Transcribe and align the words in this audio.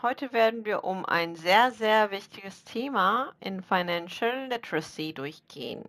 Heute 0.00 0.32
werden 0.32 0.64
wir 0.64 0.84
um 0.84 1.04
ein 1.04 1.34
sehr, 1.34 1.72
sehr 1.72 2.12
wichtiges 2.12 2.62
Thema 2.62 3.32
in 3.40 3.64
Financial 3.64 4.46
Literacy 4.46 5.12
durchgehen. 5.12 5.82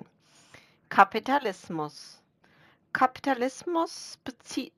Kapitalismus. 0.90 2.20
Kapitalismus 2.92 4.18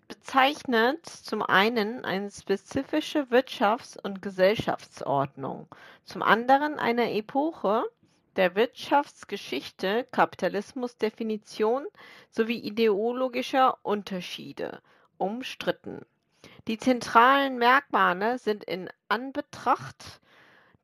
bezeichnet 0.09 1.05
zum 1.05 1.43
einen 1.43 2.03
eine 2.03 2.29
spezifische 2.29 3.21
Wirtschafts- 3.31 3.97
und 3.97 4.21
Gesellschaftsordnung, 4.21 5.69
zum 6.03 6.23
anderen 6.23 6.77
eine 6.77 7.13
Epoche 7.13 7.85
der 8.35 8.55
Wirtschaftsgeschichte, 8.55 10.05
Kapitalismusdefinition 10.11 11.85
sowie 12.31 12.59
ideologischer 12.59 13.77
Unterschiede 13.83 14.81
umstritten. 15.17 16.05
Die 16.67 16.77
zentralen 16.77 17.57
Merkmale 17.57 18.37
sind 18.37 18.63
in 18.63 18.87
Anbetracht 19.07 20.21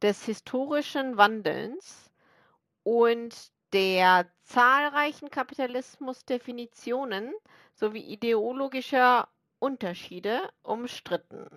des 0.01 0.25
historischen 0.25 1.17
Wandelns 1.17 2.09
und 2.83 3.51
der 3.73 4.25
zahlreichen 4.43 5.29
Kapitalismusdefinitionen 5.29 7.33
sowie 7.73 8.01
ideologischer 8.01 9.27
Unterschiede 9.59 10.49
umstritten. 10.63 11.47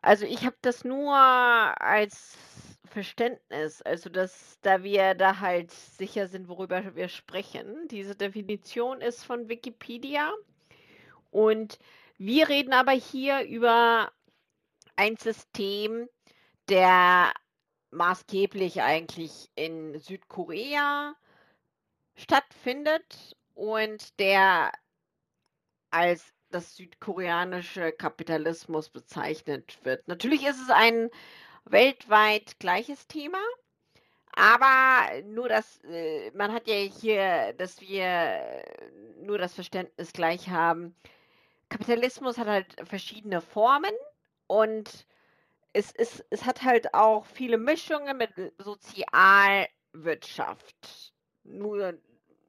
Also 0.00 0.26
ich 0.26 0.46
habe 0.46 0.56
das 0.62 0.84
nur 0.84 1.14
als 1.14 2.36
Verständnis, 2.88 3.82
also 3.82 4.10
dass 4.10 4.58
da 4.62 4.82
wir 4.82 5.14
da 5.14 5.40
halt 5.40 5.70
sicher 5.72 6.28
sind, 6.28 6.48
worüber 6.48 6.94
wir 6.94 7.08
sprechen. 7.08 7.88
Diese 7.88 8.14
Definition 8.14 9.00
ist 9.00 9.24
von 9.24 9.48
Wikipedia 9.48 10.32
und 11.30 11.78
wir 12.18 12.48
reden 12.48 12.72
aber 12.72 12.92
hier 12.92 13.42
über 13.42 14.12
ein 14.96 15.16
System, 15.16 16.08
der 16.68 17.32
maßgeblich 17.90 18.82
eigentlich 18.82 19.50
in 19.54 19.98
Südkorea 19.98 21.14
stattfindet 22.16 23.36
und 23.54 24.18
der 24.18 24.72
als 25.90 26.34
das 26.50 26.76
südkoreanische 26.76 27.92
Kapitalismus 27.92 28.90
bezeichnet 28.90 29.78
wird. 29.84 30.06
Natürlich 30.08 30.44
ist 30.44 30.60
es 30.60 30.70
ein 30.70 31.10
weltweit 31.64 32.58
gleiches 32.58 33.06
Thema, 33.06 33.38
aber 34.32 35.22
nur 35.22 35.48
das, 35.48 35.82
äh, 35.84 36.30
man 36.32 36.52
hat 36.52 36.66
ja 36.68 36.74
hier, 36.74 37.52
dass 37.54 37.80
wir 37.80 38.64
nur 39.20 39.38
das 39.38 39.54
Verständnis 39.54 40.12
gleich 40.12 40.48
haben, 40.48 40.94
Kapitalismus 41.68 42.38
hat 42.38 42.46
halt 42.46 42.76
verschiedene 42.88 43.40
Formen 43.40 43.92
und 44.46 45.06
es, 45.72 45.90
ist, 45.92 46.24
es 46.30 46.44
hat 46.44 46.62
halt 46.62 46.94
auch 46.94 47.26
viele 47.26 47.58
Mischungen 47.58 48.16
mit 48.16 48.30
Sozialwirtschaft. 48.58 51.12
Nur, 51.44 51.98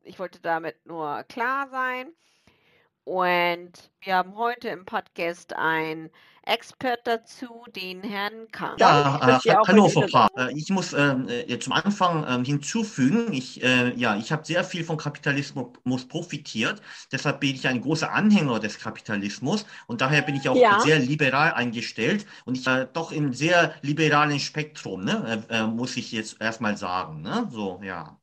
ich 0.03 0.20
wollte 0.20 0.40
damit 0.40 0.86
nur 0.86 1.23
klar 1.23 1.67
sein. 1.70 2.14
Und 3.09 3.71
wir 4.02 4.17
haben 4.17 4.35
heute 4.35 4.67
im 4.67 4.85
Podcast 4.85 5.53
ein 5.53 6.11
Expert 6.43 6.99
dazu, 7.05 7.66
den 7.75 8.03
Herrn 8.03 8.47
Kahn. 8.51 8.75
Ja, 8.77 9.39
äh, 9.39 9.49
hallo 9.67 9.89
Frau. 9.89 10.27
Äh, 10.38 10.53
ich 10.53 10.69
muss 10.69 10.93
ähm, 10.93 11.27
äh, 11.27 11.57
zum 11.57 11.73
Anfang 11.73 12.23
äh, 12.23 12.45
hinzufügen, 12.45 13.33
ich, 13.33 13.63
äh, 13.63 13.95
ja, 13.95 14.16
ich 14.16 14.31
habe 14.31 14.45
sehr 14.45 14.63
viel 14.63 14.83
vom 14.83 14.97
Kapitalismus 14.97 16.07
profitiert. 16.07 16.84
Deshalb 17.11 17.39
bin 17.39 17.56
ich 17.56 17.67
ein 17.67 17.81
großer 17.81 18.11
Anhänger 18.13 18.59
des 18.59 18.78
Kapitalismus 18.78 19.66
und 19.88 20.01
daher 20.01 20.22
bin 20.22 20.35
ich 20.35 20.47
auch 20.47 20.55
ja. 20.55 20.79
sehr 20.81 21.00
liberal 21.00 21.53
eingestellt 21.53 22.28
und 22.45 22.59
ich 22.59 22.67
äh, 22.67 22.85
doch 22.94 23.11
im 23.11 23.34
sehr 23.34 23.73
liberalen 23.81 24.39
Spektrum, 24.39 25.03
ne, 25.03 25.44
muss 25.75 25.97
ich 25.97 26.11
jetzt 26.11 26.39
erstmal 26.39 26.78
sagen. 26.78 27.23
Ne? 27.23 27.47
So, 27.51 27.81
ja. 27.84 28.19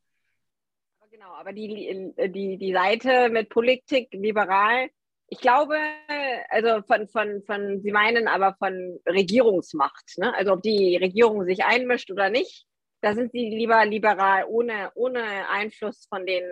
Aber 1.39 1.53
die, 1.53 2.13
die, 2.17 2.57
die 2.57 2.73
Seite 2.73 3.29
mit 3.29 3.51
Politik 3.51 4.09
liberal 4.13 4.89
ich 5.29 5.41
glaube, 5.41 5.77
also 6.51 6.83
von, 6.83 7.09
von, 7.09 7.43
von, 7.43 7.81
Sie 7.83 7.91
meinen 7.91 8.29
aber 8.29 8.55
von 8.59 9.01
Regierungsmacht, 9.07 10.19
ne? 10.19 10.33
Also 10.35 10.53
ob 10.53 10.63
die 10.63 10.97
Regierung 10.97 11.45
sich 11.45 11.65
einmischt 11.65 12.11
oder 12.11 12.31
nicht, 12.31 12.65
da 13.01 13.15
sind 13.15 13.33
Sie 13.33 13.49
lieber 13.49 13.85
liberal 13.85 14.45
ohne, 14.49 14.93
ohne 14.95 15.49
Einfluss 15.51 16.07
von 16.09 16.27
den 16.27 16.45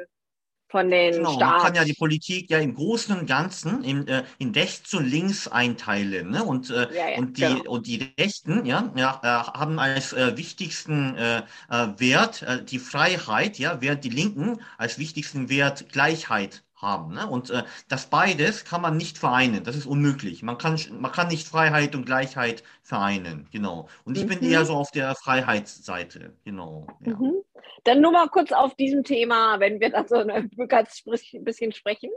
von 0.75 0.91
den 0.91 1.13
genau, 1.13 1.35
Staaten. 1.35 1.53
Man 1.53 1.63
kann 1.63 1.75
ja 1.77 1.85
die 1.85 1.93
Politik 1.93 2.51
ja 2.51 2.59
im 2.59 2.75
Großen 2.75 3.17
und 3.17 3.27
Ganzen 3.27 3.85
in, 3.85 4.09
äh, 4.09 4.25
in 4.39 4.51
rechts 4.51 4.93
und 4.93 5.07
links 5.07 5.47
einteilen. 5.47 6.31
Ne? 6.31 6.43
Und, 6.43 6.69
äh, 6.71 6.93
ja, 6.93 7.11
ja, 7.11 7.19
und, 7.19 7.39
die, 7.39 7.43
genau. 7.43 7.71
und 7.71 7.87
die 7.87 8.13
Rechten 8.19 8.67
ja, 8.67 8.93
ja, 8.97 9.21
äh, 9.23 9.57
haben 9.57 9.79
als 9.79 10.13
äh, 10.13 10.37
wichtigsten 10.37 11.15
äh, 11.15 11.43
Wert 11.71 12.45
die 12.69 12.81
Freiheit, 12.81 13.57
ja, 13.61 13.81
während 13.81 14.03
die 14.03 14.11
Linken 14.11 14.59
als 14.77 14.99
wichtigsten 14.99 15.49
Wert 15.49 15.91
Gleichheit 15.93 16.65
haben. 16.85 17.15
Ne? 17.15 17.29
Und 17.29 17.51
äh, 17.51 17.65
das 17.89 18.07
beides 18.07 18.65
kann 18.65 18.81
man 18.81 18.97
nicht 18.97 19.19
vereinen. 19.19 19.65
Das 19.65 19.77
ist 19.77 19.87
unmöglich. 19.87 20.43
Man 20.43 20.59
kann, 20.59 20.79
man 20.99 21.11
kann 21.11 21.29
nicht 21.29 21.49
Freiheit 21.49 21.95
und 21.95 22.07
Gleichheit 22.07 22.63
vereinen. 22.83 23.49
Genau. 23.51 23.89
Und 24.05 24.17
ich 24.17 24.25
mhm. 24.25 24.29
bin 24.29 24.43
eher 24.43 24.65
so 24.65 24.75
auf 24.75 24.91
der 24.91 25.15
Freiheitsseite. 25.15 26.35
Genau. 26.45 26.87
Ja. 27.05 27.17
Mhm. 27.17 27.43
Dann 27.85 28.01
nur 28.01 28.13
mal 28.13 28.29
kurz 28.29 28.53
auf 28.53 28.75
diesem 28.77 29.05
Thema, 29.05 29.61
wenn 29.61 29.81
wir 29.81 29.91
da 29.91 30.07
so 30.07 30.17
ein 30.17 30.51
ganz 30.69 31.03
bisschen 31.41 31.73
sprechen 31.73 32.11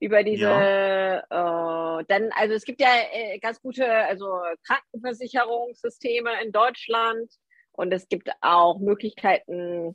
über 0.00 0.24
diese, 0.24 0.44
ja. 0.44 1.18
äh, 1.18 2.04
dann, 2.08 2.30
also 2.32 2.54
es 2.54 2.64
gibt 2.64 2.80
ja 2.80 2.88
äh, 3.12 3.38
ganz 3.38 3.60
gute, 3.60 3.86
also 3.86 4.40
Krankenversicherungssysteme 4.66 6.42
in 6.42 6.52
Deutschland 6.52 7.30
und 7.72 7.92
es 7.92 8.08
gibt 8.08 8.30
auch 8.40 8.78
Möglichkeiten, 8.78 9.94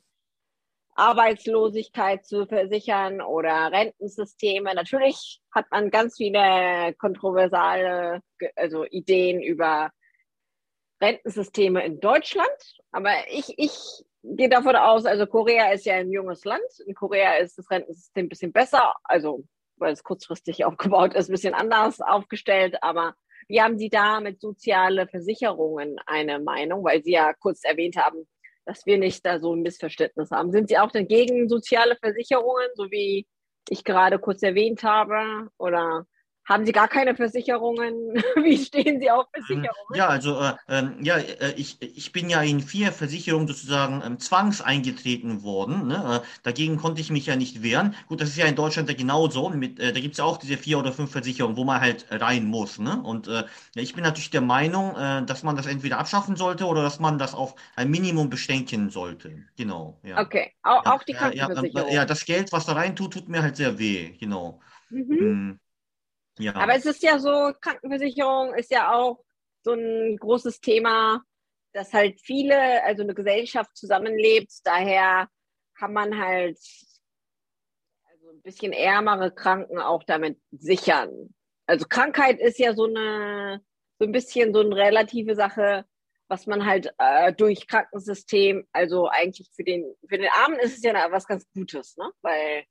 Arbeitslosigkeit 0.96 2.26
zu 2.26 2.48
versichern 2.48 3.22
oder 3.22 3.72
Rentensysteme. 3.72 4.74
Natürlich 4.74 5.42
hat 5.52 5.66
man 5.70 5.92
ganz 5.92 6.18
viele 6.18 6.94
kontroversale 6.98 8.22
also 8.56 8.86
Ideen 8.86 9.42
über 9.42 9.92
Rentensysteme 11.02 11.86
in 11.86 12.00
Deutschland, 12.00 12.48
aber 12.92 13.12
ich, 13.30 13.54
ich 13.58 14.06
gehe 14.24 14.50
davon 14.50 14.76
aus, 14.76 15.06
also 15.06 15.28
Korea 15.28 15.72
ist 15.72 15.86
ja 15.86 15.96
ein 15.96 16.12
junges 16.12 16.46
Land. 16.46 16.64
In 16.88 16.96
Korea 16.96 17.36
ist 17.36 17.58
das 17.58 17.70
Rentensystem 17.70 18.26
ein 18.26 18.30
bisschen 18.30 18.54
besser, 18.54 18.96
also 19.04 19.44
weil 19.78 19.92
es 19.92 20.04
kurzfristig 20.04 20.64
aufgebaut 20.66 21.14
ist, 21.14 21.30
ein 21.30 21.34
bisschen 21.34 21.54
anders 21.54 22.00
aufgestellt, 22.00 22.78
aber 22.82 23.14
wie 23.48 23.62
haben 23.62 23.78
Sie 23.78 23.90
da 23.90 24.22
mit 24.22 24.42
soziale 24.42 25.08
Versicherungen 25.08 25.98
eine 26.08 26.40
Meinung? 26.40 26.84
Weil 26.84 27.04
Sie 27.04 27.12
ja 27.12 27.34
kurz 27.34 27.64
erwähnt 27.64 27.96
haben, 27.96 28.28
dass 28.66 28.86
wir 28.86 28.98
nicht 28.98 29.26
da 29.26 29.40
so 29.40 29.56
ein 29.56 29.62
Missverständnis 29.62 30.32
haben. 30.32 30.52
Sind 30.52 30.70
Sie 30.70 30.78
auch 30.78 30.92
denn 30.92 31.08
gegen 31.08 31.48
soziale 31.48 31.96
Versicherungen, 31.98 32.68
so 32.76 32.92
wie 32.92 33.28
ich 33.70 33.84
gerade 33.84 34.20
kurz 34.20 34.44
erwähnt 34.44 34.84
habe? 34.84 35.50
Oder 35.58 36.06
haben 36.46 36.66
Sie 36.66 36.72
gar 36.72 36.88
keine 36.88 37.16
Versicherungen? 37.16 37.94
Wie 38.44 38.58
stehen 38.58 39.00
Sie 39.00 39.10
auf 39.12 39.28
Versicherungen? 39.34 39.86
Ja, 39.98 40.08
also 40.08 40.40
äh, 40.42 40.54
ähm, 40.70 40.96
ja, 41.04 41.18
äh, 41.18 41.52
ich, 41.56 41.82
ich 41.82 42.12
bin 42.12 42.30
ja 42.30 42.42
in 42.42 42.62
vier 42.62 42.92
Versicherungen 42.92 43.48
sozusagen 43.48 44.02
ähm, 44.04 44.20
zwangseingetreten 44.20 45.44
worden. 45.44 45.88
Ne? 45.88 46.22
Äh, 46.24 46.28
dagegen 46.44 46.78
konnte 46.78 47.02
ich 47.02 47.12
mich 47.12 47.28
ja 47.28 47.36
nicht 47.36 47.62
wehren. 47.62 47.96
Gut, 48.08 48.22
das 48.22 48.30
ist 48.30 48.38
ja 48.38 48.46
in 48.46 48.56
Deutschland 48.56 48.90
ja 48.90 48.96
genauso. 48.96 49.50
Mit, 49.50 49.80
äh, 49.80 49.94
da 49.94 50.00
gibt 50.00 50.14
es 50.14 50.18
ja 50.18 50.26
auch 50.26 50.38
diese 50.38 50.58
vier 50.58 50.80
oder 50.80 50.92
fünf 50.92 51.12
Versicherungen, 51.12 51.58
wo 51.58 51.64
man 51.64 51.80
halt 51.80 52.08
rein 52.10 52.46
muss. 52.46 52.80
Ne? 52.80 53.02
Und 53.04 53.28
äh, 53.28 53.44
ich 53.76 53.94
bin 53.94 54.04
natürlich 54.04 54.32
der 54.32 54.42
Meinung, 54.42 54.96
äh, 54.96 55.24
dass 55.26 55.44
man 55.44 55.56
das 55.56 55.68
entweder 55.68 56.00
abschaffen 56.00 56.36
sollte 56.36 56.66
oder 56.66 56.82
dass 56.82 57.00
man 57.00 57.18
das 57.20 57.34
auf 57.36 57.56
ein 57.76 57.92
Minimum 57.92 58.30
beschränken 58.30 58.90
sollte. 58.90 59.32
Genau. 59.58 60.00
Ja. 60.04 60.22
Okay, 60.22 60.52
auch, 60.64 60.86
ja, 60.86 60.96
auch 60.96 61.04
die 61.04 61.14
Krankenversicherung. 61.14 61.90
Ja, 61.90 61.96
ja, 61.96 62.06
das 62.06 62.26
Geld, 62.26 62.52
was 62.52 62.66
da 62.66 62.74
rein 62.74 62.96
tut, 62.96 63.14
tut 63.14 63.30
mir 63.30 63.42
halt 63.44 63.56
sehr 63.58 63.78
weh. 63.78 64.12
Genau. 64.20 64.60
Mhm. 64.90 65.60
Ja. 66.38 66.56
Aber 66.56 66.76
es 66.76 66.86
ist 66.86 67.02
ja 67.04 67.20
so, 67.20 67.54
Krankenversicherung 67.62 68.54
ist 68.56 68.72
ja 68.72 68.94
auch 68.94 69.24
so 69.64 69.74
ein 69.74 70.18
großes 70.18 70.60
Thema, 70.60 71.22
dass 71.74 71.94
halt 71.94 72.20
viele, 72.22 72.84
also 72.84 73.04
eine 73.04 73.14
Gesellschaft 73.14 73.76
zusammenlebt. 73.76 74.52
Daher 74.64 75.28
kann 75.78 75.94
man 75.94 76.18
halt 76.18 76.58
also 78.10 78.30
ein 78.30 78.42
bisschen 78.42 78.74
ärmere 78.74 79.34
Kranken 79.34 79.80
auch 79.80 80.04
damit 80.04 80.40
sichern. 80.52 81.34
Also 81.68 81.86
Krankheit 81.88 82.40
ist 82.40 82.60
ja 82.60 82.74
so 82.74 82.86
eine, 82.86 83.62
so 84.00 84.06
ein 84.06 84.12
bisschen 84.12 84.54
so 84.54 84.62
eine 84.62 84.76
relative 84.76 85.36
Sache, 85.36 85.86
was 86.28 86.48
man 86.48 86.66
halt 86.66 86.94
äh, 86.98 87.34
durch 87.34 87.68
Krankensystem, 87.68 88.68
also 88.72 89.08
eigentlich 89.08 89.50
für 89.56 89.64
den, 89.64 89.96
für 90.08 90.18
den 90.18 90.30
Armen 90.32 90.60
ist 90.60 90.78
es 90.78 90.84
ja 90.84 90.94
was 91.12 91.28
ganz 91.28 91.46
Gutes, 91.54 91.98
ne? 91.98 92.10
Weil 92.22 92.66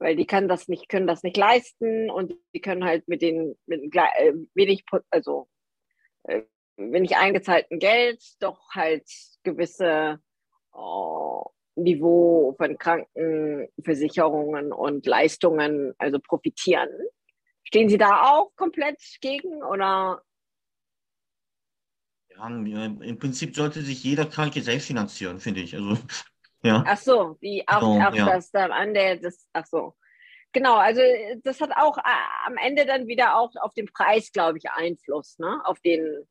weil 0.00 0.16
die 0.16 0.26
können 0.26 0.48
das 0.48 0.68
nicht, 0.68 0.88
können 0.88 1.06
das 1.06 1.22
nicht 1.22 1.36
leisten 1.36 2.10
und 2.10 2.34
die 2.54 2.60
können 2.60 2.84
halt 2.84 3.06
mit 3.08 3.22
den 3.22 3.56
mit 3.66 3.94
äh, 3.94 4.32
wenig, 4.54 4.84
also 5.10 5.48
äh, 6.24 6.42
wenig 6.76 7.16
eingezahlten 7.16 7.78
Geld 7.78 8.22
doch 8.40 8.70
halt 8.70 9.08
gewisse 9.42 10.20
oh, 10.72 11.46
Niveau 11.74 12.54
von 12.56 12.78
Krankenversicherungen 12.78 14.72
und 14.72 15.06
Leistungen 15.06 15.94
also 15.98 16.18
profitieren. 16.20 16.88
Stehen 17.64 17.88
Sie 17.88 17.98
da 17.98 18.30
auch 18.30 18.54
komplett 18.56 19.00
gegen 19.20 19.62
oder 19.62 20.22
Ja, 22.30 22.46
Im 22.46 23.18
Prinzip 23.18 23.56
sollte 23.56 23.82
sich 23.82 24.04
jeder 24.04 24.26
Kranke 24.26 24.62
selbst 24.62 24.86
finanzieren, 24.86 25.40
finde 25.40 25.60
ich. 25.60 25.74
Also, 25.74 25.98
ja. 26.62 26.84
Ach 26.86 26.96
so, 26.96 27.36
wie 27.40 27.64
auch, 27.66 27.80
genau, 27.80 28.08
auch 28.08 28.14
ja. 28.14 28.26
das 28.26 28.50
da 28.50 28.66
an 28.66 28.94
der, 28.94 29.16
das, 29.16 29.46
ach 29.52 29.66
so. 29.66 29.94
Genau, 30.52 30.76
also 30.76 31.02
das 31.44 31.60
hat 31.60 31.70
auch 31.76 31.98
äh, 31.98 32.46
am 32.46 32.56
Ende 32.56 32.86
dann 32.86 33.06
wieder 33.06 33.36
auch 33.36 33.50
auf 33.60 33.74
den 33.74 33.86
Preis, 33.86 34.32
glaube 34.32 34.58
ich, 34.58 34.70
Einfluss, 34.70 35.38
ne? 35.38 35.60
Auf 35.64 35.78
den, 35.80 36.26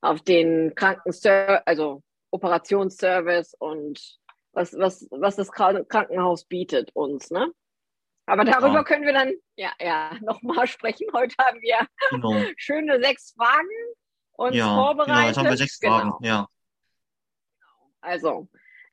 auf 0.00 0.22
den 0.22 0.74
Krankenservice, 0.74 1.62
also 1.66 2.02
Operationsservice 2.30 3.54
und 3.58 4.00
was, 4.52 4.76
was, 4.78 5.06
was 5.10 5.36
das 5.36 5.50
Krankenhaus 5.50 6.44
bietet 6.44 6.94
uns, 6.94 7.30
ne? 7.30 7.52
Aber 8.26 8.44
darüber 8.44 8.74
ja. 8.74 8.84
können 8.84 9.04
wir 9.04 9.12
dann 9.12 9.32
ja, 9.56 9.70
ja 9.80 10.12
nochmal 10.22 10.66
sprechen. 10.66 11.06
Heute 11.12 11.34
haben 11.40 11.60
wir 11.60 11.86
genau. 12.10 12.34
schöne 12.56 13.02
sechs 13.02 13.32
Fragen 13.36 13.68
uns 14.32 14.56
ja, 14.56 14.74
vorbereitet. 14.74 15.14
Genau, 15.14 15.26
jetzt 15.26 15.36
haben 15.38 15.48
wir 15.48 15.56
sechs 15.56 15.78
Fragen, 15.78 16.12
genau. 16.20 16.20
ja. 16.22 16.48
Also, 18.00 18.48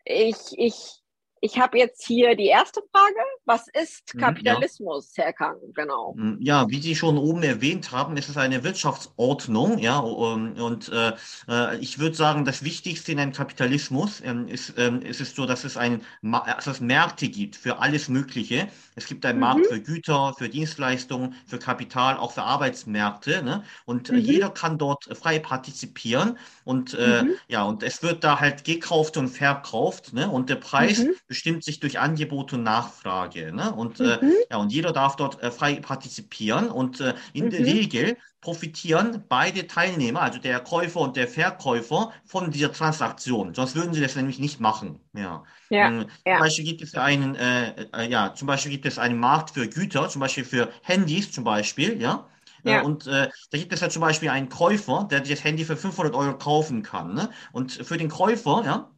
ich, 0.09 0.57
ich 0.57 1.01
ich 1.41 1.59
habe 1.59 1.77
jetzt 1.77 2.06
hier 2.06 2.36
die 2.36 2.47
erste 2.47 2.81
Frage. 2.91 3.19
Was 3.45 3.68
ist 3.69 4.12
hm, 4.12 4.21
Kapitalismus, 4.21 5.15
ja. 5.15 5.25
Herr 5.25 5.33
Kang? 5.33 5.57
Genau. 5.74 6.13
Hm, 6.15 6.38
ja, 6.39 6.68
wie 6.69 6.81
Sie 6.81 6.95
schon 6.95 7.18
oben 7.18 7.44
erwähnt 7.44 7.91
haben, 7.91 8.18
ist 8.18 8.30
es 8.30 8.38
eine 8.38 8.63
Wirtschaftsordnung. 8.63 9.77
Ja, 9.80 10.00
und, 10.00 10.59
und 10.59 10.89
äh, 10.89 11.13
äh, 11.47 11.77
ich 11.77 12.00
würde 12.00 12.15
sagen, 12.15 12.45
das 12.45 12.63
Wichtigste 12.63 13.12
in 13.12 13.19
einem 13.19 13.33
Kapitalismus 13.33 14.21
ähm, 14.24 14.47
ist, 14.47 14.74
ähm, 14.77 15.01
ist 15.01 15.21
es 15.21 15.36
so, 15.36 15.45
dass 15.45 15.63
es, 15.63 15.77
ein, 15.77 16.01
dass 16.21 16.68
es 16.68 16.81
Märkte 16.81 17.30
gibt 17.30 17.56
für 17.56 17.80
alles 17.80 18.09
Mögliche. 18.09 18.68
Es 18.95 19.07
gibt 19.07 19.25
einen 19.25 19.38
mhm. 19.38 19.44
Markt 19.44 19.68
für 19.68 19.80
Güter, 19.80 20.33
für 20.38 20.50
Dienstleistungen, 20.50 21.35
für 21.45 21.59
Kapital, 21.59 22.18
auch 22.18 22.33
für 22.33 22.44
Arbeitsmärkte. 22.44 23.44
Ne? 23.44 23.63
Und 23.85 24.09
äh, 24.09 24.13
mhm. 24.13 24.19
jeder 24.19 24.50
kann 24.50 24.77
dort 24.77 25.06
frei 25.18 25.39
partizipieren. 25.39 26.38
Und 26.65 26.94
äh, 26.94 27.24
mhm. 27.24 27.31
ja, 27.47 27.63
und 27.63 27.83
es 27.83 28.03
wird 28.03 28.24
da 28.24 28.39
halt 28.39 28.63
gekauft 28.63 29.18
und 29.18 29.30
verkauft. 29.30 30.13
Ne? 30.13 30.30
Und 30.30 30.50
der 30.50 30.56
Preis 30.56 31.00
mhm 31.00 31.15
bestimmt 31.30 31.64
sich 31.64 31.80
durch 31.80 32.00
Angebot 32.00 32.52
und 32.52 32.64
Nachfrage. 32.64 33.54
Ne? 33.54 33.72
Und, 33.72 34.00
äh, 34.00 34.18
mhm. 34.20 34.30
äh, 34.31 34.34
ja, 34.52 34.58
und 34.58 34.74
jeder 34.74 34.92
darf 34.92 35.16
dort 35.16 35.42
äh, 35.42 35.52
frei 35.52 35.76
partizipieren. 35.76 36.70
Und 36.70 37.00
äh, 37.00 37.14
in 37.34 37.46
mhm. 37.46 37.50
der 37.52 37.60
Regel 37.62 38.18
profitieren 38.42 39.24
beide 39.30 39.68
Teilnehmer, 39.68 40.22
also 40.22 40.40
der 40.40 40.60
Käufer 40.60 41.02
und 41.02 41.16
der 41.16 41.28
Verkäufer, 41.28 42.12
von 42.26 42.52
dieser 42.52 42.72
Transaktion. 42.74 43.54
Sonst 43.54 43.76
würden 43.76 43.94
sie 43.94 44.02
das 44.02 44.16
nämlich 44.16 44.40
nicht 44.40 44.60
machen. 44.60 45.00
Ja. 45.14 45.44
ja, 45.70 45.88
ähm, 45.88 46.06
ja. 46.26 46.34
Zum 46.38 46.40
Beispiel 46.40 46.66
gibt 46.66 46.81
es 46.81 46.96
einen, 46.96 47.36
äh, 47.36 47.86
äh, 47.94 48.10
ja, 48.10 48.34
zum 48.34 48.48
Beispiel 48.48 48.72
gibt 48.72 48.88
es 48.88 48.98
einen 48.98 49.20
Markt 49.20 49.52
für 49.52 49.68
Güter, 49.68 50.10
zum 50.10 50.22
Beispiel 50.22 50.46
für 50.46 50.70
Handys, 50.81 51.31
zum 51.31 51.44
Beispiel, 51.44 52.02
ja. 52.02 52.28
Ja. 52.64 52.81
Und 52.81 53.08
äh, 53.08 53.30
da 53.52 53.58
gibt 53.58 53.72
es 53.72 53.80
ja 53.80 53.90
zum 53.90 54.02
Beispiel 54.02 54.30
einen 54.30 54.50
Käufer, 54.50 55.08
der 55.10 55.22
das 55.22 55.44
Handy 55.46 55.64
für 55.64 55.78
500 55.78 56.14
Euro 56.14 56.38
kaufen 56.38 56.84
kann. 56.84 57.14
Ne? 57.14 57.30
Und 57.54 57.72
für 57.72 57.98
den 57.98 58.10
Käufer, 58.10 58.64
ja, 58.66 58.92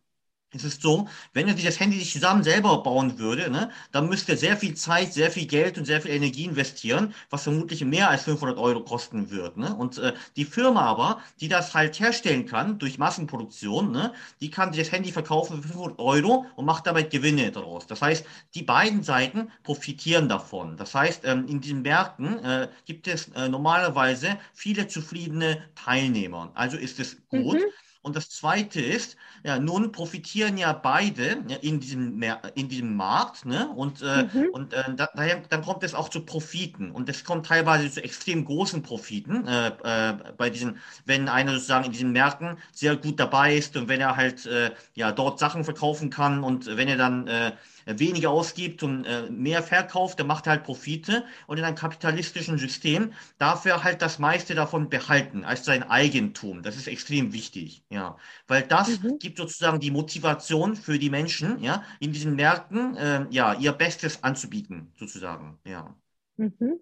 es 0.53 0.63
ist 0.63 0.81
so, 0.81 1.07
wenn 1.33 1.48
er 1.48 1.56
sich 1.56 1.65
das 1.65 1.80
Handy 1.80 1.98
sich 1.98 2.12
zusammen 2.12 2.44
selber 2.44 2.83
bauen 2.83 3.18
würde, 3.18 3.50
ne, 3.50 3.71
dann 3.92 4.09
müsste 4.09 4.33
er 4.33 4.38
sehr 4.38 4.57
viel 4.57 4.75
Zeit, 4.75 5.13
sehr 5.13 5.31
viel 5.31 5.45
Geld 5.45 5.77
und 5.77 5.86
sehr 5.86 6.01
viel 6.01 6.12
Energie 6.12 6.45
investieren, 6.45 7.13
was 7.30 7.44
vermutlich 7.44 7.83
mehr 7.86 8.09
als 8.09 8.24
500 8.24 8.57
Euro 8.57 8.81
kosten 8.83 9.31
wird. 9.31 9.57
Ne? 9.57 9.74
Und 9.74 9.98
äh, 9.98 10.13
die 10.36 10.45
Firma 10.45 10.81
aber, 10.81 11.21
die 11.39 11.48
das 11.48 11.74
halt 11.74 12.00
herstellen 12.00 12.45
kann 12.45 12.80
durch 12.80 12.98
Massenproduktion, 12.98 13.92
ne, 13.92 14.13
die 14.42 14.50
kann 14.50 14.74
sich 14.74 14.83
das 14.83 14.92
Handy 14.92 15.12
verkaufen 15.12 15.62
für 15.62 15.69
500 15.69 16.00
Euro 16.00 16.45
und 16.56 16.65
macht 16.65 16.86
damit 16.86 17.12
Gewinne 17.12 17.51
daraus. 17.51 17.88
Das 17.88 18.01
heißt, 18.01 18.25
die 18.56 18.63
beiden 18.63 19.04
Seiten 19.04 19.51
profitieren 19.63 20.27
davon. 20.27 20.75
Das 20.75 20.94
heißt, 20.94 21.24
ähm, 21.25 21.47
in 21.47 21.62
diesen 21.62 21.81
Märkten 21.81 22.44
äh, 22.44 22.68
gibt 22.86 23.07
es 23.07 23.30
äh, 23.30 23.47
normalerweise 23.47 24.38
viele 24.54 24.88
zufriedene 24.88 25.63
Teilnehmer. 25.75 26.51
Also 26.56 26.77
ist 26.77 27.00
es 27.00 27.18
gut. 27.30 27.59
Mhm. 27.59 27.65
Und 28.03 28.15
das 28.15 28.30
Zweite 28.30 28.81
ist, 28.81 29.15
ja, 29.44 29.59
nun 29.59 29.92
profitieren 29.92 30.57
ja 30.57 30.74
beide 30.74 31.44
ja, 31.48 31.57
in, 31.57 31.80
diesem, 31.80 32.21
in 32.56 32.68
diesem 32.68 32.95
Markt, 32.95 33.45
ne? 33.45 33.69
Und, 33.69 34.01
äh, 34.01 34.24
mhm. 34.24 34.50
und 34.53 34.74
äh, 34.74 34.83
da, 34.95 35.09
daher, 35.13 35.42
dann 35.50 35.62
kommt 35.62 35.83
es 35.83 35.94
auch 35.94 36.09
zu 36.09 36.25
Profiten. 36.25 36.92
Und 36.92 37.09
es 37.09 37.24
kommt 37.24 37.45
teilweise 37.45 37.92
zu 37.92 38.03
extrem 38.03 38.45
großen 38.45 38.81
Profiten 38.81 39.48
äh, 39.48 39.68
äh, 39.83 40.13
bei 40.36 40.50
diesen, 40.50 40.80
wenn 41.06 41.30
einer 41.30 41.53
sozusagen 41.53 41.86
in 41.86 41.92
diesen 41.92 42.12
Märkten 42.12 42.57
sehr 42.71 42.95
gut 42.95 43.19
dabei 43.19 43.56
ist 43.56 43.77
und 43.77 43.88
wenn 43.88 44.01
er 44.01 44.15
halt 44.15 44.45
äh, 44.47 44.71
ja 44.95 45.12
dort 45.12 45.39
Sachen 45.39 45.63
verkaufen 45.63 46.09
kann 46.09 46.44
und 46.44 46.65
wenn 46.65 46.88
er 46.88 46.97
dann 46.97 47.27
äh, 47.27 47.51
weniger 47.86 48.30
ausgibt 48.30 48.83
und 48.83 49.06
äh, 49.06 49.30
mehr 49.30 49.63
verkauft, 49.63 50.19
der 50.19 50.25
macht 50.25 50.48
halt 50.48 50.63
Profite. 50.63 51.25
Und 51.48 51.57
in 51.57 51.63
einem 51.63 51.75
kapitalistischen 51.75 52.57
System 52.57 53.13
darf 53.38 53.66
er 53.66 53.83
halt 53.83 54.01
das 54.01 54.19
meiste 54.19 54.56
davon 54.56 54.89
behalten 54.89 55.44
als 55.44 55.66
sein 55.66 55.83
Eigentum. 55.83 56.63
Das 56.63 56.78
ist 56.78 56.88
extrem 56.88 57.33
wichtig, 57.33 57.83
ja. 57.89 58.18
Weil 58.48 58.63
das 58.63 59.00
mhm. 59.01 59.19
gibt 59.19 59.38
sozusagen 59.38 59.80
die 59.80 59.92
Motivation 59.92 60.75
für 60.75 61.00
die 61.00 61.10
Menschen, 61.10 61.63
ja, 61.63 61.83
in 62.00 62.12
diesen 62.13 62.36
Märkten, 62.36 62.95
äh, 62.98 63.25
ja, 63.30 63.54
ihr 63.54 63.72
Bestes 63.72 64.24
anzubieten, 64.24 64.92
sozusagen, 64.98 65.60
ja. 65.66 65.95
Mhm. 66.38 66.80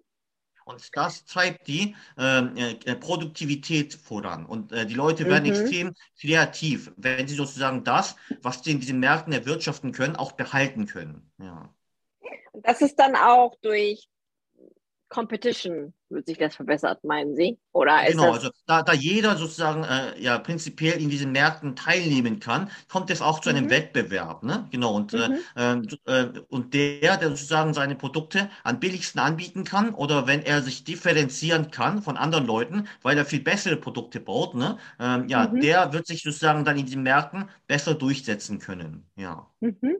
Und 0.70 0.96
das 0.96 1.24
treibt 1.24 1.66
die 1.66 1.96
ähm, 2.16 2.56
äh, 2.56 2.94
Produktivität 2.94 3.94
voran. 3.94 4.46
Und 4.46 4.72
äh, 4.72 4.86
die 4.86 4.94
Leute 4.94 5.26
werden 5.26 5.44
mhm. 5.44 5.50
extrem 5.50 5.94
kreativ, 6.18 6.92
wenn 6.96 7.26
sie 7.26 7.34
sozusagen 7.34 7.82
das, 7.82 8.16
was 8.40 8.62
sie 8.62 8.70
in 8.70 8.80
diesen 8.80 9.00
Märkten 9.00 9.32
erwirtschaften 9.32 9.92
können, 9.92 10.14
auch 10.14 10.32
behalten 10.32 10.86
können. 10.86 11.30
Ja. 11.38 11.74
Das 12.52 12.80
ist 12.82 12.96
dann 12.96 13.16
auch 13.16 13.56
durch 13.62 14.08
Competition 15.10 15.92
wird 16.08 16.26
sich 16.26 16.38
das 16.38 16.56
verbessert, 16.56 17.04
meinen 17.04 17.34
Sie? 17.34 17.58
Oder 17.72 18.04
genau, 18.06 18.32
also 18.32 18.50
da, 18.66 18.82
da 18.82 18.92
jeder 18.92 19.36
sozusagen 19.36 19.84
äh, 19.84 20.20
ja 20.20 20.38
prinzipiell 20.38 21.00
in 21.00 21.10
diesen 21.10 21.32
Märkten 21.32 21.76
teilnehmen 21.76 22.40
kann, 22.40 22.70
kommt 22.88 23.10
es 23.10 23.20
auch 23.20 23.40
zu 23.40 23.50
einem 23.50 23.64
mhm. 23.64 23.70
Wettbewerb. 23.70 24.42
Ne? 24.44 24.68
Genau, 24.70 24.94
und, 24.94 25.12
äh, 25.12 25.28
mhm. 25.56 25.88
äh, 26.06 26.26
und 26.48 26.74
der, 26.74 27.16
der 27.16 27.28
sozusagen 27.30 27.74
seine 27.74 27.96
Produkte 27.96 28.50
am 28.62 28.80
billigsten 28.80 29.20
anbieten 29.20 29.64
kann 29.64 29.94
oder 29.94 30.26
wenn 30.26 30.42
er 30.42 30.62
sich 30.62 30.84
differenzieren 30.84 31.70
kann 31.70 32.02
von 32.02 32.16
anderen 32.16 32.46
Leuten, 32.46 32.88
weil 33.02 33.18
er 33.18 33.24
viel 33.24 33.40
bessere 33.40 33.76
Produkte 33.76 34.20
baut, 34.20 34.54
ne? 34.54 34.78
Ähm, 35.00 35.28
ja, 35.28 35.48
mhm. 35.48 35.60
der 35.60 35.92
wird 35.92 36.06
sich 36.06 36.22
sozusagen 36.22 36.64
dann 36.64 36.78
in 36.78 36.86
den 36.86 37.02
Märkten 37.02 37.48
besser 37.66 37.94
durchsetzen 37.94 38.60
können. 38.60 39.04
Ja. 39.16 39.48
Mhm. 39.60 39.96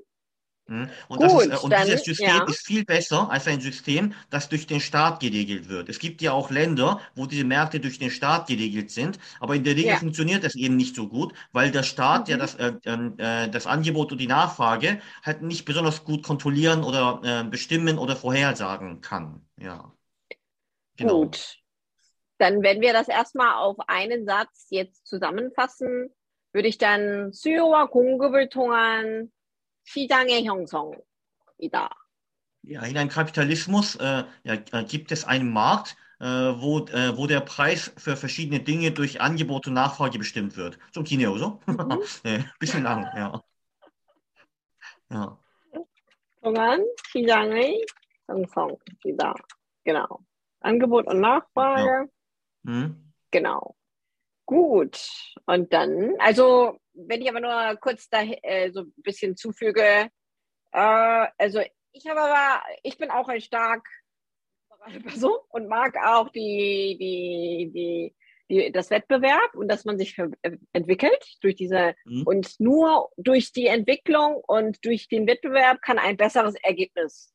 Hm? 0.69 0.89
Und, 1.09 1.19
Gut, 1.19 1.43
ist, 1.43 1.51
äh, 1.51 1.63
und 1.63 1.71
dann, 1.71 1.85
dieses 1.85 2.03
System 2.03 2.27
ja. 2.27 2.43
ist 2.47 2.65
viel 2.65 2.83
besser 2.85 3.29
als 3.29 3.47
ein 3.47 3.61
System, 3.61 4.13
das 4.31 4.49
durch 4.49 4.65
den 4.65 4.79
Staat 4.79 5.19
geregelt 5.19 5.69
wird. 5.69 5.89
Es 5.89 5.99
gibt 5.99 6.23
ja 6.23 6.31
auch 6.31 6.49
Länder, 6.49 6.99
wo 7.13 7.27
diese 7.27 7.43
Märkte 7.43 7.79
durch 7.79 7.99
den 7.99 8.09
Staat 8.09 8.47
geregelt 8.47 8.89
sind, 8.89 9.19
aber 9.39 9.55
in 9.55 9.63
der 9.63 9.75
Regel 9.75 9.91
ja. 9.91 9.97
funktioniert 9.97 10.43
das 10.43 10.55
eben 10.55 10.75
nicht 10.75 10.95
so 10.95 11.07
gut, 11.07 11.33
weil 11.51 11.69
der 11.69 11.83
Staat 11.83 12.27
mhm. 12.27 12.31
ja 12.31 12.37
das, 12.37 12.55
äh, 12.55 12.73
ähm, 12.85 13.13
äh, 13.17 13.47
das 13.49 13.67
Angebot 13.67 14.11
und 14.11 14.17
die 14.17 14.27
Nachfrage 14.27 15.01
halt 15.23 15.43
nicht 15.43 15.65
besonders 15.65 16.03
gut 16.03 16.23
kontrollieren 16.23 16.83
oder 16.83 17.21
äh, 17.23 17.43
bestimmen 17.47 17.99
oder 17.99 18.15
vorhersagen 18.15 19.01
kann. 19.01 19.45
Ja. 19.57 19.93
Genau. 20.97 21.21
Gut. 21.21 21.57
Dann, 22.39 22.63
wenn 22.63 22.81
wir 22.81 22.91
das 22.91 23.07
erstmal 23.07 23.53
auf 23.55 23.77
einen 23.87 24.25
Satz 24.25 24.67
jetzt 24.69 25.05
zusammenfassen, 25.07 26.09
würde 26.53 26.67
ich 26.67 26.77
dann 26.77 27.31
수요와 27.31 27.85
공급을 27.87 28.49
통한 28.49 29.31
시장의 29.89 30.45
형성이다. 30.45 31.89
Ja, 32.67 32.81
in 32.83 32.97
einem 32.97 33.09
Kapitalismus 33.09 33.95
äh, 33.97 34.23
ja, 34.43 34.53
äh, 34.53 34.83
gibt 34.85 35.11
es 35.11 35.23
einen 35.23 35.53
Markt, 35.53 35.95
äh, 36.19 36.25
wo, 36.25 36.79
äh, 36.87 37.15
wo 37.15 37.27
der 37.27 37.41
Preis 37.41 37.93
für 37.95 38.17
verschiedene 38.17 38.59
Dinge 38.59 38.91
durch 38.91 39.21
Angebot 39.21 39.67
und 39.67 39.73
Nachfrage 39.73 40.17
bestimmt 40.17 40.57
wird. 40.57 40.79
Zum 40.91 41.03
Kino, 41.03 41.37
so? 41.37 41.59
Mhm. 41.67 42.01
ja, 42.23 42.45
bisschen 42.59 42.83
lang, 42.83 43.03
ja. 43.15 43.43
ja. 45.11 45.37
동안 46.45 46.87
시장의 47.11 47.83
형성이다. 48.27 49.33
Genau. 49.83 50.19
Angebot 50.61 51.07
und 51.07 51.19
Nachfrage. 51.19 52.07
Ja. 52.63 52.71
Mhm. 52.71 53.13
Genau. 53.31 53.75
Gut. 54.45 54.99
Und 55.47 55.73
dann, 55.73 56.15
also 56.19 56.77
wenn 57.06 57.22
ich 57.22 57.28
aber 57.28 57.40
nur 57.40 57.76
kurz 57.80 58.08
da 58.08 58.22
äh, 58.22 58.70
so 58.70 58.82
ein 58.82 58.92
bisschen 58.96 59.36
zufüge, 59.36 60.10
äh, 60.72 61.26
also 61.38 61.60
ich 61.92 62.06
habe 62.06 62.20
aber, 62.20 62.62
ich 62.82 62.98
bin 62.98 63.10
auch 63.10 63.28
ein 63.28 63.40
stark 63.40 63.86
Person 65.02 65.36
und 65.50 65.68
mag 65.68 65.94
auch 66.02 66.30
die, 66.30 66.96
die, 66.98 67.70
die, 67.72 68.14
die, 68.48 68.72
das 68.72 68.90
Wettbewerb 68.90 69.54
und 69.54 69.68
dass 69.68 69.84
man 69.84 69.98
sich 69.98 70.16
äh, 70.18 70.56
entwickelt 70.72 71.22
durch 71.42 71.54
diese 71.54 71.94
mhm. 72.04 72.22
und 72.24 72.58
nur 72.60 73.10
durch 73.16 73.52
die 73.52 73.66
Entwicklung 73.66 74.42
und 74.46 74.84
durch 74.84 75.08
den 75.08 75.26
Wettbewerb 75.26 75.82
kann 75.82 75.98
ein 75.98 76.16
besseres 76.16 76.54
Ergebnis 76.62 77.34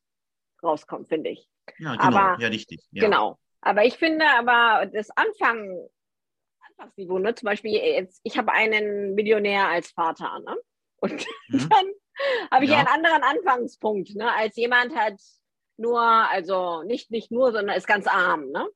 rauskommen, 0.62 1.06
finde 1.06 1.30
ich. 1.30 1.48
Ja, 1.78 1.92
genau, 1.92 2.02
aber, 2.02 2.42
ja, 2.42 2.48
richtig. 2.48 2.80
Ja. 2.90 3.04
Genau. 3.04 3.38
Aber 3.60 3.84
ich 3.84 3.94
finde 3.94 4.24
aber 4.26 4.86
das 4.86 5.08
Anfangen 5.10 5.88
Anfangsniveau, 6.76 7.18
ne? 7.18 7.34
Zum 7.34 7.46
Beispiel 7.46 7.72
jetzt, 7.72 8.20
ich 8.24 8.36
habe 8.38 8.52
einen 8.52 9.14
Millionär 9.14 9.68
als 9.68 9.90
Vater, 9.90 10.40
ne? 10.40 10.56
Und 10.96 11.26
mhm. 11.48 11.68
dann 11.70 11.86
habe 12.50 12.64
ich 12.64 12.70
ja. 12.70 12.78
einen 12.78 12.88
anderen 12.88 13.22
Anfangspunkt, 13.22 14.14
ne? 14.14 14.32
Als 14.32 14.56
jemand 14.56 14.94
hat 14.96 15.20
nur, 15.76 16.00
also 16.00 16.82
nicht, 16.82 17.10
nicht 17.10 17.30
nur, 17.30 17.52
sondern 17.52 17.76
ist 17.76 17.86
ganz 17.86 18.06
arm, 18.06 18.50
ne? 18.50 18.66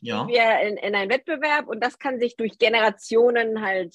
ja. 0.00 0.26
wir 0.26 0.60
in, 0.60 0.76
in 0.76 0.94
einen 0.94 1.10
Wettbewerb 1.10 1.68
und 1.68 1.82
das 1.82 1.98
kann 1.98 2.20
sich 2.20 2.36
durch 2.36 2.58
Generationen 2.58 3.62
halt 3.62 3.94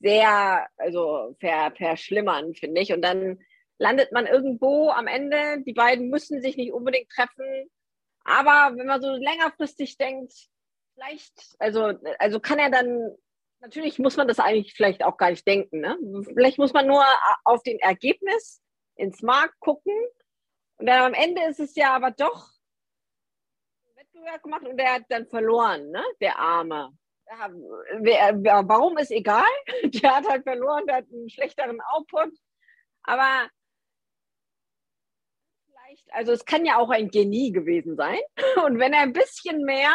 sehr, 0.00 0.66
also 0.76 1.36
ver, 1.40 1.72
verschlimmern, 1.76 2.54
finde 2.54 2.80
ich. 2.80 2.92
Und 2.92 3.02
dann 3.02 3.38
landet 3.78 4.12
man 4.12 4.26
irgendwo 4.26 4.90
am 4.90 5.06
Ende. 5.06 5.62
Die 5.64 5.72
beiden 5.72 6.08
müssen 6.08 6.40
sich 6.40 6.56
nicht 6.56 6.72
unbedingt 6.72 7.10
treffen. 7.10 7.68
Aber 8.24 8.76
wenn 8.76 8.86
man 8.86 9.00
so 9.00 9.10
längerfristig 9.12 9.96
denkt, 9.96 10.32
vielleicht, 10.98 11.56
also, 11.58 11.92
also 12.18 12.40
kann 12.40 12.58
er 12.58 12.70
dann, 12.70 13.16
natürlich 13.60 13.98
muss 13.98 14.16
man 14.16 14.28
das 14.28 14.38
eigentlich 14.38 14.74
vielleicht 14.74 15.02
auch 15.02 15.16
gar 15.16 15.30
nicht 15.30 15.46
denken. 15.46 15.80
Ne? 15.80 15.96
Vielleicht 16.24 16.58
muss 16.58 16.72
man 16.72 16.86
nur 16.86 17.04
auf 17.44 17.62
den 17.62 17.78
Ergebnis 17.78 18.60
ins 18.96 19.22
Markt 19.22 19.58
gucken. 19.60 19.94
Und 20.78 20.86
dann 20.86 21.02
am 21.02 21.14
Ende 21.14 21.42
ist 21.44 21.60
es 21.60 21.74
ja 21.74 21.94
aber 21.94 22.10
doch 22.10 22.48
Wettbewerb 23.94 24.42
gemacht 24.42 24.66
und 24.66 24.76
der 24.76 24.94
hat 24.94 25.02
dann 25.08 25.26
verloren, 25.26 25.90
ne? 25.90 26.04
der 26.20 26.38
Arme. 26.38 26.92
Warum 27.30 28.96
ist 28.96 29.10
egal? 29.10 29.44
Der 29.84 30.16
hat 30.16 30.26
halt 30.26 30.44
verloren, 30.44 30.86
der 30.86 30.96
hat 30.96 31.12
einen 31.12 31.28
schlechteren 31.28 31.78
Output. 31.92 32.32
Aber 33.02 33.50
vielleicht, 35.66 36.10
also 36.14 36.32
es 36.32 36.46
kann 36.46 36.64
ja 36.64 36.78
auch 36.78 36.88
ein 36.88 37.10
Genie 37.10 37.52
gewesen 37.52 37.96
sein. 37.96 38.18
Und 38.64 38.78
wenn 38.78 38.94
er 38.94 39.00
ein 39.00 39.12
bisschen 39.12 39.62
mehr 39.64 39.94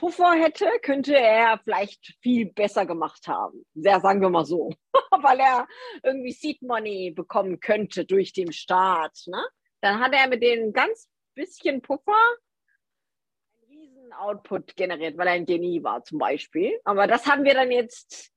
Puffer 0.00 0.32
hätte, 0.32 0.66
könnte 0.80 1.14
er 1.14 1.60
vielleicht 1.62 2.16
viel 2.22 2.50
besser 2.50 2.86
gemacht 2.86 3.28
haben. 3.28 3.66
Ja, 3.74 4.00
sagen 4.00 4.22
wir 4.22 4.30
mal 4.30 4.46
so. 4.46 4.70
Weil 5.10 5.40
er 5.40 5.68
irgendwie 6.02 6.32
Seed 6.32 6.62
Money 6.62 7.10
bekommen 7.10 7.60
könnte 7.60 8.06
durch 8.06 8.32
den 8.32 8.50
Staat. 8.50 9.24
Ne? 9.26 9.46
Dann 9.82 10.00
hat 10.00 10.14
er 10.14 10.26
mit 10.28 10.42
den 10.42 10.72
ganz 10.72 11.06
bisschen 11.34 11.82
Puffer 11.82 12.16
einen 13.60 13.78
riesen 13.78 14.12
Output 14.14 14.74
generiert, 14.74 15.18
weil 15.18 15.26
er 15.26 15.34
ein 15.34 15.44
Genie 15.44 15.82
war 15.82 16.02
zum 16.02 16.18
Beispiel. 16.18 16.80
Aber 16.84 17.06
das 17.06 17.26
haben 17.26 17.44
wir 17.44 17.52
dann 17.52 17.70
jetzt, 17.70 18.32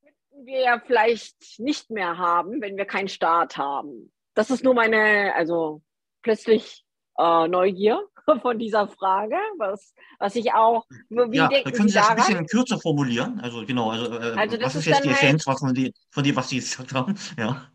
könnten 0.00 0.46
wir 0.46 0.60
ja 0.60 0.82
vielleicht 0.86 1.58
nicht 1.58 1.90
mehr 1.90 2.16
haben, 2.16 2.62
wenn 2.62 2.78
wir 2.78 2.86
keinen 2.86 3.08
Staat 3.08 3.58
haben. 3.58 4.10
Das 4.32 4.48
ist 4.50 4.64
nur 4.64 4.72
meine, 4.72 5.34
also 5.34 5.82
plötzlich 6.22 6.82
äh, 7.18 7.46
Neugier 7.46 8.08
von 8.42 8.58
dieser 8.58 8.88
Frage, 8.88 9.36
was, 9.58 9.94
was 10.18 10.34
ich 10.36 10.52
auch, 10.52 10.86
wie 11.08 11.36
ja, 11.36 11.48
denken 11.48 11.72
können 11.72 11.88
Sie, 11.88 11.94
Sie 11.94 11.98
das 11.98 12.10
ein 12.10 12.16
bisschen 12.16 12.46
kürzer 12.46 12.78
formulieren? 12.78 13.40
Also 13.40 13.64
genau, 13.66 13.90
also, 13.90 14.06
äh, 14.06 14.34
also 14.36 14.60
was 14.60 14.74
ist, 14.74 14.80
ist 14.80 14.86
jetzt 14.86 15.04
die 15.04 15.10
Essenz 15.10 15.46
halt, 15.46 15.58
von, 15.58 15.74
die, 15.74 15.92
von 16.10 16.24
dem, 16.24 16.36
was 16.36 16.48
Sie 16.48 16.56
gesagt 16.56 16.92
haben? 16.94 17.14
Ja. 17.38 17.68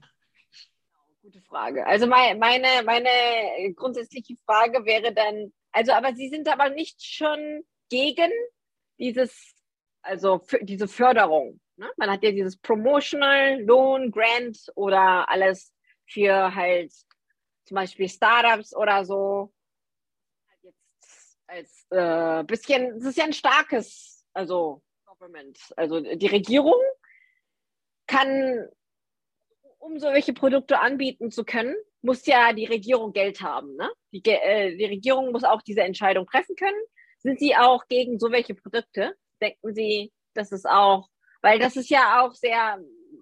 Gute 1.22 1.42
Frage. 1.42 1.86
Also 1.86 2.08
meine, 2.08 2.40
meine, 2.40 2.68
meine 2.84 3.74
grundsätzliche 3.76 4.36
Frage 4.46 4.86
wäre 4.86 5.14
dann, 5.14 5.52
also 5.72 5.92
aber 5.92 6.14
Sie 6.16 6.30
sind 6.30 6.48
aber 6.48 6.70
nicht 6.70 7.04
schon 7.04 7.64
gegen 7.90 8.32
dieses, 8.98 9.56
also 10.02 10.40
für, 10.40 10.60
diese 10.64 10.88
Förderung. 10.88 11.60
Ne? 11.78 11.90
Man 11.98 12.10
hat 12.10 12.24
ja 12.24 12.32
dieses 12.32 12.58
Promotional, 12.58 13.62
Loan, 13.62 14.12
Grant 14.12 14.58
oder 14.76 15.30
alles 15.30 15.74
für 16.08 16.54
halt 16.54 16.92
zum 17.66 17.76
Beispiel 17.76 18.10
Startups 18.10 18.76
oder 18.76 19.06
so. 19.06 19.54
Als 21.52 21.88
äh, 21.90 22.44
bisschen, 22.44 22.98
es 22.98 23.06
ist 23.06 23.18
ja 23.18 23.24
ein 23.24 23.34
starkes, 23.34 24.24
also 24.34 24.84
Government, 25.06 25.58
also 25.76 26.00
die 26.00 26.28
Regierung 26.28 26.80
kann, 28.06 28.68
um 29.80 30.00
solche 30.00 30.34
Produkte 30.34 30.80
anbieten 30.80 31.32
zu 31.32 31.44
können, 31.44 31.76
muss 32.02 32.26
ja 32.26 32.54
die 32.54 32.66
Regierung 32.66 33.14
Geld 33.14 33.42
haben. 33.42 33.76
Ne? 33.76 33.90
Die, 34.12 34.22
äh, 34.26 34.78
die 34.78 34.86
Regierung 34.86 35.32
muss 35.32 35.44
auch 35.44 35.62
diese 35.62 35.82
Entscheidung 35.82 36.28
treffen 36.28 36.56
können. 36.56 36.80
Sind 37.18 37.40
Sie 37.40 37.56
auch 37.56 37.88
gegen 37.88 38.20
so 38.20 38.32
welche 38.32 38.54
Produkte? 38.56 39.16
Denken 39.42 39.74
Sie, 39.74 40.12
dass 40.34 40.52
es 40.52 40.66
auch, 40.66 41.10
weil 41.42 41.60
das 41.60 41.76
ist 41.76 41.90
ja 41.90 42.22
auch 42.22 42.34
sehr, 42.34 42.80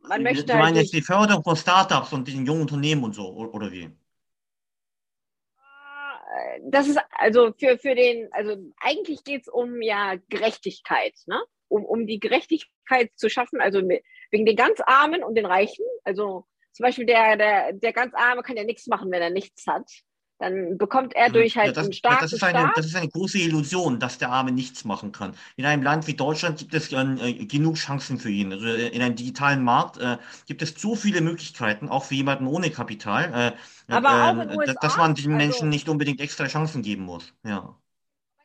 man 0.08 0.24
möchte. 0.24 0.42
Sie 0.42 0.54
meinen 0.54 0.76
halt 0.76 0.76
jetzt 0.78 0.94
die 0.94 1.02
Förderung 1.02 1.44
von 1.44 1.56
Startups 1.56 2.14
und 2.14 2.28
diesen 2.28 2.46
jungen 2.46 2.62
Unternehmen 2.62 3.04
und 3.04 3.16
so, 3.16 3.28
oder 3.30 3.72
wie? 3.72 3.90
Das 6.64 6.88
ist 6.88 7.00
also 7.12 7.54
für, 7.60 7.78
für 7.78 7.96
den, 7.96 8.30
also 8.32 8.56
eigentlich 8.80 9.24
geht 9.24 9.42
es 9.42 9.48
um 9.48 9.82
ja 9.82 10.16
Gerechtigkeit, 10.30 11.14
ne? 11.26 11.42
Um, 11.70 11.84
um 11.84 12.08
die 12.08 12.20
Gerechtigkeit 12.20 13.12
zu 13.16 13.30
schaffen, 13.30 13.60
also 13.60 13.82
wegen 13.82 14.46
den 14.46 14.56
ganz 14.56 14.80
Armen 14.86 15.24
und 15.24 15.36
den 15.36 15.46
Reichen. 15.46 15.86
Also 16.04 16.46
zum 16.72 16.84
Beispiel 16.84 17.06
der, 17.06 17.36
der, 17.36 17.74
der 17.74 17.92
ganz 17.92 18.14
Arme 18.16 18.42
kann 18.42 18.56
ja 18.56 18.64
nichts 18.64 18.88
machen, 18.88 19.12
wenn 19.12 19.22
er 19.22 19.32
nichts 19.32 19.66
hat. 19.68 19.90
Dann 20.40 20.78
bekommt 20.78 21.16
er 21.16 21.32
durch 21.32 21.58
halt 21.58 21.68
ja, 21.68 21.74
das, 21.74 21.86
einen 21.86 21.94
starken 21.94 22.22
das 22.22 22.34
ist, 22.34 22.44
eine, 22.44 22.72
das 22.76 22.86
ist 22.86 22.96
eine 22.96 23.10
große 23.10 23.40
Illusion, 23.40 24.00
dass 24.00 24.20
der 24.20 24.30
Arme 24.30 24.52
nichts 24.52 24.86
machen 24.86 25.12
kann. 25.12 25.34
In 25.56 25.66
einem 25.66 25.82
Land 25.82 26.06
wie 26.06 26.14
Deutschland 26.14 26.60
gibt 26.60 26.76
es 26.76 26.92
äh, 26.92 27.46
genug 27.46 27.76
Chancen 27.76 28.20
für 28.20 28.30
ihn. 28.30 28.54
Also 28.54 28.68
äh, 28.68 28.90
in 28.90 29.02
einem 29.02 29.16
digitalen 29.16 29.64
Markt 29.64 29.98
äh, 29.98 30.18
gibt 30.46 30.62
es 30.62 30.76
so 30.78 30.96
viele 30.96 31.22
Möglichkeiten, 31.22 31.90
auch 31.90 32.06
für 32.06 32.14
jemanden 32.14 32.46
ohne 32.46 32.70
Kapital, 32.70 33.56
äh, 33.88 33.92
Aber 33.92 34.10
auch 34.10 34.44
in 34.44 34.50
USA, 34.52 34.72
ähm, 34.72 34.78
dass 34.80 34.98
man 34.98 35.16
den 35.16 35.34
also, 35.34 35.38
Menschen 35.38 35.70
nicht 35.70 35.90
unbedingt 35.90 36.22
extra 36.22 36.46
Chancen 36.46 36.84
geben 36.84 37.04
muss. 37.04 37.34
Ja. 37.44 37.76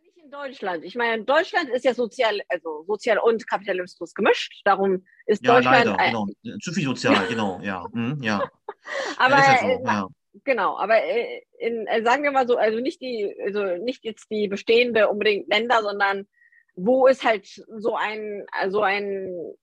nicht 0.03 0.17
in 0.17 0.31
Deutschland. 0.31 0.85
Ich 0.85 0.95
meine, 0.95 1.25
Deutschland 1.25 1.69
ist 1.69 1.85
ja 1.85 1.93
sozial, 1.93 2.41
also 2.49 2.85
sozial 2.87 3.19
und 3.19 3.47
Kapitalismus 3.47 4.15
gemischt. 4.15 4.63
Darum 4.65 5.05
ist 5.27 5.45
ja, 5.45 5.57
Deutschland. 5.57 5.85
Leider, 5.85 5.97
genau. 6.07 6.27
Zu 6.63 6.73
viel 6.73 6.85
sozial, 6.85 7.27
genau, 7.29 7.61
ja. 7.63 7.85
Hm, 7.93 8.23
ja. 8.23 8.43
Aber 9.19 9.37
ja, 9.37 9.59
so, 9.61 9.85
ja. 9.85 10.09
Genau, 10.45 10.79
aber 10.79 11.03
äh, 11.05 11.43
in, 11.59 11.87
äh, 11.87 12.03
sagen 12.03 12.23
wir 12.23 12.31
mal 12.31 12.47
so, 12.47 12.57
also 12.57 12.81
nicht 12.81 13.01
die, 13.03 13.37
also 13.45 13.65
nicht 13.77 14.05
jetzt 14.05 14.31
die 14.31 14.49
bestehende 14.49 15.09
unbedingt 15.09 15.49
Länder, 15.49 15.83
sondern 15.83 16.27
wo 16.75 17.07
es 17.07 17.23
halt 17.23 17.47
so 17.47 17.97
ein, 17.97 18.47
so 18.69 18.81
ein 18.81 19.55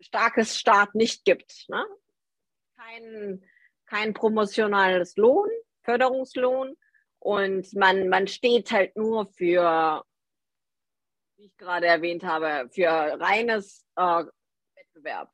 starkes 0.00 0.58
Staat 0.58 0.94
nicht 0.94 1.24
gibt. 1.26 1.66
Ne? 1.68 1.84
Kein, 2.76 3.44
kein 3.86 4.14
promotionales 4.14 5.16
Lohn, 5.16 5.50
Förderungslohn 5.82 6.76
und 7.18 7.74
man, 7.74 8.08
man 8.08 8.26
steht 8.26 8.70
halt 8.70 8.96
nur 8.96 9.26
für, 9.32 10.02
wie 11.36 11.46
ich 11.46 11.56
gerade 11.58 11.86
erwähnt 11.86 12.24
habe, 12.24 12.70
für 12.72 12.88
reines 12.88 13.86
äh, 13.96 14.24
Wettbewerb 14.76 15.30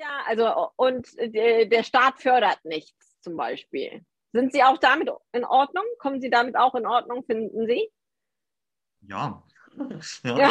ja, 0.00 0.22
also 0.26 0.70
und 0.76 1.08
der 1.18 1.82
Staat 1.82 2.20
fördert 2.20 2.64
nichts 2.64 3.20
zum 3.20 3.36
Beispiel. 3.36 4.04
Sind 4.32 4.52
Sie 4.52 4.62
auch 4.62 4.78
damit 4.78 5.10
in 5.32 5.44
Ordnung? 5.44 5.84
Kommen 5.98 6.20
Sie 6.20 6.30
damit 6.30 6.56
auch 6.56 6.74
in 6.74 6.86
Ordnung, 6.86 7.24
finden 7.24 7.66
Sie? 7.66 7.90
Ja. 9.02 9.42
Ja. 10.24 10.36
Ja. 10.38 10.50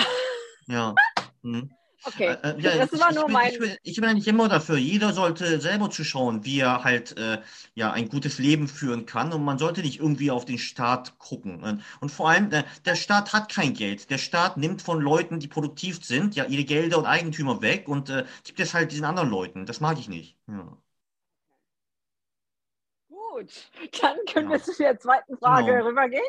ja. 0.68 0.96
Hm. 1.44 1.70
Okay, 2.06 2.28
äh, 2.28 2.52
äh, 2.52 2.60
ja, 2.62 2.86
das 2.86 2.98
war 3.00 3.14
nur 3.14 3.28
mein. 3.28 3.52
Ich 3.52 3.60
bin, 3.60 3.78
ich 3.84 3.96
bin 3.96 4.06
eigentlich 4.06 4.28
immer 4.28 4.48
dafür. 4.48 4.78
Jeder 4.78 5.12
sollte 5.12 5.60
selber 5.60 5.90
zu 5.90 6.04
schauen, 6.06 6.46
wie 6.46 6.60
er 6.60 6.84
halt 6.84 7.18
äh, 7.18 7.42
ja 7.76 7.92
ein 7.92 8.08
gutes 8.08 8.40
Leben 8.40 8.68
führen 8.70 9.06
kann 9.06 9.34
und 9.34 9.44
man 9.44 9.58
sollte 9.58 9.82
nicht 9.82 10.00
irgendwie 10.00 10.32
auf 10.32 10.46
den 10.46 10.58
Staat 10.58 11.18
gucken. 11.20 11.62
Und, 11.62 11.84
und 12.00 12.10
vor 12.10 12.30
allem, 12.30 12.52
äh, 12.54 12.64
der 12.86 12.96
Staat 12.96 13.34
hat 13.34 13.52
kein 13.52 13.74
Geld. 13.74 14.10
Der 14.10 14.18
Staat 14.18 14.56
nimmt 14.56 14.82
von 14.82 15.02
Leuten, 15.02 15.40
die 15.40 15.50
produktiv 15.50 16.04
sind, 16.04 16.36
ja 16.36 16.46
ihre 16.46 16.64
Gelder 16.64 17.00
und 17.00 17.06
Eigentümer 17.06 17.62
weg 17.62 17.90
und 17.90 18.10
äh, 18.10 18.26
gibt 18.46 18.60
es 18.62 18.74
halt 18.74 18.92
diesen 18.92 19.06
anderen 19.06 19.30
Leuten. 19.30 19.66
Das 19.66 19.82
mag 19.82 20.00
ich 20.00 20.08
nicht. 20.08 20.38
Ja. 20.48 20.78
Gut, 23.10 23.70
dann 24.02 24.18
können 24.32 24.50
ja. 24.50 24.58
wir 24.58 24.64
zu 24.64 24.74
der 24.78 24.98
zweiten 25.00 25.38
Frage 25.38 25.74
genau. 25.74 25.86
rübergehen. 25.86 26.24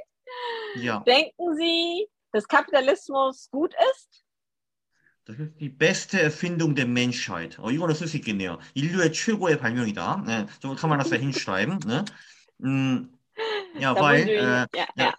Ja. 0.77 1.01
Denken 1.01 1.57
Sie, 1.57 2.09
dass 2.33 2.47
Kapitalismus 2.49 3.49
gut 3.51 3.75
ist? 3.93 4.25
Das 5.27 5.39
ist 5.39 5.53
die 5.61 5.69
beste 5.69 6.21
Erfindung 6.21 6.75
der 6.75 6.87
Menschheit. 6.87 7.59
어, 7.59 7.71
이거는 7.71 7.95
쓸 7.95 8.09
수 8.09 8.17
있겠네요. 8.17 8.59
인류의 8.75 9.13
최고의 9.13 9.59
발명이다. 9.59 10.25
네, 10.27 10.47
kann 10.77 10.91
man 10.91 10.99
das 10.99 11.11
da 11.11 11.17
hinschreiben. 11.17 11.79
Ne? 11.87 12.05
Mm, 12.59 13.09
ja, 13.79 13.95
weil, 13.95 14.29
äh, 14.29 14.67
ja, 14.75 14.87
ja. 14.97 15.15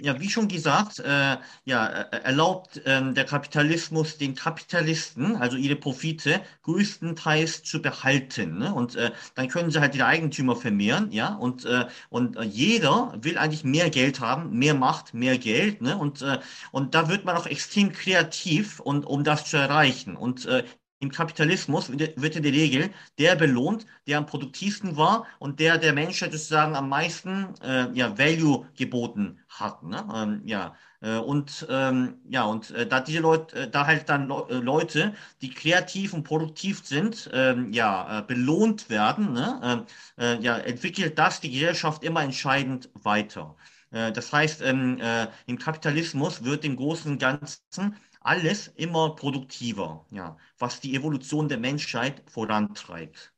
Ja, 0.00 0.18
wie 0.18 0.30
schon 0.30 0.48
gesagt, 0.48 0.98
äh, 1.00 1.36
ja, 1.64 1.86
äh, 1.88 2.16
erlaubt 2.22 2.78
äh, 2.86 3.12
der 3.12 3.24
Kapitalismus 3.24 4.16
den 4.16 4.34
Kapitalisten, 4.34 5.36
also 5.36 5.56
ihre 5.56 5.76
Profite, 5.76 6.40
größtenteils 6.62 7.62
zu 7.64 7.82
behalten. 7.82 8.58
Ne? 8.58 8.72
Und 8.74 8.96
äh, 8.96 9.12
dann 9.34 9.48
können 9.48 9.70
sie 9.70 9.80
halt 9.80 9.94
die 9.94 10.02
Eigentümer 10.02 10.56
vermehren, 10.56 11.10
ja. 11.12 11.34
Und, 11.34 11.64
äh, 11.66 11.86
und 12.08 12.36
äh, 12.36 12.44
jeder 12.44 13.12
will 13.20 13.36
eigentlich 13.36 13.64
mehr 13.64 13.90
Geld 13.90 14.20
haben, 14.20 14.58
mehr 14.58 14.74
Macht, 14.74 15.12
mehr 15.12 15.36
Geld. 15.38 15.82
Ne? 15.82 15.96
Und, 15.98 16.22
äh, 16.22 16.38
und 16.72 16.94
da 16.94 17.08
wird 17.08 17.24
man 17.24 17.36
auch 17.36 17.46
extrem 17.46 17.92
kreativ, 17.92 18.80
und, 18.80 19.04
um 19.04 19.22
das 19.24 19.44
zu 19.46 19.56
erreichen. 19.56 20.16
Und 20.16 20.46
äh, 20.46 20.64
im 21.04 21.10
Kapitalismus 21.10 21.90
wird 21.90 22.36
in 22.36 22.42
der 22.42 22.52
Regel 22.52 22.90
der 23.18 23.36
belohnt, 23.36 23.86
der 24.06 24.18
am 24.18 24.26
produktivsten 24.26 24.96
war 24.96 25.26
und 25.38 25.60
der 25.60 25.78
der 25.78 25.92
Menschheit 25.92 26.32
sozusagen 26.32 26.74
am 26.74 26.88
meisten 26.88 27.54
äh, 27.62 27.92
ja, 27.92 28.18
Value 28.18 28.66
geboten 28.76 29.38
hat. 29.48 29.82
Ne? 29.82 30.06
Ähm, 30.14 30.42
ja. 30.46 30.74
Äh, 31.04 31.18
und 31.18 31.66
ähm, 31.68 32.14
ja, 32.28 32.44
und 32.44 32.70
äh, 32.70 32.86
da 32.86 33.00
diese 33.00 33.20
Leute, 33.20 33.56
äh, 33.56 33.70
da 33.70 33.86
halt 33.86 34.08
dann 34.08 34.28
Le 34.28 34.46
äh, 34.48 34.54
Leute, 34.54 35.14
die 35.42 35.50
kreativ 35.50 36.14
und 36.14 36.24
produktiv 36.24 36.80
sind, 36.84 37.28
ähm, 37.32 37.72
ja, 37.72 38.22
belohnt 38.22 38.88
werden, 38.88 39.32
ne? 39.32 39.86
Ähm, 40.18 40.42
ja, 40.42 40.56
entwickelt 40.58 41.18
das 41.18 41.40
die 41.40 41.50
Gesellschaft 41.50 42.04
immer 42.04 42.22
entscheidend 42.22 42.88
weiter. 42.94 43.56
Das 43.90 44.32
heißt, 44.32 44.62
ähm, 44.62 44.98
äh, 45.00 45.28
im 45.46 45.58
Kapitalismus 45.58 46.42
wird 46.44 46.64
im 46.64 46.76
Großen 46.76 47.18
Ganzen 47.18 47.96
alles 48.24 48.68
immer 48.68 49.14
produktiver, 49.14 50.06
ja, 50.10 50.36
was 50.58 50.80
die 50.80 50.96
Evolution 50.96 51.48
der 51.48 51.58
Menschheit 51.58 52.22
vorantreibt. 52.28 53.32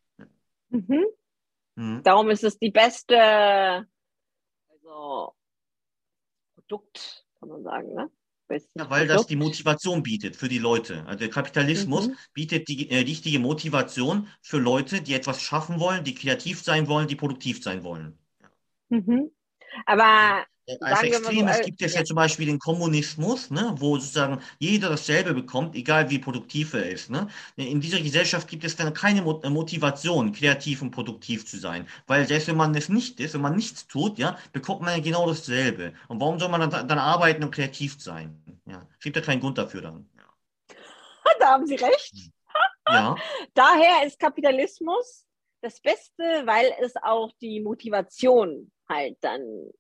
Mhm. 0.71 1.05
Mhm. 1.75 2.03
Darum 2.03 2.31
ist 2.31 2.45
es 2.45 2.59
die 2.59 2.71
beste 2.71 3.19
also, 4.69 5.35
Produkt, 6.55 7.27
kann 7.39 7.49
man 7.49 7.63
sagen, 7.63 7.95
ne? 7.95 8.11
Ja, 8.75 8.89
weil 8.89 9.09
das 9.09 9.27
die 9.27 9.35
Motivation 9.35 10.05
bietet 10.05 10.37
für 10.37 10.49
die 10.49 10.59
Leute. 10.59 11.05
Also 11.07 11.19
der 11.19 11.31
Kapitalismus 11.31 12.07
mhm. 12.07 12.17
bietet 12.33 12.69
die 12.69 12.89
äh, 12.91 12.99
richtige 12.99 13.41
Motivation 13.41 14.29
für 14.41 14.59
Leute, 14.59 15.03
die 15.03 15.15
etwas 15.15 15.43
schaffen 15.43 15.81
wollen, 15.81 16.05
die 16.05 16.15
kreativ 16.15 16.63
sein 16.63 16.87
wollen, 16.87 17.09
die 17.09 17.17
produktiv 17.17 17.61
sein 17.61 17.83
wollen. 17.83 18.17
Mhm. 18.89 19.33
Aber 19.85 20.47
als 20.81 21.03
Extremes 21.03 21.57
so, 21.59 21.63
gibt 21.65 21.83
es 21.83 21.95
ja. 21.95 22.01
ja. 22.01 22.05
zum 22.05 22.17
Beispiel 22.17 22.47
den 22.47 22.59
Kommunismus, 22.59 23.51
ne, 23.51 23.75
wo 23.77 23.97
sozusagen 23.97 24.41
jeder 24.59 24.89
dasselbe 24.89 25.35
bekommt, 25.35 25.75
egal 25.75 26.11
wie 26.11 26.19
produktiv 26.19 26.75
er 26.75 26.89
ist. 26.91 27.11
Ne? 27.11 27.29
In 27.57 27.81
dieser 27.81 28.01
Gesellschaft 28.01 28.49
gibt 28.49 28.65
es 28.65 28.77
dann 28.77 28.93
keine 28.93 29.21
äh, 29.21 29.51
Motivation, 29.51 30.33
kreativ 30.33 30.83
und 30.83 30.91
produktiv 30.91 31.47
zu 31.47 31.59
sein. 31.59 31.87
Weil 32.07 32.27
selbst 32.27 32.49
wenn 32.49 32.57
man 32.57 32.75
es 32.75 32.89
nicht 32.89 33.21
ist, 33.21 33.35
wenn 33.35 33.41
man 33.41 33.57
nichts 33.57 33.87
tut, 33.87 34.19
ja, 34.19 34.37
bekommt 34.53 34.83
man 34.83 34.97
ja 34.97 35.03
genau 35.03 35.27
dasselbe. 35.29 35.93
Und 36.09 36.21
warum 36.21 36.39
soll 36.39 36.49
man 36.49 36.69
dann, 36.69 36.89
dann 36.89 36.99
arbeiten 36.99 37.45
und 37.45 37.51
kreativ 37.51 37.97
sein? 38.01 38.43
Ja, 38.67 38.87
es 38.99 39.05
gibt 39.05 39.17
ja 39.17 39.23
keinen 39.23 39.41
Grund 39.41 39.59
dafür 39.59 39.83
dann. 39.83 40.09
Da 41.41 41.49
haben 41.49 41.67
Sie 41.67 41.75
recht. 41.75 42.15
Ja. 42.89 43.17
Daher 43.55 44.07
ist 44.07 44.19
Kapitalismus 44.19 45.27
das 45.61 45.81
Beste, 45.81 46.23
weil 46.45 46.73
es 46.81 46.95
auch 47.03 47.31
die 47.41 47.61
Motivation 47.61 48.71
halt 48.89 49.17
dann 49.21 49.41
äh, 49.41 49.73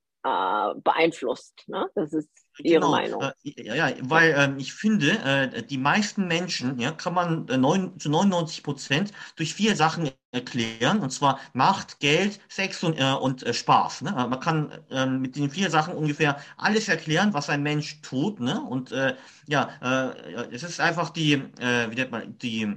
beeinflusst. 0.82 1.64
Ne? 1.66 1.86
Das 1.94 2.12
ist 2.12 2.28
Ihre 2.58 2.80
genau. 2.80 2.90
Meinung. 2.90 3.22
Äh, 3.22 3.62
ja, 3.62 3.74
ja, 3.74 3.92
weil 4.02 4.30
äh, 4.30 4.60
ich 4.60 4.72
finde, 4.72 5.10
äh, 5.10 5.62
die 5.62 5.78
meisten 5.78 6.26
Menschen 6.26 6.78
ja, 6.78 6.92
kann 6.92 7.14
man 7.14 7.48
äh, 7.48 7.56
neun, 7.56 7.98
zu 7.98 8.08
99 8.08 8.62
Prozent 8.62 9.12
durch 9.36 9.54
vier 9.54 9.76
Sachen 9.76 10.10
erklären, 10.30 11.00
und 11.00 11.10
zwar 11.10 11.40
Macht, 11.52 12.00
Geld, 12.00 12.40
Sex 12.48 12.82
und, 12.82 12.98
äh, 12.98 13.12
und 13.12 13.44
Spaß. 13.54 14.02
Ne? 14.02 14.12
Man 14.12 14.40
kann 14.40 14.72
ähm, 14.90 15.20
mit 15.20 15.36
den 15.36 15.50
vier 15.50 15.70
Sachen 15.70 15.94
ungefähr 15.94 16.40
alles 16.56 16.88
erklären, 16.88 17.34
was 17.34 17.50
ein 17.50 17.62
Mensch 17.62 18.00
tut. 18.02 18.40
Ne? 18.40 18.60
Und 18.60 18.94
ja, 19.46 19.70
es 20.50 20.62
ist 20.62 20.80
einfach 20.80 21.10
die, 21.10 21.42
wie 21.58 21.94
nennt 21.94 22.10
man, 22.10 22.38
die 22.38 22.76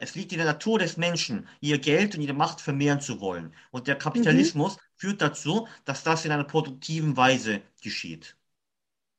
es 0.00 0.14
liegt 0.14 0.32
in 0.32 0.38
der 0.38 0.46
Natur 0.46 0.78
des 0.78 0.96
Menschen, 0.96 1.48
ihr 1.60 1.78
Geld 1.78 2.14
und 2.14 2.20
ihre 2.20 2.34
Macht 2.34 2.60
vermehren 2.60 3.00
zu 3.00 3.20
wollen. 3.20 3.54
Und 3.70 3.86
der 3.88 3.96
Kapitalismus 3.96 4.76
mhm. 4.76 4.80
Führt 5.00 5.22
dazu, 5.22 5.66
dass 5.86 6.04
das 6.04 6.24
in 6.26 6.30
einer 6.30 6.44
produktiven 6.44 7.16
Weise 7.16 7.62
geschieht. 7.82 8.36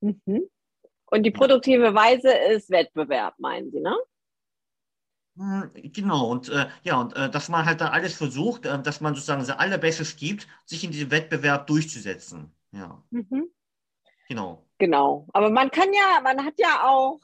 Mhm. 0.01 0.47
Und 1.07 1.23
die 1.23 1.31
produktive 1.31 1.93
Weise 1.93 2.31
ist 2.31 2.69
Wettbewerb, 2.69 3.33
meinen 3.39 3.71
Sie, 3.71 3.79
ne? 3.81 3.97
Hm, 5.37 5.71
genau, 5.73 6.29
und 6.29 6.49
äh, 6.49 6.67
ja, 6.83 6.99
und 6.99 7.15
äh, 7.15 7.29
dass 7.29 7.49
man 7.49 7.65
halt 7.65 7.81
dann 7.81 7.91
alles 7.91 8.13
versucht, 8.13 8.65
äh, 8.65 8.81
dass 8.81 9.01
man 9.01 9.15
sozusagen 9.15 9.43
sein 9.43 9.57
Allerbestes 9.57 10.17
gibt, 10.17 10.47
sich 10.65 10.83
in 10.83 10.91
diesem 10.91 11.09
Wettbewerb 11.09 11.67
durchzusetzen. 11.67 12.51
Ja. 12.71 13.01
Mhm. 13.09 13.49
Genau. 14.27 14.65
Genau. 14.77 15.27
Aber 15.33 15.49
man 15.49 15.71
kann 15.71 15.91
ja, 15.93 16.21
man 16.21 16.45
hat 16.45 16.53
ja 16.57 16.87
auch 16.87 17.19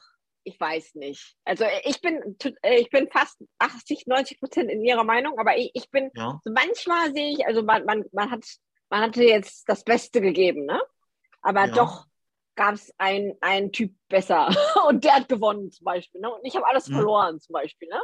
ich 0.47 0.59
weiß 0.59 0.95
nicht. 0.95 1.35
Also 1.43 1.65
äh, 1.65 1.81
ich 1.83 1.99
bin, 2.01 2.37
äh, 2.61 2.79
ich 2.79 2.89
bin 2.89 3.09
fast 3.11 3.37
80, 3.59 4.07
90 4.07 4.39
Prozent 4.39 4.71
in 4.71 4.83
ihrer 4.83 5.03
Meinung, 5.03 5.37
aber 5.39 5.57
ich, 5.57 5.71
ich 5.73 5.89
bin, 5.91 6.09
ja. 6.15 6.39
so 6.43 6.51
manchmal 6.51 7.13
sehe 7.13 7.33
ich, 7.33 7.45
also 7.45 7.63
man, 7.63 7.83
man, 7.85 8.05
man 8.13 8.31
hat, 8.31 8.45
man 8.89 9.01
hatte 9.01 9.23
jetzt 9.23 9.67
das 9.67 9.83
Beste 9.83 10.21
gegeben, 10.21 10.65
ne? 10.65 10.81
Aber 11.41 11.65
ja. 11.65 11.73
doch 11.73 12.05
gab 12.55 12.75
es 12.75 12.91
einen 12.97 13.71
Typ 13.71 13.93
besser 14.07 14.49
und 14.87 15.03
der 15.03 15.15
hat 15.15 15.29
gewonnen 15.29 15.69
zum 15.71 15.85
Beispiel. 15.85 16.21
Ne? 16.21 16.33
Und 16.33 16.43
ich 16.43 16.55
habe 16.55 16.65
alles 16.65 16.87
mhm. 16.87 16.93
verloren 16.93 17.39
zum 17.39 17.53
Beispiel. 17.53 17.87
Ne? 17.87 18.01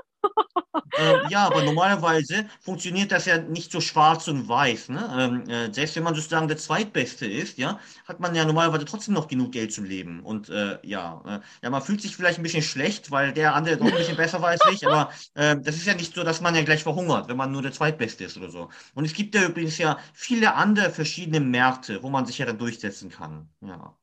Äh, 0.98 1.28
ja, 1.30 1.46
aber 1.48 1.64
normalerweise 1.64 2.46
funktioniert 2.62 3.12
das 3.12 3.26
ja 3.26 3.38
nicht 3.38 3.72
so 3.72 3.82
schwarz 3.82 4.28
und 4.28 4.48
weiß. 4.48 4.90
Ne? 4.90 5.16
Ähm, 5.18 5.50
äh, 5.50 5.74
selbst 5.74 5.96
wenn 5.96 6.04
man 6.04 6.16
sozusagen 6.16 6.48
der 6.48 6.58
Zweitbeste 6.58 7.26
ist, 7.26 7.58
ja, 7.58 7.80
hat 8.08 8.20
man 8.20 8.36
ja 8.36 8.46
normalerweise 8.46 8.86
trotzdem 8.86 9.14
noch 9.14 9.28
genug 9.28 9.52
Geld 9.52 9.74
zum 9.74 9.86
Leben. 9.86 10.22
Und 10.22 10.50
äh, 10.50 10.78
ja, 10.84 11.22
äh, 11.26 11.40
ja, 11.64 11.70
man 11.70 11.82
fühlt 11.82 12.02
sich 12.02 12.16
vielleicht 12.16 12.40
ein 12.40 12.44
bisschen 12.44 12.64
schlecht, 12.64 13.12
weil 13.12 13.34
der 13.34 13.56
andere 13.56 13.78
doch 13.78 13.88
ein 13.88 13.96
bisschen 13.96 14.18
besser 14.18 14.42
weiß 14.42 14.60
ich, 14.72 14.86
aber 14.88 15.12
äh, 15.36 15.56
das 15.60 15.76
ist 15.76 15.86
ja 15.88 15.96
nicht 15.96 16.14
so, 16.16 16.24
dass 16.24 16.42
man 16.42 16.56
ja 16.56 16.64
gleich 16.64 16.84
verhungert, 16.84 17.28
wenn 17.28 17.38
man 17.38 17.52
nur 17.52 17.62
der 17.62 17.72
Zweitbeste 17.72 18.26
ist 18.26 18.38
oder 18.38 18.50
so. 18.50 18.70
Und 18.94 19.06
es 19.06 19.14
gibt 19.14 19.36
ja 19.36 19.44
übrigens 19.46 19.78
ja 19.78 19.98
viele 20.14 20.54
andere 20.56 20.90
verschiedene 20.92 21.40
Märkte, 21.40 22.04
wo 22.04 22.10
man 22.10 22.26
sich 22.26 22.38
ja 22.38 22.46
dann 22.46 22.58
durchsetzen 22.58 23.10
kann. 23.10 23.50
Ja. 23.62 23.96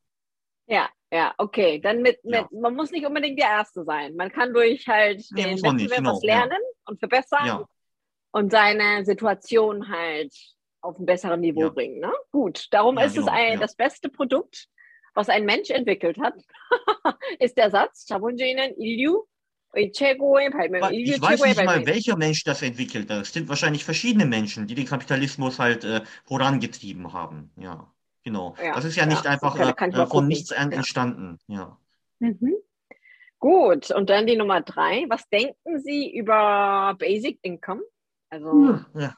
Ja, 0.70 0.90
ja, 1.12 1.34
okay. 1.38 1.80
Dann 1.80 2.02
mit, 2.02 2.24
mit 2.24 2.36
ja. 2.36 2.50
man 2.52 2.76
muss 2.76 2.92
nicht 2.92 3.06
unbedingt 3.06 3.40
der 3.40 3.50
Erste 3.50 3.84
sein. 3.84 4.16
Man 4.16 4.32
kann 4.32 4.54
durch 4.54 4.88
halt 4.88 5.24
nee, 5.32 5.44
den 5.44 5.62
Wettbewerb 5.62 5.98
genau, 5.98 6.16
was 6.16 6.24
lernen 6.24 6.52
ja. 6.52 6.90
und 6.90 7.00
verbessern 7.00 7.46
ja. 7.46 7.66
und 8.32 8.52
seine 8.52 9.06
Situation 9.06 9.90
halt 9.90 10.34
auf 10.82 10.98
ein 11.00 11.06
besseres 11.06 11.40
Niveau 11.40 11.72
bringen. 11.72 12.00
Ne? 12.00 12.14
Gut, 12.32 12.68
darum 12.72 12.98
ist 12.98 13.16
genau, 13.16 13.28
es 13.28 13.34
ein, 13.34 13.60
das 13.60 13.76
beste 13.76 14.10
Produkt, 14.10 14.68
was 15.14 15.30
ein 15.30 15.46
Mensch 15.46 15.70
entwickelt 15.70 16.18
hat, 16.20 16.36
ist 17.40 17.58
der 17.58 17.72
Satz, 17.72 18.06
자본주의는 18.06 18.76
인류 18.78 19.26
ich 19.78 20.02
weiß 20.02 21.44
nicht 21.44 21.64
mal, 21.66 21.86
welcher 21.86 22.16
Mensch 22.18 22.44
das 22.44 22.62
entwickelt 22.62 23.10
hat. 23.10 23.24
Es 23.24 23.34
sind 23.34 23.50
wahrscheinlich 23.50 23.84
verschiedene 23.84 24.26
Menschen, 24.26 24.68
die 24.68 24.76
den 24.76 24.86
Kapitalismus 24.86 25.60
halt 25.60 25.84
äh, 25.84 26.02
vorangetrieben 26.24 27.12
haben. 27.12 27.52
Ja. 27.58 27.92
Genau. 28.25 28.55
Ja, 28.63 28.75
das 28.75 28.85
ist 28.85 28.97
ja 28.97 29.07
nicht 29.07 29.25
ja, 29.25 29.31
einfach 29.31 29.59
äh, 29.59 30.07
von 30.07 30.27
nichts 30.27 30.53
an 30.53 30.73
entstanden. 30.73 31.39
Ja. 31.47 31.79
Mhm. 32.19 32.55
Gut, 33.39 33.91
und 33.91 34.11
dann 34.11 34.27
die 34.27 34.37
Nummer 34.37 34.61
drei. 34.61 35.07
Was 35.09 35.29
denken 35.31 35.81
Sie 35.81 36.15
über 36.15 36.95
Basic 36.99 37.39
Income? 37.43 37.83
Also 38.33 38.79
ja, 38.95 39.13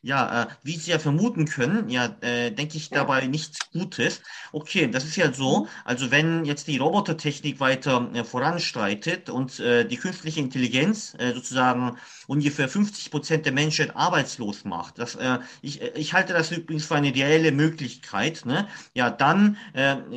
ja 0.00 0.42
äh, 0.42 0.46
wie 0.62 0.76
Sie 0.78 0.90
ja 0.90 0.98
vermuten 0.98 1.44
können, 1.44 1.90
ja, 1.90 2.16
äh, 2.22 2.50
denke 2.50 2.78
ich 2.78 2.88
dabei 2.88 3.26
nichts 3.26 3.70
Gutes. 3.70 4.22
Okay, 4.52 4.86
das 4.90 5.04
ist 5.04 5.16
ja 5.16 5.30
so, 5.30 5.60
mhm. 5.60 5.68
also 5.84 6.10
wenn 6.10 6.46
jetzt 6.46 6.66
die 6.66 6.78
Robotertechnik 6.78 7.60
weiter 7.60 8.10
äh, 8.14 8.24
voranstreitet 8.24 9.28
und 9.28 9.58
die 9.60 9.96
künstliche 9.96 10.40
Intelligenz 10.40 11.14
sozusagen 11.34 11.96
ungefähr 12.26 12.68
50 12.68 13.10
Prozent 13.10 13.44
der 13.44 13.52
Menschheit 13.52 13.94
arbeitslos 13.94 14.64
macht, 14.64 14.98
das, 14.98 15.18
ich, 15.60 15.82
ich 15.82 16.14
halte 16.14 16.32
das 16.32 16.50
übrigens 16.50 16.86
für 16.86 16.94
eine 16.94 17.14
reelle 17.14 17.52
Möglichkeit, 17.52 18.46
ne? 18.46 18.68
ja, 18.94 19.10
dann 19.10 19.56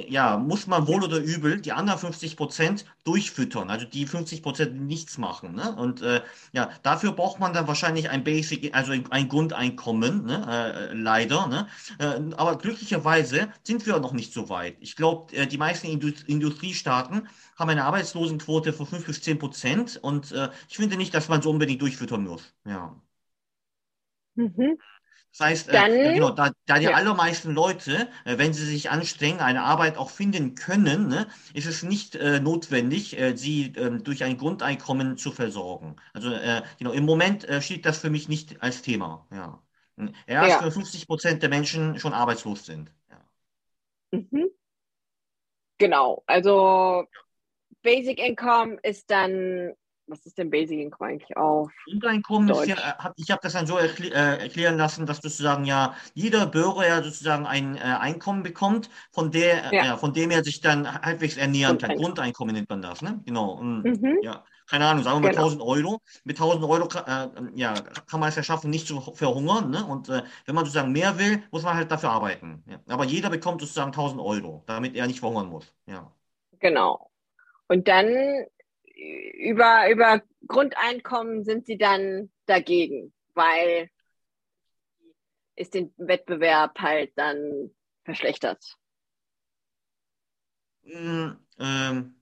ja, 0.07 0.37
muss 0.37 0.67
man 0.67 0.87
wohl 0.87 1.03
oder 1.03 1.17
übel 1.17 1.59
die 1.59 1.71
anderen 1.71 1.99
50 1.99 2.37
Prozent 2.37 2.85
durchfüttern, 3.03 3.69
also 3.69 3.85
die 3.85 4.05
50 4.05 4.43
Prozent 4.43 4.79
nichts 4.81 5.17
machen. 5.17 5.55
Ne? 5.55 5.75
Und 5.75 6.03
ja, 6.51 6.69
dafür 6.83 7.13
braucht 7.13 7.39
man 7.39 7.53
dann 7.53 7.67
wahrscheinlich 7.67 8.09
ein 8.13 8.23
Basic, 8.23 8.73
also 8.75 8.93
ein 9.09 9.27
Grundeinkommen, 9.27 10.25
ne? 10.25 10.45
äh, 10.91 10.93
leider. 10.93 11.47
Ne? 11.47 11.67
Äh, 11.99 12.33
aber 12.35 12.57
glücklicherweise 12.57 13.49
sind 13.63 13.85
wir 13.85 13.99
noch 13.99 14.13
nicht 14.13 14.33
so 14.33 14.49
weit. 14.49 14.77
Ich 14.79 14.95
glaube, 14.95 15.35
äh, 15.35 15.47
die 15.47 15.57
meisten 15.57 15.87
Indust 15.87 16.23
Industriestaaten 16.29 17.27
haben 17.57 17.69
eine 17.69 17.83
Arbeitslosenquote 17.85 18.73
von 18.73 18.85
5 18.85 19.05
bis 19.05 19.21
10 19.21 19.39
Prozent 19.39 19.99
und 20.01 20.31
äh, 20.31 20.49
ich 20.69 20.77
finde 20.77 20.97
nicht, 20.97 21.13
dass 21.13 21.27
man 21.29 21.41
so 21.41 21.49
unbedingt 21.49 21.81
durchfüttern 21.81 22.23
muss. 22.23 22.53
Ja. 22.65 22.95
Mhm. 24.35 24.77
Das 25.35 25.47
heißt, 25.47 25.69
äh, 25.69 25.71
Dann, 25.71 25.91
äh, 25.91 26.13
genau, 26.13 26.29
da, 26.29 26.51
da 26.67 26.77
die 26.77 26.85
ja. 26.85 26.91
allermeisten 26.91 27.53
Leute, 27.53 28.07
äh, 28.23 28.37
wenn 28.37 28.53
sie 28.53 28.65
sich 28.65 28.91
anstrengen, 28.91 29.39
eine 29.39 29.63
Arbeit 29.63 29.97
auch 29.97 30.11
finden 30.11 30.53
können, 30.53 31.07
ne, 31.07 31.27
ist 31.55 31.65
es 31.65 31.81
nicht 31.81 32.15
äh, 32.15 32.39
notwendig, 32.39 33.19
äh, 33.19 33.35
sie 33.35 33.73
ähm, 33.75 34.03
durch 34.03 34.23
ein 34.23 34.37
Grundeinkommen 34.37 35.17
zu 35.17 35.31
versorgen. 35.31 35.95
Also 36.13 36.31
äh, 36.31 36.61
genau, 36.77 36.91
im 36.91 37.05
Moment 37.05 37.47
steht 37.61 37.85
das 37.87 37.97
für 37.97 38.11
mich 38.11 38.29
nicht 38.29 38.61
als 38.61 38.83
Thema. 38.83 39.25
Ja. 39.31 39.59
Erst 40.27 40.61
ja. 40.61 40.71
50 40.71 41.07
Prozent 41.07 41.41
der 41.41 41.49
Menschen 41.49 41.99
schon 41.99 42.13
arbeitslos 42.13 42.65
sind. 42.65 42.91
Ja. 43.09 44.19
Mhm. 44.19 44.49
Genau, 45.79 46.23
also 46.27 47.05
Basic 47.81 48.19
Income 48.19 48.77
ist 48.83 49.09
dann 49.09 49.73
was 50.07 50.25
ist 50.25 50.37
denn 50.37 50.49
Basic 50.49 50.79
Income 50.79 51.11
eigentlich 51.11 51.37
auf? 51.37 51.71
Grundeinkommen 51.85 52.49
ist 52.49 52.67
ja, 52.67 52.75
äh, 52.75 53.11
ich 53.15 53.31
habe 53.31 53.39
das 53.41 53.53
dann 53.53 53.67
so 53.67 53.77
erkl 53.77 54.11
äh, 54.11 54.43
erklären 54.43 54.77
lassen, 54.77 55.05
dass 55.05 55.17
sozusagen 55.17 55.65
ja 55.65 55.95
jeder 56.13 56.45
Bürger 56.45 56.87
ja 56.87 57.01
sozusagen 57.01 57.45
ein 57.45 57.77
äh, 57.77 57.79
Einkommen 57.79 58.43
bekommt, 58.43 58.89
von 59.11 59.31
der, 59.31 59.73
ja. 59.73 59.85
ja. 59.85 59.97
von 59.97 60.13
dem 60.13 60.31
er 60.31 60.43
sich 60.43 60.61
dann 60.61 61.01
halbwegs 61.01 61.37
ernähren 61.37 61.77
kann. 61.77 61.95
Grundeinkommen 61.95 62.55
nennt 62.55 62.69
man 62.69 62.81
das, 62.81 63.01
ne? 63.01 63.21
Genau. 63.25 63.57
Mhm. 63.61 64.19
Ja, 64.21 64.43
keine 64.67 64.87
Ahnung, 64.87 65.03
sagen 65.03 65.17
wir 65.17 65.27
mal 65.27 65.29
genau. 65.29 65.43
1000 65.43 65.61
Euro. 65.61 66.01
Mit 66.23 66.37
1000 66.37 66.63
Euro 66.63 66.87
äh, 67.05 67.27
ja, 67.55 67.73
kann 68.09 68.19
man 68.19 68.29
es 68.29 68.35
ja 68.35 68.43
schaffen, 68.43 68.69
nicht 68.69 68.87
zu 68.87 68.99
verhungern. 68.99 69.69
Ne? 69.69 69.85
Und 69.85 70.09
äh, 70.09 70.23
wenn 70.45 70.55
man 70.55 70.65
sozusagen 70.65 70.91
mehr 70.91 71.17
will, 71.19 71.43
muss 71.51 71.63
man 71.63 71.75
halt 71.75 71.91
dafür 71.91 72.11
arbeiten. 72.11 72.63
Ja. 72.67 72.79
Aber 72.87 73.03
jeder 73.03 73.29
bekommt 73.29 73.61
sozusagen 73.61 73.91
1000 73.91 74.21
Euro, 74.21 74.63
damit 74.65 74.95
er 74.95 75.07
nicht 75.07 75.19
verhungern 75.19 75.47
muss. 75.47 75.73
Ja. 75.85 76.11
Genau. 76.59 77.09
Und 77.67 77.87
dann 77.87 78.07
über, 78.95 79.89
über 79.89 80.21
Grundeinkommen 80.47 81.43
sind 81.43 81.65
sie 81.65 81.77
dann 81.77 82.31
dagegen, 82.45 83.13
weil 83.33 83.89
ist 85.55 85.73
den 85.73 85.93
Wettbewerb 85.97 86.79
halt 86.79 87.11
dann 87.15 87.71
verschlechtert? 88.03 88.75
Mm, 90.83 91.31
ähm, 91.59 92.15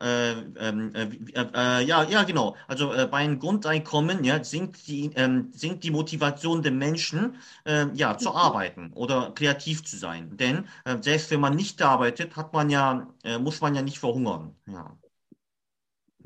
äh, 0.00 0.32
ähm, 0.32 0.94
äh, 0.94 1.08
äh, 1.34 1.84
ja, 1.84 2.02
ja, 2.04 2.22
genau. 2.24 2.56
Also 2.68 2.92
äh, 2.92 3.06
bei 3.06 3.18
einem 3.18 3.38
Grundeinkommen 3.38 4.22
ja, 4.22 4.42
sinkt, 4.44 4.86
die, 4.86 5.10
ähm, 5.14 5.50
sinkt 5.52 5.82
die 5.82 5.90
Motivation 5.90 6.62
der 6.62 6.72
Menschen, 6.72 7.36
äh, 7.64 7.86
ja, 7.94 8.18
zu 8.18 8.30
mhm. 8.30 8.36
arbeiten 8.36 8.92
oder 8.94 9.32
kreativ 9.34 9.84
zu 9.84 9.96
sein. 9.96 10.36
Denn 10.36 10.68
äh, 10.84 10.98
selbst 11.00 11.30
wenn 11.30 11.40
man 11.40 11.56
nicht 11.56 11.80
arbeitet, 11.80 12.36
hat 12.36 12.52
man 12.52 12.70
ja, 12.70 13.08
muss 13.40 13.60
man 13.60 13.74
ja 13.74 13.82
nicht 13.82 13.98
verhungern. 13.98 14.54
Ja. 14.66 14.96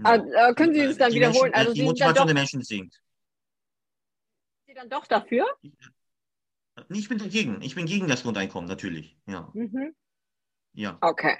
Ah, 0.02 0.52
können 0.54 0.74
Sie 0.74 0.84
das 0.84 0.96
dann 0.96 1.12
wiederholen? 1.12 1.50
Menschen, 1.50 1.54
also 1.54 1.72
die 1.74 1.82
Motivation 1.82 2.26
der 2.26 2.34
Menschen 2.34 2.62
sinkt. 2.62 3.00
Sie 4.66 4.74
dann 4.74 4.88
doch 4.88 5.06
dafür? 5.06 5.46
Ich 6.90 7.08
bin 7.08 7.18
dagegen. 7.18 7.60
Ich 7.62 7.74
bin 7.74 7.86
gegen 7.86 8.06
das 8.06 8.22
Grundeinkommen, 8.22 8.68
natürlich. 8.68 9.16
Ja. 9.26 9.50
Mhm. 9.54 9.94
Ja. 10.72 10.98
Okay. 11.00 11.36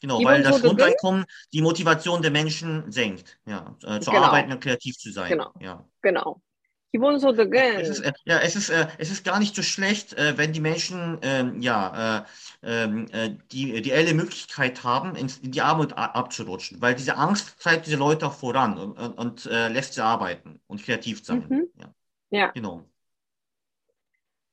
Genau, 0.00 0.22
weil 0.22 0.42
das 0.42 0.62
Grundeinkommen 0.62 1.24
die 1.52 1.60
Motivation 1.60 2.22
der 2.22 2.30
Menschen 2.30 2.90
senkt, 2.92 3.40
ja, 3.46 3.76
äh, 3.82 3.98
zu 3.98 4.12
genau. 4.12 4.24
arbeiten 4.24 4.52
und 4.52 4.60
kreativ 4.60 4.96
zu 4.96 5.10
sein. 5.10 5.30
Genau. 5.30 5.52
Ja. 5.60 5.84
genau. 6.02 6.40
Es 6.95 7.89
ist, 7.89 8.01
äh, 8.01 8.13
ja, 8.25 8.37
es 8.37 8.55
ist, 8.55 8.69
äh, 8.69 8.87
es 8.99 9.09
ist 9.09 9.25
gar 9.25 9.39
nicht 9.39 9.55
so 9.55 9.63
schlecht, 9.63 10.13
äh, 10.13 10.37
wenn 10.37 10.53
die 10.53 10.59
Menschen 10.59 11.17
ähm, 11.23 11.59
ja, 11.59 12.19
äh, 12.19 12.23
ähm, 12.61 13.07
äh, 13.11 13.31
die 13.51 13.71
reelle 13.71 14.13
Möglichkeit 14.13 14.83
haben, 14.83 15.15
in, 15.15 15.27
in, 15.41 15.51
die 15.51 15.61
Armut 15.61 15.93
abzurutschen, 15.93 16.79
weil 16.81 16.93
diese 16.93 17.17
Angst 17.17 17.59
treibt 17.59 17.87
diese 17.87 17.97
Leute 17.97 18.27
auch 18.27 18.33
voran 18.33 18.77
und, 18.77 18.99
und, 18.99 19.17
und 19.17 19.45
lässt 19.45 19.95
sie 19.95 20.03
arbeiten 20.03 20.59
und 20.67 20.83
kreativ 20.83 21.25
sein. 21.25 21.47
Mhm. 21.49 21.67
Ja. 21.79 21.93
ja. 22.29 22.51
Genau. 22.51 22.85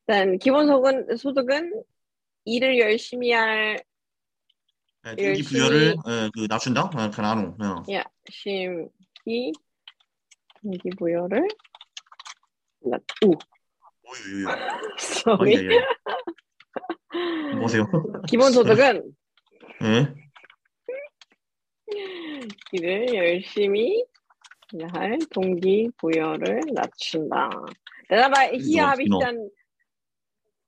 일단 0.08 0.38
기본소득은 0.38 1.16
소득은 1.16 1.84
일을 2.44 2.78
열심히 2.78 3.32
할 3.32 3.78
동기부여를 5.04 5.96
그 6.34 6.46
낮춘다? 6.48 6.90
keine 6.90 7.28
Ahnung. 7.28 7.54
Ja. 7.86 8.02
열심히 8.26 9.52
동기부여를 10.62 11.46
낮. 12.84 13.02
오. 13.24 13.34
Sorry. 14.98 15.68
뭐세요? 17.56 17.86
기본소득은 18.28 19.14
네. 19.80 20.14
일을 22.72 23.14
열심히 23.14 24.04
할 24.92 25.18
동기부여를 25.30 26.60
낮춘다. 26.72 27.50
Dann 28.08 28.24
aber 28.24 28.56
hier 28.56 28.88
habe 28.88 29.02
ich 29.02 29.10
dann 29.20 29.50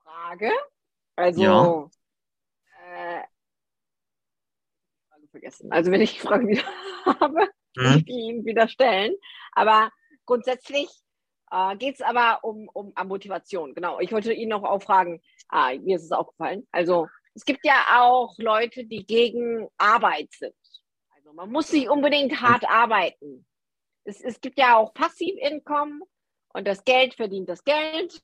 Frage. 0.03 0.51
Also 1.17 1.43
ja. 1.43 1.89
vergessen. 5.33 5.73
Also 5.73 5.91
wenn 5.91 6.01
ich 6.01 6.15
die 6.15 6.21
Frage 6.21 6.47
wieder 6.47 6.63
habe, 7.05 7.49
mhm. 7.77 7.97
ich 7.97 8.09
Ihnen 8.09 8.45
wieder 8.45 8.69
stellen. 8.69 9.17
Aber 9.53 9.91
grundsätzlich 10.25 10.89
äh, 11.52 11.76
geht 11.78 11.96
es 11.96 12.02
aber 12.02 12.44
um, 12.44 12.70
um, 12.74 12.94
um 13.00 13.08
Motivation. 13.08 13.74
Genau. 13.74 14.00
Ich 14.00 14.12
wollte 14.12 14.34
Ihnen 14.34 14.50
noch 14.50 14.64
auch 14.64 14.82
fragen, 14.82 15.22
ah, 15.50 15.74
mir 15.74 15.98
ist 15.98 16.04
es 16.04 16.12
aufgefallen. 16.12 16.68
Also 16.72 17.08
es 17.36 17.46
gibt 17.46 17.66
ja 17.66 18.00
auch 18.00 18.36
Leute, 18.38 18.86
die 18.86 19.06
gegen 19.06 19.68
Arbeit 19.78 20.32
sind. 20.32 20.56
Also 21.16 21.34
man 21.34 21.52
muss 21.52 21.72
nicht 21.72 21.90
unbedingt 21.90 22.42
hart 22.42 22.68
arbeiten. 22.68 23.46
Es, 24.04 24.22
es 24.22 24.42
gibt 24.42 24.58
ja 24.58 24.78
auch 24.78 24.94
Passivinkommen 24.94 26.02
und 26.54 26.68
das 26.68 26.84
Geld 26.84 27.16
verdient 27.16 27.50
das 27.50 27.64
Geld. 27.64 28.22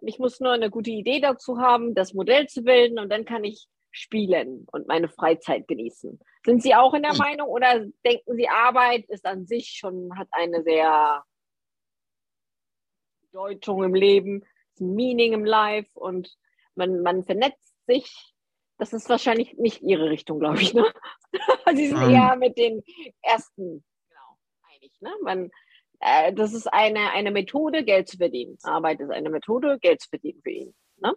Ich 0.00 0.18
muss 0.18 0.40
nur 0.40 0.52
eine 0.52 0.70
gute 0.70 0.90
Idee 0.90 1.20
dazu 1.20 1.58
haben, 1.58 1.94
das 1.94 2.12
Modell 2.12 2.48
zu 2.48 2.62
bilden 2.62 2.98
und 2.98 3.10
dann 3.10 3.24
kann 3.24 3.44
ich 3.44 3.68
spielen 3.90 4.66
und 4.72 4.88
meine 4.88 5.08
Freizeit 5.08 5.66
genießen. 5.68 6.18
Sind 6.44 6.62
Sie 6.62 6.74
auch 6.74 6.92
in 6.92 7.02
der 7.02 7.12
hm. 7.12 7.18
Meinung 7.18 7.48
oder 7.48 7.86
denken 8.04 8.36
Sie, 8.36 8.48
Arbeit 8.48 9.06
ist 9.08 9.24
an 9.24 9.46
sich 9.46 9.68
schon, 9.78 10.10
hat 10.18 10.28
eine 10.32 10.62
sehr 10.62 11.24
Bedeutung 13.36 13.84
im 13.84 13.94
Leben, 13.94 14.44
Meaning 14.78 15.34
im 15.34 15.44
Life 15.44 15.90
und 15.94 16.34
man, 16.74 17.02
man 17.02 17.22
vernetzt 17.24 17.74
sich. 17.86 18.34
Das 18.78 18.94
ist 18.94 19.10
wahrscheinlich 19.10 19.54
nicht 19.58 19.82
Ihre 19.82 20.08
Richtung, 20.08 20.38
glaube 20.38 20.60
ich. 20.60 20.72
Ne? 20.72 20.84
Sie 21.74 21.88
sind 21.88 21.98
um. 21.98 22.04
Ähm. 22.04 22.14
eher 22.14 22.36
mit 22.36 22.56
den 22.56 22.82
ersten 23.20 23.84
genau, 24.08 24.38
einig. 24.72 24.92
Ne? 25.00 25.10
Man, 25.22 25.50
äh, 26.00 26.32
das 26.32 26.54
ist 26.54 26.66
eine, 26.72 27.10
eine 27.10 27.30
Methode, 27.30 27.84
Geld 27.84 28.08
zu 28.08 28.16
verdienen. 28.16 28.56
Arbeit 28.62 29.00
ist 29.00 29.10
eine 29.10 29.28
Methode, 29.28 29.78
Geld 29.80 30.00
zu 30.00 30.08
verdienen 30.08 30.40
für 30.42 30.50
ihn. 30.50 30.74
Ne? 30.96 31.14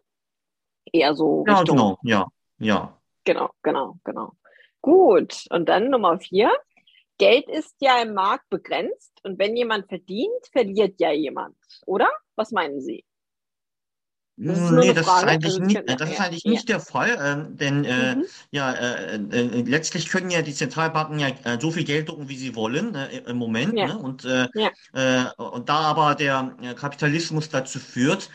Eher 0.92 1.16
so. 1.16 1.46
Ja, 1.48 1.60
Richtung, 1.60 1.78
genau, 1.78 2.00
ja. 2.04 2.28
Ja. 2.58 3.02
Genau, 3.24 3.50
genau, 3.64 3.98
genau. 4.04 4.34
Gut. 4.82 5.46
Und 5.52 5.70
dann 5.70 5.90
Nummer 5.90 6.20
vier. 6.20 6.52
Geld 7.20 7.48
ist 7.50 7.76
ja 7.80 8.02
im 8.02 8.14
Markt 8.16 8.50
begrenzt 8.50 9.12
und 9.24 9.38
wenn 9.38 9.56
jemand 9.56 9.88
verdient, 9.88 10.48
verliert 10.52 11.00
ja 11.00 11.12
jemand, 11.12 11.56
oder? 11.86 12.10
Was 12.36 12.52
meinen 12.52 12.82
Sie? 12.82 13.06
Das 14.42 14.58
ist 14.58 14.72
nee, 14.72 14.94
das 14.94 15.06
ist 15.06 15.10
eigentlich, 15.10 15.54
also, 15.54 15.64
nicht, 15.66 15.84
das 15.86 16.10
ist 16.12 16.22
eigentlich 16.22 16.44
ja. 16.46 16.52
nicht 16.52 16.70
der 16.70 16.80
Fall, 16.80 17.10
äh, 17.10 17.58
denn 17.58 17.84
äh, 17.84 18.16
mhm. 18.16 18.26
ja, 18.52 18.72
äh, 18.72 19.16
äh, 19.16 19.62
letztlich 19.64 20.08
können 20.08 20.30
ja 20.30 20.42
die 20.42 20.54
Zentralbanken 20.54 21.20
ja 21.20 21.28
äh, 21.44 21.60
so 21.60 21.72
viel 21.72 21.84
Geld 21.84 22.08
drucken, 22.08 22.30
wie 22.30 22.38
sie 22.38 22.56
wollen 22.56 22.96
äh, 22.96 23.18
im 23.28 23.36
Moment. 23.36 23.78
Ja. 23.78 23.88
Ne? 23.88 23.98
Und, 23.98 24.24
ja. 24.24 25.32
und 25.36 25.68
da 25.68 25.80
aber 25.80 26.16
der 26.16 26.56
Kapitalismus 26.78 27.50
dazu 27.50 27.80
führt, 27.80 28.30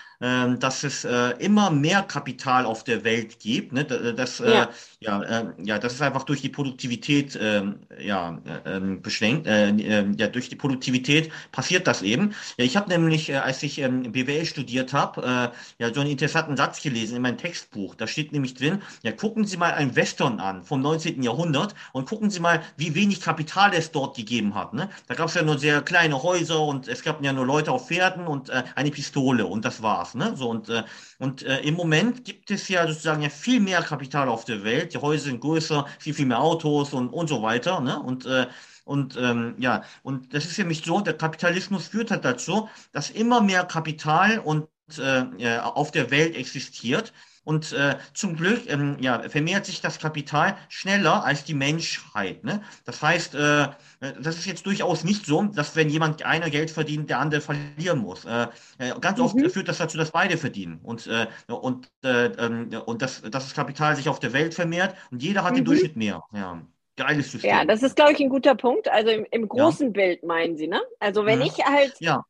dass 0.58 0.84
es 0.84 1.06
immer 1.38 1.70
mehr 1.70 2.02
Kapital 2.02 2.64
auf 2.64 2.84
der 2.84 3.04
Welt 3.04 3.38
gibt, 3.40 3.72
ne? 3.72 3.84
das, 3.84 4.38
ja. 4.38 4.70
ja, 5.00 5.52
ja, 5.62 5.78
das 5.78 5.94
ist 5.94 6.02
einfach 6.02 6.22
durch 6.22 6.40
die 6.40 6.48
Produktivität 6.48 7.38
ähm, 7.40 7.80
ja, 7.98 8.38
ähm, 8.64 9.02
beschränkt. 9.02 9.46
ja, 9.46 10.26
durch 10.28 10.48
die 10.48 10.56
Produktivität 10.56 11.30
passiert 11.52 11.86
das 11.86 12.02
eben. 12.02 12.34
Ja, 12.56 12.64
ich 12.64 12.76
habe 12.76 12.88
nämlich, 12.88 13.34
als 13.34 13.62
ich 13.62 13.78
ähm, 13.78 14.12
BWL 14.12 14.46
studiert 14.46 14.92
habe, 14.92 15.52
ja, 15.78 15.92
so 15.92 16.00
einen 16.00 16.10
interessanten 16.10 16.56
Satz 16.56 16.82
gelesen 16.82 17.16
in 17.16 17.22
meinem 17.22 17.38
Textbuch. 17.38 17.94
Da 17.94 18.06
steht 18.06 18.32
nämlich 18.32 18.54
drin, 18.54 18.82
ja, 19.02 19.12
gucken 19.12 19.44
Sie 19.44 19.56
mal 19.56 19.74
ein 19.74 19.94
Western 19.96 20.40
an 20.40 20.64
vom 20.64 20.80
19. 20.80 21.22
Jahrhundert 21.22 21.74
und 21.92 22.08
gucken 22.08 22.30
Sie 22.30 22.40
mal, 22.40 22.62
wie 22.76 22.94
wenig 22.94 23.20
Kapital 23.20 23.72
es 23.74 23.90
dort 23.90 24.16
gegeben 24.16 24.54
hat. 24.54 24.74
Ne? 24.74 24.88
Da 25.08 25.14
gab 25.14 25.28
es 25.28 25.34
ja 25.34 25.42
nur 25.42 25.58
sehr 25.58 25.82
kleine 25.82 26.22
Häuser 26.22 26.60
und 26.60 26.88
es 26.88 27.02
gab 27.02 27.22
ja 27.22 27.32
nur 27.32 27.46
Leute 27.46 27.72
auf 27.72 27.88
Pferden 27.88 28.26
und 28.26 28.48
äh, 28.50 28.62
eine 28.74 28.90
Pistole 28.90 29.46
und 29.46 29.64
das 29.64 29.82
war's. 29.82 30.13
Ne? 30.14 30.34
So, 30.36 30.50
und 30.50 30.68
äh, 30.68 30.84
und 31.18 31.42
äh, 31.42 31.60
im 31.60 31.74
Moment 31.74 32.24
gibt 32.24 32.50
es 32.50 32.68
ja 32.68 32.86
sozusagen 32.86 33.22
ja 33.22 33.28
viel 33.28 33.60
mehr 33.60 33.82
Kapital 33.82 34.28
auf 34.28 34.44
der 34.44 34.64
Welt. 34.64 34.94
Die 34.94 34.98
Häuser 34.98 35.24
sind 35.24 35.40
größer, 35.40 35.86
viel, 35.98 36.14
viel 36.14 36.26
mehr 36.26 36.40
Autos 36.40 36.92
und, 36.92 37.08
und 37.08 37.28
so 37.28 37.42
weiter. 37.42 37.80
Ne? 37.80 37.98
Und 38.00 38.26
äh, 38.26 38.46
und 38.84 39.16
ähm, 39.16 39.54
ja, 39.58 39.82
und 40.02 40.34
das 40.34 40.44
ist 40.44 40.58
nämlich 40.58 40.84
so, 40.84 41.00
der 41.00 41.16
Kapitalismus 41.16 41.88
führt 41.88 42.10
halt 42.10 42.24
dazu, 42.24 42.68
dass 42.92 43.10
immer 43.10 43.40
mehr 43.40 43.64
Kapital 43.64 44.38
und 44.40 44.68
äh, 44.98 45.58
auf 45.58 45.90
der 45.90 46.10
Welt 46.10 46.36
existiert. 46.36 47.12
Und 47.44 47.72
äh, 47.72 47.96
zum 48.14 48.36
Glück 48.36 48.70
ähm, 48.70 48.96
ja, 49.00 49.28
vermehrt 49.28 49.66
sich 49.66 49.80
das 49.80 49.98
Kapital 49.98 50.56
schneller 50.68 51.24
als 51.24 51.44
die 51.44 51.54
Menschheit. 51.54 52.42
Ne? 52.42 52.62
Das 52.84 53.02
heißt, 53.02 53.34
äh, 53.34 53.68
das 54.20 54.36
ist 54.36 54.46
jetzt 54.46 54.66
durchaus 54.66 55.04
nicht 55.04 55.26
so, 55.26 55.42
dass 55.42 55.76
wenn 55.76 55.90
jemand 55.90 56.24
einer 56.24 56.50
Geld 56.50 56.70
verdient, 56.70 57.10
der 57.10 57.20
andere 57.20 57.40
verlieren 57.40 57.98
muss. 57.98 58.24
Äh, 58.24 58.46
äh 58.78 58.92
ganz 59.00 59.20
oft 59.20 59.36
mhm. 59.36 59.50
führt 59.50 59.68
das 59.68 59.78
dazu, 59.78 59.98
dass 59.98 60.10
beide 60.10 60.36
verdienen. 60.38 60.80
Und, 60.82 61.06
äh, 61.06 61.26
und, 61.52 61.90
äh, 62.02 62.26
ähm, 62.26 62.70
und 62.86 63.02
das, 63.02 63.20
dass 63.22 63.44
das 63.44 63.54
Kapital 63.54 63.94
sich 63.96 64.08
auf 64.08 64.20
der 64.20 64.32
Welt 64.32 64.54
vermehrt 64.54 64.94
und 65.10 65.22
jeder 65.22 65.44
hat 65.44 65.52
mhm. 65.52 65.58
im 65.58 65.64
Durchschnitt 65.66 65.96
mehr. 65.96 66.22
Ja. 66.32 66.62
Geiles 66.96 67.32
System. 67.32 67.50
Ja, 67.50 67.64
das 67.64 67.82
ist, 67.82 67.96
glaube 67.96 68.12
ich, 68.12 68.20
ein 68.20 68.28
guter 68.28 68.54
Punkt. 68.54 68.88
Also 68.88 69.10
im, 69.10 69.26
im 69.32 69.48
großen 69.48 69.88
ja. 69.88 69.92
Bild 69.92 70.22
meinen 70.22 70.56
Sie, 70.56 70.68
ne? 70.68 70.80
Also 71.00 71.26
wenn 71.26 71.40
mhm. 71.40 71.46
ich 71.46 71.64
halt 71.64 71.94
ja 71.98 72.24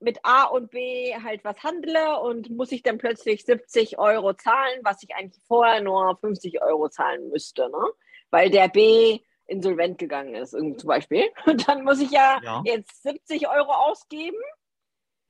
mit 0.00 0.18
A 0.22 0.44
und 0.44 0.70
B 0.70 1.14
halt 1.14 1.44
was 1.44 1.62
handle 1.62 2.20
und 2.20 2.50
muss 2.50 2.72
ich 2.72 2.82
dann 2.82 2.98
plötzlich 2.98 3.44
70 3.44 3.98
Euro 3.98 4.34
zahlen, 4.34 4.80
was 4.82 5.02
ich 5.02 5.14
eigentlich 5.14 5.42
vorher 5.46 5.80
nur 5.80 6.16
50 6.20 6.62
Euro 6.62 6.88
zahlen 6.88 7.28
müsste, 7.30 7.68
ne? 7.70 7.84
Weil 8.30 8.50
der 8.50 8.68
B 8.68 9.20
insolvent 9.46 9.98
gegangen 9.98 10.34
ist, 10.34 10.50
zum 10.50 10.76
Beispiel. 10.84 11.24
Und 11.46 11.66
dann 11.66 11.82
muss 11.82 12.00
ich 12.00 12.10
ja, 12.10 12.38
ja. 12.42 12.62
jetzt 12.64 13.02
70 13.02 13.48
Euro 13.48 13.72
ausgeben. 13.72 14.38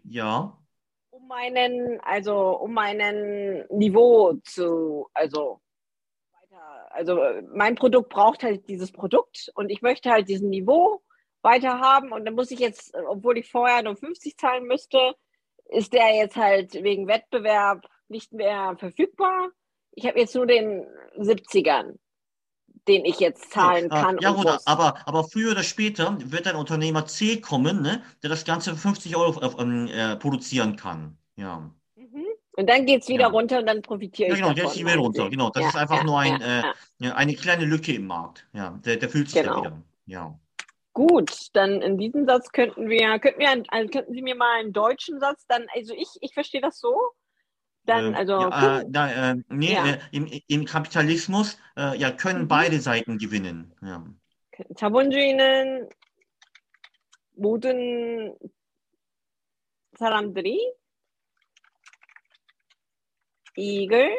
Ja. 0.02 0.59
Um 1.11 1.26
meinen, 1.28 2.00
also 2.00 2.59
um 2.59 2.74
meinen 2.74 3.64
Niveau 3.70 4.35
zu, 4.44 5.09
also 5.14 5.61
weiter, 6.33 6.88
also 6.90 7.20
mein 7.54 7.76
Produkt 7.76 8.11
braucht 8.11 8.42
halt 8.42 8.68
dieses 8.68 8.92
Produkt 8.92 9.50
und 9.54 9.70
ich 9.70 9.83
möchte 9.83 10.11
halt 10.11 10.28
diesen 10.28 10.50
Niveau 10.50 11.02
weiter 11.42 11.81
haben 11.81 12.12
und 12.12 12.24
dann 12.24 12.35
muss 12.35 12.51
ich 12.51 12.59
jetzt, 12.59 12.94
obwohl 13.09 13.38
ich 13.38 13.51
vorher 13.51 13.83
nur 13.83 13.96
50 13.96 14.37
zahlen 14.37 14.64
müsste, 14.64 15.14
ist 15.68 15.92
der 15.92 16.14
jetzt 16.14 16.37
halt 16.37 16.74
wegen 16.74 17.07
Wettbewerb 17.07 17.87
nicht 18.09 18.33
mehr 18.33 18.77
verfügbar. 18.79 19.51
Ich 19.92 20.07
habe 20.07 20.18
jetzt 20.18 20.35
nur 20.35 20.46
den 20.46 20.87
70ern, 21.18 21.96
den 22.87 23.05
ich 23.05 23.20
jetzt 23.20 23.51
zahlen 23.51 23.90
ah, 23.90 24.03
kann. 24.03 24.18
Ja, 24.20 24.33
gut, 24.33 24.46
aber, 24.64 25.07
aber 25.07 25.24
früher 25.24 25.53
oder 25.53 25.62
später 25.62 26.16
wird 26.24 26.46
ein 26.46 26.57
Unternehmer 26.57 27.07
C 27.07 27.40
kommen, 27.40 27.83
ne, 27.83 28.03
der 28.22 28.31
das 28.31 28.44
Ganze 28.44 28.70
für 28.72 28.79
50 28.79 29.16
Euro 29.16 29.40
äh, 29.40 30.12
äh, 30.12 30.16
produzieren 30.16 30.77
kann. 30.77 31.18
Ja. 31.37 31.70
Mhm. 31.96 32.24
Und 32.53 32.68
dann 32.68 32.87
geht 32.87 33.03
es 33.03 33.09
wieder 33.09 33.24
ja. 33.24 33.29
runter 33.29 33.59
und 33.59 33.66
dann 33.66 33.83
profitiere 33.83 34.31
ja, 34.31 34.35
ich 34.35 34.40
genau, 34.40 34.55
davon. 34.55 34.57
Genau, 34.57 34.68
jetzt 34.68 34.79
wieder 34.81 35.03
runter. 35.03 35.31
Genau, 35.31 35.51
das 35.51 35.66
ist 35.66 35.77
einfach 35.77 36.03
nur 36.05 36.18
ein, 36.18 36.40
äh, 36.40 37.11
eine 37.11 37.35
kleine 37.35 37.64
Lücke 37.64 37.92
im 37.92 38.07
Markt. 38.07 38.46
Ja, 38.53 38.79
der, 38.85 38.96
der 38.96 39.09
füllt 39.09 39.31
sich 39.31 39.42
genau. 39.42 39.61
wieder. 39.61 39.83
Ja. 40.07 40.38
Gut, 40.93 41.50
dann 41.54 41.82
in 41.82 41.98
diesem 41.98 42.26
Satz 42.26 42.52
könnten 42.52 42.88
wir, 42.88 43.17
könnten 43.19 43.39
wir, 43.39 43.63
also 43.69 43.89
könnten 43.89 44.13
Sie 44.13 44.22
mir 44.22 44.36
mal 44.36 44.60
einen 44.60 44.74
deutschen 44.74 45.19
Satz 45.19 45.46
dann, 45.48 45.65
also 45.74 45.93
ich, 45.96 46.08
ich 46.22 46.34
verstehe 46.34 46.62
das 46.62 46.80
so. 46.80 46.96
Dann, 47.86 48.15
also, 48.15 48.34
ja, 48.34 48.80
äh, 48.80 48.86
da, 48.88 49.32
äh, 49.32 49.36
nee, 49.50 49.74
ja. 49.74 49.86
äh, 49.86 50.00
im, 50.12 50.30
im, 50.48 50.65
Kapitalismus 50.65 51.58
äh, 51.76 51.98
ja, 51.98 52.12
können 52.12 52.43
mhm. 52.43 52.48
beide 52.48 52.80
Seiten 52.80 53.17
gewinnen. 53.17 53.74
Ja. 53.82 54.06
자본주의는 54.76 55.89
모든 57.36 58.36
사람들이 59.98 60.60
이익을 63.58 64.17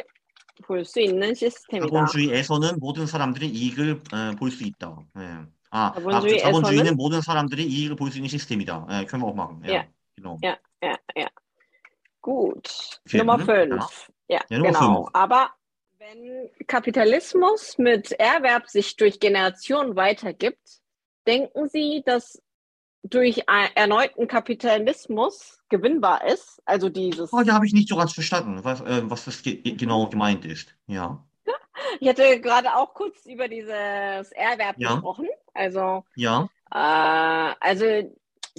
볼 0.65 0.85
수 0.85 1.01
있는 1.01 1.35
시스템이다. 1.35 1.87
자본주의에서는 1.87 2.79
모든 2.79 3.07
사람들이 3.07 3.49
이익을 3.49 4.03
어, 4.13 4.37
볼수 4.39 4.65
있다. 4.65 4.97
예. 5.19 5.47
아, 5.71 5.93
자본주의에서는 5.95 6.49
아, 6.49 6.53
자본주의는 6.53 6.97
모든 6.97 7.21
사람들이 7.21 7.65
이익을 7.65 7.97
볼 7.97 8.11
수 8.11 8.19
있는 8.19 8.29
시스템이다. 8.29 8.87
예, 8.91 9.05
können 9.07 9.23
wir 9.23 9.29
auch 9.29 9.35
machen. 9.35 9.61
Ja, 9.65 9.73
ja, 9.73 9.85
genau. 10.17 10.39
ja, 10.43 10.57
ja, 10.83 10.97
ja. 11.17 11.29
Gut. 12.23 13.01
Vierten, 13.07 13.27
Nummer 13.27 13.45
5. 13.45 14.11
Ja, 14.29 14.41
ja 14.49 14.59
Nummer 14.59 14.73
genau. 14.73 15.05
Fünf. 15.05 15.11
Aber 15.13 15.51
wenn 15.99 16.49
Kapitalismus 16.67 17.77
mit 17.79 18.13
Erwerb 18.13 18.69
sich 18.69 18.97
durch 18.97 19.21
Generationen 19.21 19.97
weitergibt, 19.97 20.81
denken 21.27 21.69
Sie, 21.69 22.03
dass 22.05 22.41
durch 23.03 23.43
erneuten 23.75 24.27
Kapitalismus 24.29 25.59
gewinnbar 25.69 26.25
ist? 26.27 26.63
Also 26.65 26.89
dieses. 26.89 27.33
Oh, 27.33 27.43
da 27.43 27.55
habe 27.55 27.67
ich 27.67 27.73
nicht 27.73 27.89
so 27.89 27.97
ganz 27.97 28.13
verstanden, 28.13 28.65
was, 28.65 28.81
äh, 28.81 29.03
was 29.11 29.25
das 29.25 29.43
ge 29.43 29.57
genau 29.77 30.09
gemeint 30.09 30.45
ist. 30.45 30.75
Ja. 30.87 31.25
Ich 32.00 32.08
hatte 32.08 32.40
gerade 32.42 32.76
auch 32.76 32.94
kurz 32.94 33.26
über 33.26 33.48
dieses 33.48 34.32
Erwerb 34.32 34.76
ja. 34.78 34.94
gesprochen. 34.94 35.28
Also, 35.54 36.04
ja. 36.16 36.50
Äh, 36.72 37.56
also 37.60 37.86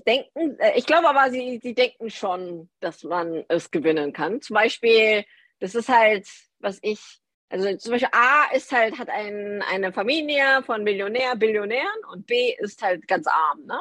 denken, 0.06 0.58
äh, 0.58 0.72
ich 0.76 0.86
glaube 0.86 1.08
aber, 1.08 1.30
sie, 1.30 1.60
sie 1.62 1.74
denken 1.74 2.10
schon, 2.10 2.68
dass 2.80 3.04
man 3.04 3.44
es 3.48 3.70
gewinnen 3.70 4.12
kann. 4.12 4.40
Zum 4.40 4.54
Beispiel, 4.54 5.24
das 5.58 5.74
ist 5.74 5.88
halt, 5.88 6.26
was 6.58 6.78
ich, 6.82 7.00
also 7.48 7.76
zum 7.76 7.92
Beispiel 7.92 8.10
A 8.12 8.54
ist 8.54 8.72
halt, 8.72 8.98
hat 8.98 9.08
ein, 9.10 9.62
eine 9.62 9.92
Familie 9.92 10.62
von 10.64 10.82
Millionär, 10.82 11.36
Billionären 11.36 12.04
und 12.12 12.26
B 12.26 12.54
ist 12.58 12.82
halt 12.82 13.06
ganz 13.08 13.26
arm, 13.26 13.64
ne? 13.66 13.80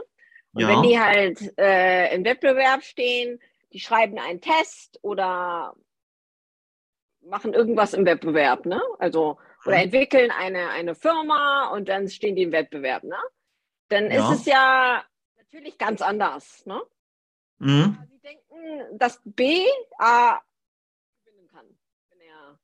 Und 0.54 0.62
ja. 0.64 0.68
wenn 0.70 0.82
die 0.82 1.00
halt 1.00 1.60
äh, 1.60 2.14
im 2.16 2.26
Wettbewerb 2.26 2.84
stehen, 2.84 3.40
die 3.72 3.80
schreiben 3.80 4.18
einen 4.18 4.42
Test 4.42 4.98
oder 5.04 5.76
machen 7.30 7.54
irgendwas 7.54 7.94
im 7.94 8.06
Wettbewerb, 8.06 8.66
ne? 8.66 8.82
Also, 8.98 9.38
oder 9.66 9.78
hm. 9.78 9.84
entwickeln 9.84 10.32
eine, 10.32 10.70
eine 10.70 10.96
Firma 10.96 11.70
und 11.70 11.90
dann 11.90 12.08
stehen 12.10 12.36
die 12.36 12.44
im 12.44 12.52
Wettbewerb, 12.52 13.04
ne? 13.04 13.18
Dann 13.90 14.12
ja. 14.12 14.32
ist 14.32 14.40
es 14.40 14.46
ja 14.46 15.04
natürlich 15.38 15.78
ganz 15.78 16.02
anders, 16.02 16.66
ne? 16.66 16.82
Mhm. 17.60 17.98
Sie 18.10 18.20
denken, 18.20 18.98
dass 18.98 19.22
B 19.24 19.66
A 19.98 20.40
gewinnen 21.26 21.48
kann, 21.48 21.66
wenn 22.10 22.22
er 22.22 22.60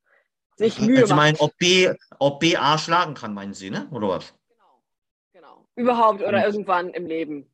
sich 0.56 0.80
Mühe 0.80 0.96
also, 0.96 1.08
Sie 1.08 1.14
meinen, 1.14 1.36
ob 1.38 1.56
B, 1.58 1.92
ob 2.18 2.40
B 2.40 2.56
A 2.56 2.78
schlagen 2.78 3.14
kann, 3.14 3.34
meinen 3.34 3.54
Sie, 3.54 3.70
ne? 3.70 3.88
Oder 3.90 4.08
was? 4.08 4.34
Genau, 4.48 4.82
genau. 5.32 5.68
Überhaupt 5.74 6.22
oder 6.22 6.38
mhm. 6.38 6.44
irgendwann 6.44 6.90
im 6.90 7.06
Leben 7.06 7.50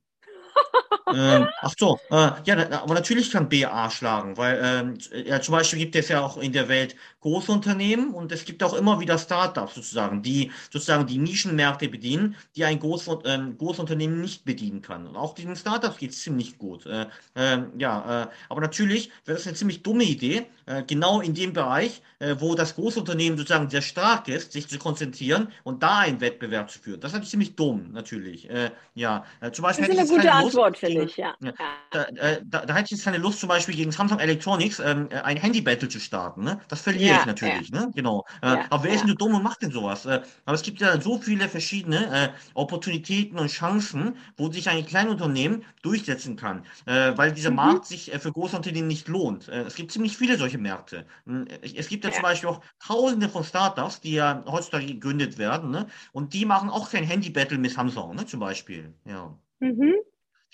ähm, 1.14 1.48
ach 1.60 1.74
so, 1.78 1.98
äh, 2.10 2.30
ja, 2.44 2.82
aber 2.82 2.94
natürlich 2.94 3.30
kann 3.30 3.48
BA 3.48 3.90
schlagen, 3.90 4.36
weil 4.36 4.60
ähm, 4.62 4.98
ja, 5.26 5.40
zum 5.40 5.52
Beispiel 5.52 5.78
gibt 5.78 5.96
es 5.96 6.08
ja 6.08 6.20
auch 6.20 6.36
in 6.36 6.52
der 6.52 6.68
Welt 6.68 6.96
Großunternehmen 7.20 8.12
und 8.12 8.32
es 8.32 8.44
gibt 8.44 8.62
auch 8.62 8.74
immer 8.74 8.98
wieder 9.00 9.16
Startups 9.16 9.76
sozusagen, 9.76 10.22
die 10.22 10.50
sozusagen 10.70 11.06
die 11.06 11.18
Nischenmärkte 11.18 11.88
bedienen, 11.88 12.36
die 12.56 12.64
ein 12.64 12.80
Groß, 12.80 13.08
äh, 13.24 13.38
Großunternehmen 13.56 14.20
nicht 14.20 14.44
bedienen 14.44 14.82
kann. 14.82 15.06
Und 15.06 15.16
auch 15.16 15.34
diesen 15.34 15.56
Startups 15.56 15.98
geht 15.98 16.10
es 16.10 16.22
ziemlich 16.22 16.58
gut. 16.58 16.84
Äh, 16.86 17.06
äh, 17.34 17.58
ja, 17.78 18.24
äh, 18.24 18.26
aber 18.48 18.60
natürlich 18.60 19.10
wäre 19.24 19.38
es 19.38 19.46
eine 19.46 19.54
ziemlich 19.54 19.82
dumme 19.82 20.04
Idee, 20.04 20.46
äh, 20.66 20.82
genau 20.82 21.20
in 21.20 21.34
dem 21.34 21.52
Bereich, 21.52 22.02
äh, 22.18 22.36
wo 22.38 22.54
das 22.54 22.74
Großunternehmen 22.74 23.38
sozusagen 23.38 23.70
sehr 23.70 23.82
stark 23.82 24.28
ist, 24.28 24.52
sich 24.52 24.68
zu 24.68 24.78
konzentrieren 24.78 25.48
und 25.62 25.82
da 25.82 26.00
einen 26.00 26.20
Wettbewerb 26.20 26.70
zu 26.70 26.80
führen. 26.80 27.00
Das 27.00 27.14
ist 27.14 27.30
ziemlich 27.30 27.54
dumm, 27.56 27.92
natürlich. 27.92 28.48
ja, 28.94 29.24
zum 29.52 29.62
Beispiel 29.62 29.86
das 29.86 29.94
ist 29.94 30.10
eine 30.10 30.18
gute 30.18 30.32
Antwort, 30.32 30.81
ich, 30.88 31.16
ja. 31.16 31.34
ja. 31.40 31.52
Da, 31.90 32.06
da, 32.44 32.66
da, 32.66 32.74
hätte 32.74 32.86
ich 32.86 32.90
jetzt 32.92 33.04
keine 33.04 33.18
Lust, 33.18 33.40
zum 33.40 33.48
Beispiel 33.48 33.74
gegen 33.74 33.92
Samsung 33.92 34.18
Electronics 34.18 34.80
ähm, 34.80 35.08
ein 35.24 35.36
Handy-Battle 35.36 35.88
zu 35.88 36.00
starten. 36.00 36.44
Ne? 36.44 36.60
Das 36.68 36.80
verliere 36.80 37.10
ja, 37.10 37.20
ich 37.20 37.26
natürlich, 37.26 37.68
ja. 37.70 37.80
ne? 37.80 37.92
Genau. 37.94 38.24
Äh, 38.42 38.58
aber 38.70 38.84
wer 38.84 38.92
ist 38.92 39.00
denn 39.00 39.10
so 39.10 39.14
dumm 39.14 39.34
und 39.34 39.42
macht 39.42 39.62
denn 39.62 39.70
sowas? 39.70 40.06
Äh, 40.06 40.22
aber 40.44 40.54
es 40.54 40.62
gibt 40.62 40.80
ja 40.80 41.00
so 41.00 41.18
viele 41.18 41.48
verschiedene 41.48 42.06
äh, 42.06 42.28
Opportunitäten 42.54 43.38
und 43.38 43.48
Chancen, 43.48 44.16
wo 44.36 44.50
sich 44.50 44.68
ein 44.68 44.84
Kleinunternehmen 44.86 45.64
durchsetzen 45.82 46.36
kann, 46.36 46.64
äh, 46.86 47.12
weil 47.16 47.32
dieser 47.32 47.50
mhm. 47.50 47.56
Markt 47.56 47.86
sich 47.86 48.12
äh, 48.12 48.18
für 48.18 48.32
Großunternehmen 48.32 48.88
nicht 48.88 49.08
lohnt. 49.08 49.48
Äh, 49.48 49.62
es 49.62 49.74
gibt 49.74 49.92
ziemlich 49.92 50.16
viele 50.16 50.36
solche 50.36 50.58
Märkte. 50.58 51.06
Hm, 51.26 51.46
es 51.62 51.88
gibt 51.88 52.04
ja, 52.04 52.12
zum 52.12 52.22
Beispiel 52.22 52.48
auch 52.48 52.60
Tausende 52.78 53.28
von 53.28 53.44
Startups, 53.44 54.00
die 54.00 54.12
ja 54.12 54.44
heutzutage 54.46 54.86
gegründet 54.86 55.38
werden, 55.38 55.70
ne? 55.70 55.86
Und 56.12 56.34
die 56.34 56.44
machen 56.44 56.70
auch 56.70 56.90
kein 56.90 57.04
Handy-Battle 57.04 57.58
mit 57.58 57.72
Samsung, 57.72 58.14
ne? 58.14 58.26
Zum 58.26 58.40
Beispiel. 58.40 58.94
Ja. 59.04 59.36
Mhm. 59.60 59.94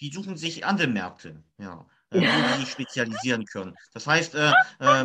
Die 0.01 0.11
suchen 0.11 0.37
sich 0.37 0.65
andere 0.65 0.89
Märkte. 0.89 1.43
Ja 1.59 1.87
äh, 2.11 2.21
wo 2.21 2.61
die 2.61 2.67
spezialisieren 2.67 3.45
können. 3.45 3.77
Das 3.93 4.07
heißt, 4.07 4.35
äh, 4.35 4.53
äh, 4.81 5.05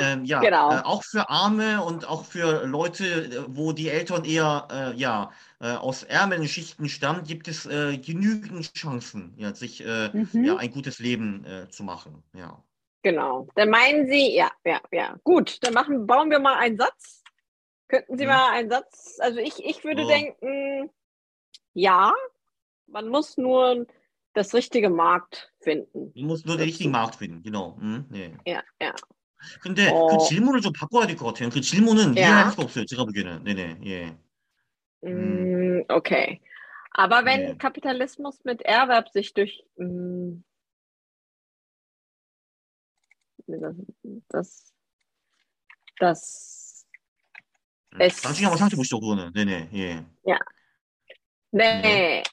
äh, 0.00 0.18
ja, 0.24 0.40
genau. 0.40 0.72
Äh, 0.72 0.80
auch 0.82 1.04
für 1.04 1.28
Arme 1.28 1.82
und 1.84 2.08
auch 2.08 2.24
für 2.24 2.66
Leute, 2.66 3.04
äh, 3.04 3.44
wo 3.48 3.72
die 3.72 3.88
Eltern 3.88 4.24
eher 4.24 4.92
ja, 4.96 5.30
aus 5.60 6.04
ärmeren 6.04 6.48
Schichten 6.48 6.88
stammen, 6.88 7.24
gibt 7.24 7.46
es 7.46 7.64
genügend 7.64 8.72
Chancen, 8.74 9.34
ja, 9.36 9.54
sich 9.54 9.84
mhm. 9.84 10.44
ja, 10.44 10.56
ein 10.56 10.70
gutes 10.70 10.98
Leben 11.00 11.44
zu 11.70 11.84
machen. 11.84 12.22
Ja. 12.32 12.62
Genau. 13.02 13.46
Dann 13.54 13.68
meinen 13.68 14.08
Sie, 14.08 14.34
ja, 14.34 14.50
ja, 14.64 14.80
ja. 14.90 15.16
Gut, 15.22 15.58
dann 15.62 15.74
machen, 15.74 16.06
bauen 16.06 16.30
wir 16.30 16.38
mal 16.38 16.56
einen 16.56 16.78
Satz. 16.78 17.22
Könnten 17.88 18.16
Sie 18.16 18.24
ja. 18.24 18.30
mal 18.30 18.50
einen 18.52 18.70
Satz, 18.70 19.18
also 19.20 19.38
ich, 19.38 19.62
ich 19.64 19.84
würde 19.84 20.04
oh. 20.04 20.08
denken, 20.08 20.90
ja, 21.74 22.12
man 22.86 23.08
muss 23.08 23.36
nur 23.36 23.86
das 24.33 24.53
richtige 24.53 24.89
Markt 24.89 25.51
finden. 25.61 26.13
Du 26.13 26.25
musst 26.25 26.45
nur 26.45 26.57
den 26.57 26.65
richtigen 26.65 26.91
Markt 26.91 27.15
finden, 27.15 27.41
genau. 27.41 27.77
응? 27.81 28.05
네. 28.09 28.35
Ja, 28.45 28.63
ja. 28.81 28.93
근데 29.61 29.89
어... 29.91 30.07
그 30.07 30.17
질문을 30.27 30.61
좀 30.61 30.73
바꿔야 30.73 31.05
될 31.05 31.15
것 31.15 31.25
같아요. 31.27 31.49
그 31.49 31.61
질문은 31.61 32.15
ja. 32.15 32.27
이해할 32.27 32.51
수가 32.51 32.63
없어요. 32.63 32.85
제가 32.85 33.05
보기에는. 33.05 33.43
네네. 33.43 33.79
예. 33.85 34.17
Mm, 35.03 35.83
okay. 35.89 36.41
Aber 36.91 37.25
wenn 37.25 37.41
nee. 37.41 37.55
Kapitalismus 37.57 38.43
mit 38.43 38.61
Erwerb 38.63 39.09
sich 39.09 39.33
durch 39.33 39.63
mm, 39.77 40.43
das 44.29 44.73
das 45.99 46.85
es 47.99 48.23
나중에 48.23 48.45
한번 48.45 48.57
생각해 48.57 48.75
보시죠 48.75 48.99
그거는 48.99 49.31
네네 49.33 49.69
예. 49.73 50.05
야. 50.29 50.37
네. 51.51 51.81
네. 51.81 52.23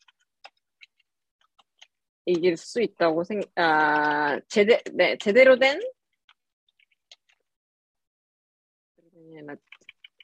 이길 2.26 2.56
수 2.56 2.80
있다고 2.80 3.24
생, 3.24 3.42
아, 3.56 4.40
제대, 4.48 4.82
네, 4.92 5.16
제대로 5.18 5.58
된 5.58 5.80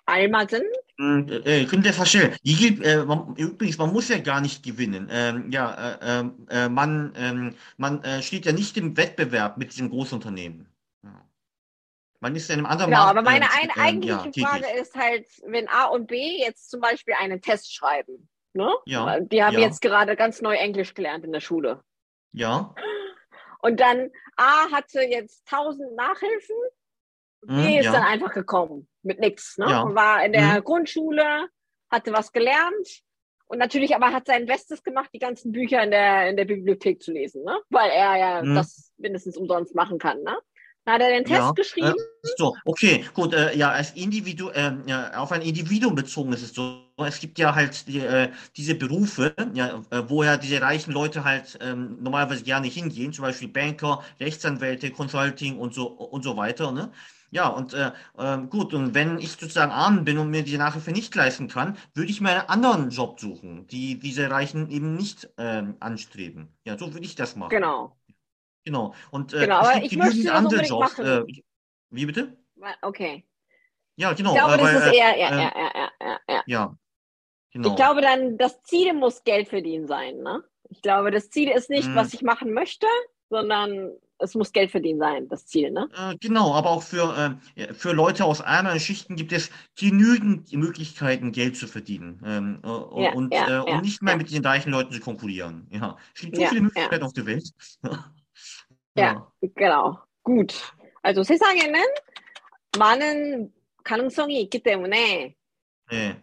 알맞은? 0.09 0.73
Mm, 1.01 1.29
äh, 1.45 1.65
könnte 1.67 1.93
사실 1.93 2.35
이길 2.43 2.83
äh, 2.83 3.05
man, 3.05 3.37
übrigens 3.37 3.79
man 3.79 3.93
muss 3.93 4.09
ja 4.09 4.19
gar 4.19 4.41
nicht 4.41 4.65
gewinnen. 4.65 5.09
Ähm, 5.13 5.51
ja, 5.51 5.95
äh, 6.01 6.25
äh, 6.51 6.69
man 6.69 7.13
ähm, 7.17 7.55
man 7.77 8.03
äh, 8.03 8.23
steht 8.23 8.47
ja 8.47 8.53
nicht 8.53 8.77
im 8.77 8.97
Wettbewerb 8.97 9.59
mit 9.59 9.73
diesem 9.73 9.91
Großunternehmen. 9.91 10.67
Ja. 11.05 11.25
Man 12.21 12.35
ist 12.35 12.49
ja 12.49 12.55
in 12.55 12.61
einem 12.61 12.67
anderen 12.67 12.91
genau, 12.91 13.05
Markt. 13.05 13.19
aber 13.19 13.31
meine 13.31 13.47
ein, 13.53 13.71
eigentliche 13.71 14.31
ja, 14.41 14.49
Frage 14.49 14.67
ist 14.81 14.97
halt, 14.97 15.27
wenn 15.47 15.69
A 15.69 15.85
und 15.85 16.09
B 16.09 16.39
jetzt 16.39 16.71
zum 16.71 16.81
Beispiel 16.81 17.15
einen 17.15 17.41
Test 17.41 17.73
schreiben, 17.73 18.29
ne? 18.55 18.75
Ja. 18.87 19.21
Die 19.21 19.45
haben 19.45 19.55
ja. 19.55 19.61
jetzt 19.61 19.81
gerade 19.81 20.17
ganz 20.17 20.43
neu 20.43 20.57
Englisch 20.57 20.95
gelernt 20.95 21.25
in 21.25 21.33
der 21.33 21.41
Schule. 21.41 21.81
Ja. 22.34 22.74
Und 23.62 23.80
dann 23.80 24.10
A 24.36 24.70
hatte 24.72 25.02
jetzt 25.02 25.44
1000 25.52 25.96
Nachhilfen, 25.96 26.56
B 27.46 27.54
mhm, 27.54 27.80
ist 27.80 27.86
ja. 27.86 27.92
dann 27.92 28.04
einfach 28.04 28.34
gekommen 28.34 28.90
mit 29.02 29.20
nichts. 29.20 29.58
Ne? 29.58 29.68
Ja. 29.70 29.82
Und 29.82 29.96
war 29.96 30.24
in 30.26 30.34
der 30.34 30.60
mhm. 30.60 30.64
Grundschule, 30.64 31.48
hatte 31.90 32.12
was 32.14 32.32
gelernt 32.32 33.04
und 33.46 33.60
natürlich 33.60 33.96
aber 33.96 34.12
hat 34.12 34.26
sein 34.26 34.46
Bestes 34.46 34.84
gemacht, 34.84 35.10
die 35.14 35.20
ganzen 35.20 35.52
Bücher 35.52 35.84
in 35.84 35.92
der, 35.92 36.30
in 36.30 36.38
der 36.38 36.46
Bibliothek 36.46 37.02
zu 37.02 37.12
lesen, 37.12 37.44
ne? 37.44 37.60
weil 37.70 37.92
er 37.92 38.16
ja 38.18 38.42
mhm. 38.42 38.56
das 38.56 38.92
mindestens 38.98 39.38
umsonst 39.38 39.76
machen 39.76 40.00
kann. 40.00 40.22
Ne? 40.24 40.38
Hat 40.86 41.02
er 41.02 41.10
den 41.10 41.24
Test 41.24 41.40
ja, 41.40 41.52
geschrieben? 41.52 41.88
Äh, 41.88 42.28
so, 42.38 42.56
okay, 42.66 43.06
gut. 43.14 43.34
Äh, 43.34 43.56
ja, 43.56 43.72
als 43.72 43.92
Individu 43.92 44.50
äh, 44.50 44.74
ja, 44.86 45.18
auf 45.18 45.32
ein 45.32 45.42
Individuum 45.42 45.96
bezogen 45.96 46.34
ist 46.34 46.44
es 46.44 46.54
so. 46.54 46.82
Es 46.98 47.20
gibt 47.20 47.40
ja 47.40 47.56
halt 47.56 47.88
die, 47.88 48.00
äh, 48.00 48.30
diese 48.56 48.76
Berufe, 48.76 49.34
ja, 49.54 49.82
äh, 49.90 50.04
wo 50.08 50.24
ja 50.24 50.38
diese 50.38 50.62
reichen 50.62 50.92
Leute 50.92 51.24
halt 51.24 51.58
ähm, 51.62 51.98
normalerweise 52.02 52.44
gerne 52.44 52.68
hingehen, 52.68 53.14
zum 53.14 53.24
Beispiel 53.24 53.48
Banker, 53.48 54.04
Rechtsanwälte, 54.20 54.92
Consulting 54.92 55.58
und 55.58 55.74
so 55.74 55.88
und 55.88 56.24
so 56.24 56.38
weiter. 56.38 56.72
Ne? 56.72 56.92
Ja, 57.32 57.48
und 57.48 57.74
äh, 57.74 57.92
äh, 58.20 58.38
gut, 58.48 58.76
und 58.76 58.94
wenn 58.94 59.18
ich 59.18 59.32
sozusagen 59.32 59.72
arm 59.72 60.06
bin 60.06 60.20
und 60.20 60.30
mir 60.30 60.44
die 60.44 60.58
Nachhilfe 60.58 60.92
nicht 60.92 61.16
leisten 61.16 61.48
kann, 61.48 61.78
würde 61.96 62.12
ich 62.12 62.22
mir 62.22 62.30
einen 62.30 62.50
anderen 62.50 62.90
Job 62.92 63.20
suchen, 63.20 63.66
die 63.68 63.98
diese 63.98 64.30
Reichen 64.30 64.70
eben 64.70 64.96
nicht 64.96 65.30
äh, 65.38 65.64
anstreben. 65.80 66.54
Ja, 66.64 66.78
so 66.78 66.94
würde 66.94 67.06
ich 67.06 67.16
das 67.16 67.36
machen. 67.36 67.50
Genau. 67.50 67.98
Genau. 68.66 68.94
Und 69.12 69.34
äh, 69.34 69.42
genau, 69.42 69.62
es 69.62 69.82
gibt 69.82 70.02
genügend 70.02 70.30
andere 70.30 70.64
Jobs. 70.64 71.00
Äh, 71.00 71.24
wie 71.90 72.06
bitte? 72.06 72.38
Okay. 72.82 73.26
Ja, 73.96 74.14
genau. 74.14 74.32
Ich 74.32 74.38
glaube, 74.38 74.58
das 74.58 74.86
ist 74.86 74.94
eher, 74.94 75.18
ja, 75.18 75.32
ja, 75.32 75.54
ja, 75.56 75.92
ja, 76.00 76.20
ja. 76.28 76.44
Ja. 76.46 76.78
Genau. 77.52 77.70
Ich 77.70 77.76
glaube 77.76 78.02
dann, 78.02 78.38
das 78.38 78.64
Ziel 78.64 78.94
muss 78.94 79.24
Geld 79.24 79.48
verdienen 79.48 79.88
sein, 79.88 80.18
ne? 80.18 80.44
Ich 80.70 80.82
glaube, 80.82 81.12
das 81.12 81.30
Ziel 81.30 81.50
ist 81.50 81.70
nicht, 81.70 81.86
hm. 81.86 81.96
was 81.96 82.14
ich 82.14 82.24
machen 82.24 82.52
möchte, 82.52 82.88
sondern 83.30 83.92
es 84.18 84.34
muss 84.34 84.54
Geld 84.54 84.72
verdienen 84.72 85.00
sein, 85.00 85.28
das 85.28 85.46
Ziel, 85.46 85.70
ne? 85.70 85.88
Äh, 85.96 86.16
genau, 86.20 86.54
aber 86.56 86.72
auch 86.72 86.82
für, 86.82 87.38
äh, 87.56 87.74
für 87.74 87.92
Leute 87.92 88.26
aus 88.26 88.40
ärmeren 88.40 88.80
Schichten 88.80 89.16
gibt 89.16 89.32
es 89.34 89.52
genügend 89.78 90.52
Möglichkeiten, 90.54 91.32
Geld 91.32 91.56
zu 91.56 91.68
verdienen 91.68 92.22
ähm, 92.26 92.60
äh, 92.64 93.04
ja, 93.04 93.14
und, 93.14 93.34
ja, 93.34 93.62
und 93.62 93.82
nicht 93.84 94.02
mehr 94.02 94.18
mit 94.18 94.32
den 94.32 94.44
reichen 94.44 94.72
Leuten 94.72 94.92
zu 94.92 95.00
konkurrieren. 95.00 95.68
Ja. 95.70 95.98
Es 96.16 96.22
gibt 96.22 96.36
so 96.38 96.46
viele 96.46 96.62
Möglichkeiten 96.62 97.04
auf 97.04 97.14
der 97.14 97.26
Welt. 97.28 97.52
야, 99.00 99.26
genau. 99.56 99.98
Gut. 100.24 100.56
Also 101.04 101.24
세상에는 101.24 101.84
많은 102.78 103.52
가능성이 103.84 104.42
있기 104.42 104.60
때문에 104.64 105.36
네. 105.92 106.23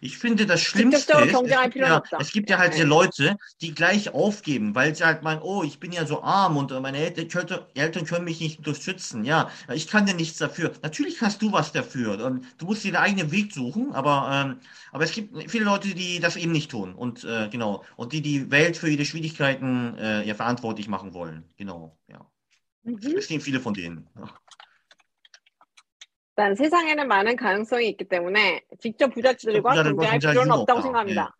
Ich 0.00 0.16
finde, 0.16 0.46
das 0.46 0.62
Schlimmste 0.62 1.12
ist, 1.12 1.34
es 1.34 1.62
gibt, 1.62 1.76
ja, 1.76 2.02
es 2.18 2.32
gibt 2.32 2.48
ja 2.48 2.58
halt 2.58 2.74
diese 2.74 2.84
Leute, 2.84 3.36
die 3.60 3.74
gleich 3.74 4.14
aufgeben, 4.14 4.74
weil 4.74 4.94
sie 4.94 5.04
halt 5.04 5.22
meinen, 5.22 5.42
oh, 5.42 5.62
ich 5.62 5.78
bin 5.78 5.92
ja 5.92 6.06
so 6.06 6.22
arm 6.22 6.56
und 6.56 6.70
meine 6.80 6.98
Eltern, 6.98 8.04
können 8.06 8.24
mich 8.24 8.40
nicht 8.40 8.58
unterstützen. 8.58 9.24
Ja, 9.24 9.50
ich 9.72 9.86
kann 9.86 10.06
ja 10.06 10.14
nichts 10.14 10.38
dafür. 10.38 10.72
Natürlich 10.82 11.18
kannst 11.18 11.42
du 11.42 11.52
was 11.52 11.72
dafür. 11.72 12.16
Du 12.56 12.66
musst 12.66 12.84
dir 12.84 12.92
deinen 12.92 13.02
eigenen 13.02 13.30
Weg 13.30 13.52
suchen, 13.52 13.92
aber, 13.92 14.30
ähm, 14.32 14.60
aber 14.90 15.04
es 15.04 15.12
gibt 15.12 15.50
viele 15.50 15.64
Leute, 15.64 15.88
die 15.88 16.18
das 16.18 16.36
eben 16.36 16.52
nicht 16.52 16.70
tun. 16.70 16.94
Und 16.94 17.24
äh, 17.24 17.48
genau, 17.50 17.84
und 17.96 18.12
die 18.12 18.22
die 18.22 18.50
Welt 18.50 18.76
für 18.76 18.88
ihre 18.88 19.04
Schwierigkeiten 19.04 19.98
äh, 19.98 20.26
ja 20.26 20.34
verantwortlich 20.34 20.88
machen 20.88 21.12
wollen. 21.12 21.44
Genau, 21.58 21.98
ja. 22.08 22.26
Mhm. 22.84 22.98
Es 23.18 23.28
gibt 23.28 23.42
viele 23.42 23.60
von 23.60 23.74
denen. 23.74 24.08
Ja. 24.16 24.30
일단 26.37 26.55
세상에는 26.55 27.07
많은 27.07 27.35
가능성이 27.35 27.89
있기 27.89 28.05
때문에 28.05 28.61
직접 28.79 29.13
부잣집들과 29.13 29.83
경쟁할 29.83 30.19
필요는 30.19 30.51
없다고 30.51 30.81
생각합니다. 30.81 31.35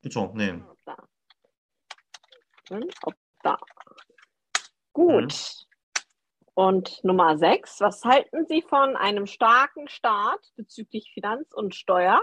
그렇죠. 0.00 0.32
네. 0.36 0.52
없다. 0.52 0.96
없다. 3.02 3.56
Gut. 4.92 5.34
Und 6.54 7.00
Nummer 7.04 7.36
6. 7.38 7.80
Was 7.80 8.04
halten 8.04 8.46
Sie 8.46 8.62
von 8.62 8.96
einem 8.96 9.26
starken 9.26 9.88
Staat 9.88 10.40
bezüglich 10.56 11.10
Finanz 11.14 11.52
und 11.52 11.74
Steuer? 11.74 12.20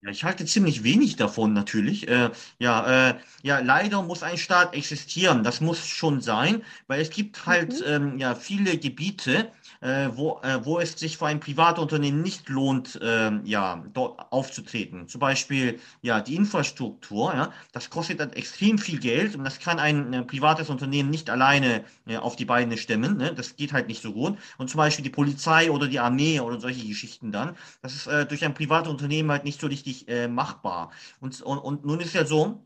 Ja, 0.00 0.10
ich 0.10 0.22
halte 0.22 0.44
ziemlich 0.44 0.84
wenig 0.84 1.16
davon 1.16 1.52
natürlich. 1.54 2.06
Äh, 2.06 2.30
ja, 2.60 3.08
äh, 3.10 3.18
ja, 3.42 3.58
leider 3.58 4.00
muss 4.02 4.22
ein 4.22 4.38
Staat 4.38 4.72
existieren. 4.76 5.42
Das 5.42 5.60
muss 5.60 5.84
schon 5.88 6.20
sein, 6.20 6.62
weil 6.86 7.00
es 7.00 7.10
gibt 7.10 7.46
halt 7.46 7.80
mhm. 7.80 7.86
ähm, 8.12 8.18
ja 8.18 8.36
viele 8.36 8.78
Gebiete, 8.78 9.50
äh, 9.80 10.08
wo, 10.14 10.40
äh, 10.44 10.64
wo 10.64 10.78
es 10.78 10.92
sich 10.92 11.18
für 11.18 11.26
ein 11.26 11.40
Privatunternehmen 11.40 12.22
nicht 12.22 12.48
lohnt, 12.48 12.94
äh, 13.02 13.32
ja, 13.42 13.84
dort 13.92 14.30
aufzutreten. 14.30 15.08
Zum 15.08 15.18
Beispiel 15.20 15.80
ja 16.00 16.20
die 16.20 16.36
Infrastruktur. 16.36 17.34
Ja, 17.34 17.52
das 17.72 17.90
kostet 17.90 18.20
dann 18.20 18.32
extrem 18.34 18.78
viel 18.78 19.00
Geld 19.00 19.34
und 19.34 19.42
das 19.42 19.58
kann 19.58 19.80
ein, 19.80 20.14
ein 20.14 20.26
privates 20.28 20.70
Unternehmen 20.70 21.10
nicht 21.10 21.28
alleine 21.28 21.84
ja, 22.06 22.20
auf 22.20 22.36
die 22.36 22.44
Beine 22.44 22.76
stemmen. 22.78 23.16
Ne? 23.16 23.34
Das 23.34 23.56
geht 23.56 23.72
halt 23.72 23.88
nicht 23.88 24.02
so 24.02 24.12
gut. 24.12 24.38
Und 24.58 24.70
zum 24.70 24.78
Beispiel 24.78 25.02
die 25.02 25.10
Polizei 25.10 25.72
oder 25.72 25.88
die 25.88 25.98
Armee 25.98 26.38
oder 26.38 26.60
solche 26.60 26.86
Geschichten 26.86 27.32
dann. 27.32 27.56
Das 27.82 27.94
ist 27.94 28.06
äh, 28.06 28.26
durch 28.26 28.44
ein 28.44 28.54
privates 28.54 28.90
Unternehmen 28.90 29.30
halt 29.32 29.42
nicht 29.44 29.60
so 29.60 29.66
richtig 29.66 29.87
richtig 29.88 30.08
äh, 30.08 30.28
machbar. 30.28 30.92
Und, 31.20 31.40
und, 31.42 31.58
und 31.58 31.84
nun 31.84 32.00
ist 32.00 32.14
ja 32.14 32.24
so, 32.24 32.64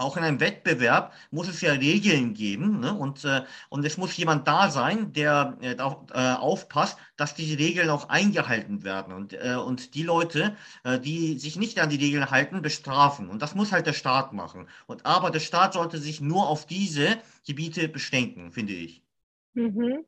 auch 0.00 0.16
in 0.16 0.22
einem 0.22 0.38
Wettbewerb 0.38 1.12
muss 1.32 1.48
es 1.48 1.60
ja 1.60 1.72
Regeln 1.72 2.32
geben 2.32 2.78
ne? 2.78 2.94
und, 2.94 3.24
äh, 3.24 3.42
und 3.68 3.84
es 3.84 3.96
muss 3.96 4.16
jemand 4.16 4.46
da 4.46 4.70
sein, 4.70 5.12
der 5.12 5.58
äh, 5.60 5.72
äh, 5.72 6.34
aufpasst, 6.34 6.98
dass 7.16 7.34
die 7.34 7.54
Regeln 7.54 7.90
auch 7.90 8.08
eingehalten 8.08 8.84
werden 8.84 9.12
und, 9.12 9.32
äh, 9.32 9.56
und 9.56 9.94
die 9.94 10.04
Leute, 10.04 10.56
äh, 10.84 11.00
die 11.00 11.36
sich 11.40 11.56
nicht 11.56 11.80
an 11.80 11.90
die 11.90 11.96
Regeln 11.96 12.30
halten, 12.30 12.62
bestrafen 12.62 13.28
und 13.28 13.42
das 13.42 13.56
muss 13.56 13.72
halt 13.72 13.86
der 13.86 13.92
Staat 13.92 14.32
machen. 14.32 14.68
Und 14.86 15.04
aber 15.04 15.32
der 15.32 15.40
Staat 15.40 15.72
sollte 15.72 15.98
sich 15.98 16.20
nur 16.20 16.48
auf 16.48 16.64
diese 16.64 17.18
Gebiete 17.44 17.88
beschränken, 17.88 18.52
finde 18.52 18.74
ich. 18.74 19.02
Mhm. 19.54 20.04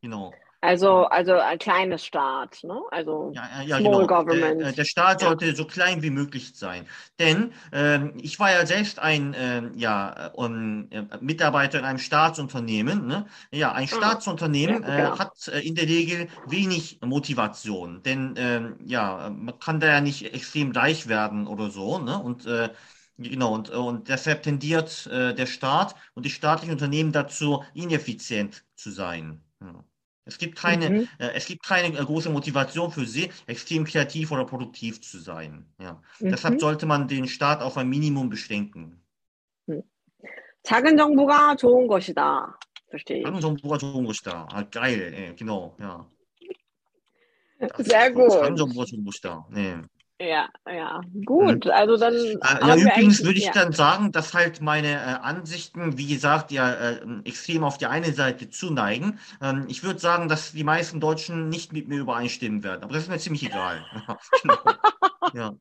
Genau. 0.00 0.32
Also, 0.64 1.04
also 1.04 1.34
ein 1.34 1.58
kleines 1.58 2.06
Staat, 2.06 2.60
ne? 2.62 2.80
Also 2.90 3.32
ja, 3.34 3.62
ja, 3.66 3.78
Small 3.78 4.06
genau. 4.06 4.06
Government. 4.06 4.60
Der, 4.62 4.68
äh, 4.68 4.72
der 4.72 4.84
Staat 4.84 5.20
sollte 5.20 5.44
ja. 5.44 5.54
so 5.54 5.66
klein 5.66 6.02
wie 6.02 6.08
möglich 6.08 6.52
sein. 6.54 6.86
Denn 7.18 7.52
ähm, 7.70 8.14
ich 8.22 8.40
war 8.40 8.50
ja 8.50 8.64
selbst 8.64 8.98
ein 8.98 9.36
ähm, 9.38 9.72
ja, 9.76 10.30
um, 10.32 10.88
äh, 10.90 11.02
Mitarbeiter 11.20 11.80
in 11.80 11.84
einem 11.84 11.98
Staatsunternehmen. 11.98 13.06
Ne? 13.06 13.26
Ja, 13.50 13.72
ein 13.72 13.84
ah. 13.92 13.94
Staatsunternehmen 13.94 14.82
ja, 14.82 14.96
genau. 14.96 15.14
äh, 15.14 15.18
hat 15.18 15.48
äh, 15.48 15.60
in 15.60 15.74
der 15.74 15.86
Regel 15.86 16.28
wenig 16.46 16.98
Motivation. 17.02 18.02
Denn 18.02 18.34
ähm, 18.38 18.76
ja, 18.86 19.30
man 19.36 19.58
kann 19.58 19.80
da 19.80 19.88
ja 19.88 20.00
nicht 20.00 20.32
extrem 20.32 20.72
reich 20.72 21.08
werden 21.08 21.46
oder 21.46 21.68
so. 21.70 21.98
Ne? 21.98 22.18
Und 22.18 22.46
äh, 22.46 22.70
Genau, 23.16 23.54
und, 23.54 23.70
und 23.70 24.08
deshalb 24.08 24.42
tendiert 24.42 25.06
äh, 25.06 25.36
der 25.36 25.46
Staat 25.46 25.94
und 26.14 26.26
die 26.26 26.30
staatlichen 26.30 26.72
Unternehmen 26.72 27.12
dazu, 27.12 27.62
ineffizient 27.72 28.64
zu 28.74 28.90
sein. 28.90 29.40
Ja. 29.60 29.84
Es 30.25 30.37
gibt 30.37 30.55
keine, 30.57 30.89
mhm. 30.89 31.07
äh, 31.17 31.31
es 31.33 31.45
gibt 31.47 31.63
keine 31.65 31.87
äh, 31.97 32.05
große 32.05 32.29
Motivation 32.29 32.91
für 32.91 33.05
sie, 33.05 33.31
extrem 33.47 33.83
kreativ 33.83 34.31
oder 34.31 34.45
produktiv 34.45 35.01
zu 35.01 35.17
sein. 35.19 35.65
Ja. 35.79 36.01
Mhm. 36.19 36.29
Deshalb 36.29 36.59
sollte 36.59 36.85
man 36.85 37.07
den 37.07 37.27
Staat 37.27 37.61
auf 37.61 37.77
ein 37.77 37.89
Minimum 37.89 38.29
beschränken. 38.29 39.01
작은 40.63 40.97
정부가 40.97 41.55
좋은 41.55 41.87
것이다. 41.87 42.59
Verstehe 42.91 43.19
ich. 43.19 43.25
작은 43.25 43.41
정부가 43.41 43.77
좋은 43.77 44.05
것이다. 44.05 44.47
Ah, 44.51 44.63
geil, 44.69 45.13
ey, 45.13 45.35
genau, 45.35 45.75
ja. 45.79 46.05
Sehr 47.77 48.11
gut. 48.11 48.29
작은 48.29 48.55
정부가 48.55 48.85
좋은 48.85 49.03
것이다. 49.05 49.47
네. 49.51 49.81
Ja, 50.24 50.48
ja, 50.66 51.02
gut. 51.24 51.66
Mhm. 51.66 51.70
Also 51.70 51.96
dann. 51.98 52.14
Ah, 52.40 52.68
ja, 52.68 52.76
übrigens 52.76 53.22
würde 53.24 53.38
ich 53.38 53.46
ja. 53.46 53.52
dann 53.52 53.72
sagen, 53.72 54.10
dass 54.10 54.32
halt 54.32 54.62
meine 54.62 54.92
äh, 54.92 55.20
Ansichten, 55.22 55.98
wie 55.98 56.06
gesagt, 56.06 56.50
ja 56.50 56.72
äh, 56.72 57.00
extrem 57.24 57.62
auf 57.62 57.76
die 57.76 57.86
eine 57.86 58.12
Seite 58.12 58.48
zuneigen. 58.48 59.18
Ähm, 59.42 59.66
ich 59.68 59.82
würde 59.82 59.98
sagen, 59.98 60.28
dass 60.28 60.52
die 60.52 60.64
meisten 60.64 61.00
Deutschen 61.00 61.50
nicht 61.50 61.72
mit 61.72 61.88
mir 61.88 61.98
übereinstimmen 61.98 62.64
werden, 62.64 62.84
aber 62.84 62.94
das 62.94 63.02
ist 63.02 63.08
mir 63.10 63.18
ziemlich 63.18 63.44
egal. 63.44 63.84
genau. 64.42 64.56
ja. 65.34 65.54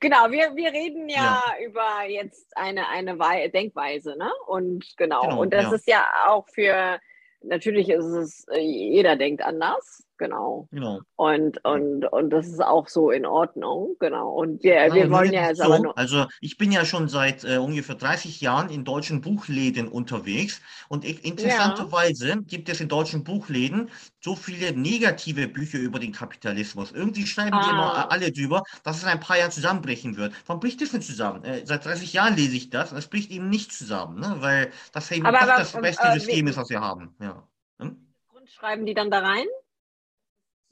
genau, 0.00 0.30
wir, 0.30 0.54
wir 0.54 0.72
reden 0.72 1.08
ja, 1.08 1.42
ja, 1.56 1.66
über 1.66 2.06
jetzt 2.06 2.54
eine, 2.56 2.88
eine 2.88 3.16
Denkweise, 3.50 4.16
ne? 4.18 4.30
Und 4.46 4.84
genau, 4.98 5.22
genau 5.22 5.40
und 5.40 5.52
das 5.52 5.72
ist 5.72 5.88
ja 5.88 6.04
auch 6.26 6.46
für, 6.52 6.98
natürlich 7.42 7.88
ist 7.88 8.04
es, 8.04 8.46
äh, 8.48 8.60
jeder 8.60 9.16
denkt 9.16 9.42
anders. 9.42 10.04
Genau. 10.16 10.68
genau. 10.70 11.00
Und, 11.16 11.64
und, 11.64 12.04
und 12.06 12.30
das 12.30 12.46
ist 12.46 12.62
auch 12.62 12.88
so 12.88 13.10
in 13.10 13.26
Ordnung, 13.26 13.96
genau. 13.98 14.32
Und 14.32 14.62
wir, 14.62 14.74
ja, 14.74 14.94
wir 14.94 15.10
wollen 15.10 15.32
ja 15.32 15.48
jetzt 15.48 15.58
so, 15.58 15.64
aber 15.64 15.78
nur. 15.80 15.98
Also 15.98 16.26
ich 16.40 16.56
bin 16.56 16.70
ja 16.70 16.84
schon 16.84 17.08
seit 17.08 17.42
äh, 17.44 17.56
ungefähr 17.56 17.96
30 17.96 18.40
Jahren 18.40 18.70
in 18.70 18.84
deutschen 18.84 19.20
Buchläden 19.20 19.88
unterwegs 19.88 20.60
und 20.88 21.04
interessanterweise 21.04 22.28
ja. 22.28 22.36
gibt 22.36 22.68
es 22.68 22.80
in 22.80 22.88
deutschen 22.88 23.24
Buchläden 23.24 23.90
so 24.20 24.36
viele 24.36 24.72
negative 24.72 25.48
Bücher 25.48 25.78
über 25.78 25.98
den 25.98 26.12
Kapitalismus. 26.12 26.92
Irgendwie 26.92 27.26
schreiben 27.26 27.54
ah. 27.54 27.64
die 27.64 27.70
immer 27.70 27.94
ah. 27.94 28.08
alle 28.10 28.30
drüber, 28.30 28.62
dass 28.84 28.98
es 28.98 29.02
in 29.02 29.08
ein 29.08 29.20
paar 29.20 29.38
Jahren 29.38 29.50
zusammenbrechen 29.50 30.16
wird. 30.16 30.32
Warum 30.46 30.60
bricht 30.60 30.80
es 30.80 30.92
denn 30.92 31.02
zusammen? 31.02 31.42
Äh, 31.44 31.66
seit 31.66 31.84
30 31.84 32.12
Jahren 32.12 32.36
lese 32.36 32.56
ich 32.56 32.70
das 32.70 32.92
und 32.92 32.98
es 32.98 33.08
bricht 33.08 33.30
eben 33.30 33.48
nicht 33.48 33.72
zusammen, 33.72 34.20
ne? 34.20 34.36
weil 34.38 34.70
das 34.92 35.10
eben 35.10 35.26
aber, 35.26 35.42
aber, 35.42 35.56
das 35.58 35.72
beste 35.72 36.06
äh, 36.06 36.14
System 36.14 36.46
ist, 36.46 36.56
was 36.56 36.70
wir 36.70 36.80
haben. 36.80 37.14
Ja. 37.20 37.42
Hm? 37.80 37.96
Grund 38.28 38.48
schreiben 38.48 38.86
die 38.86 38.94
dann 38.94 39.10
da 39.10 39.18
rein? 39.18 39.46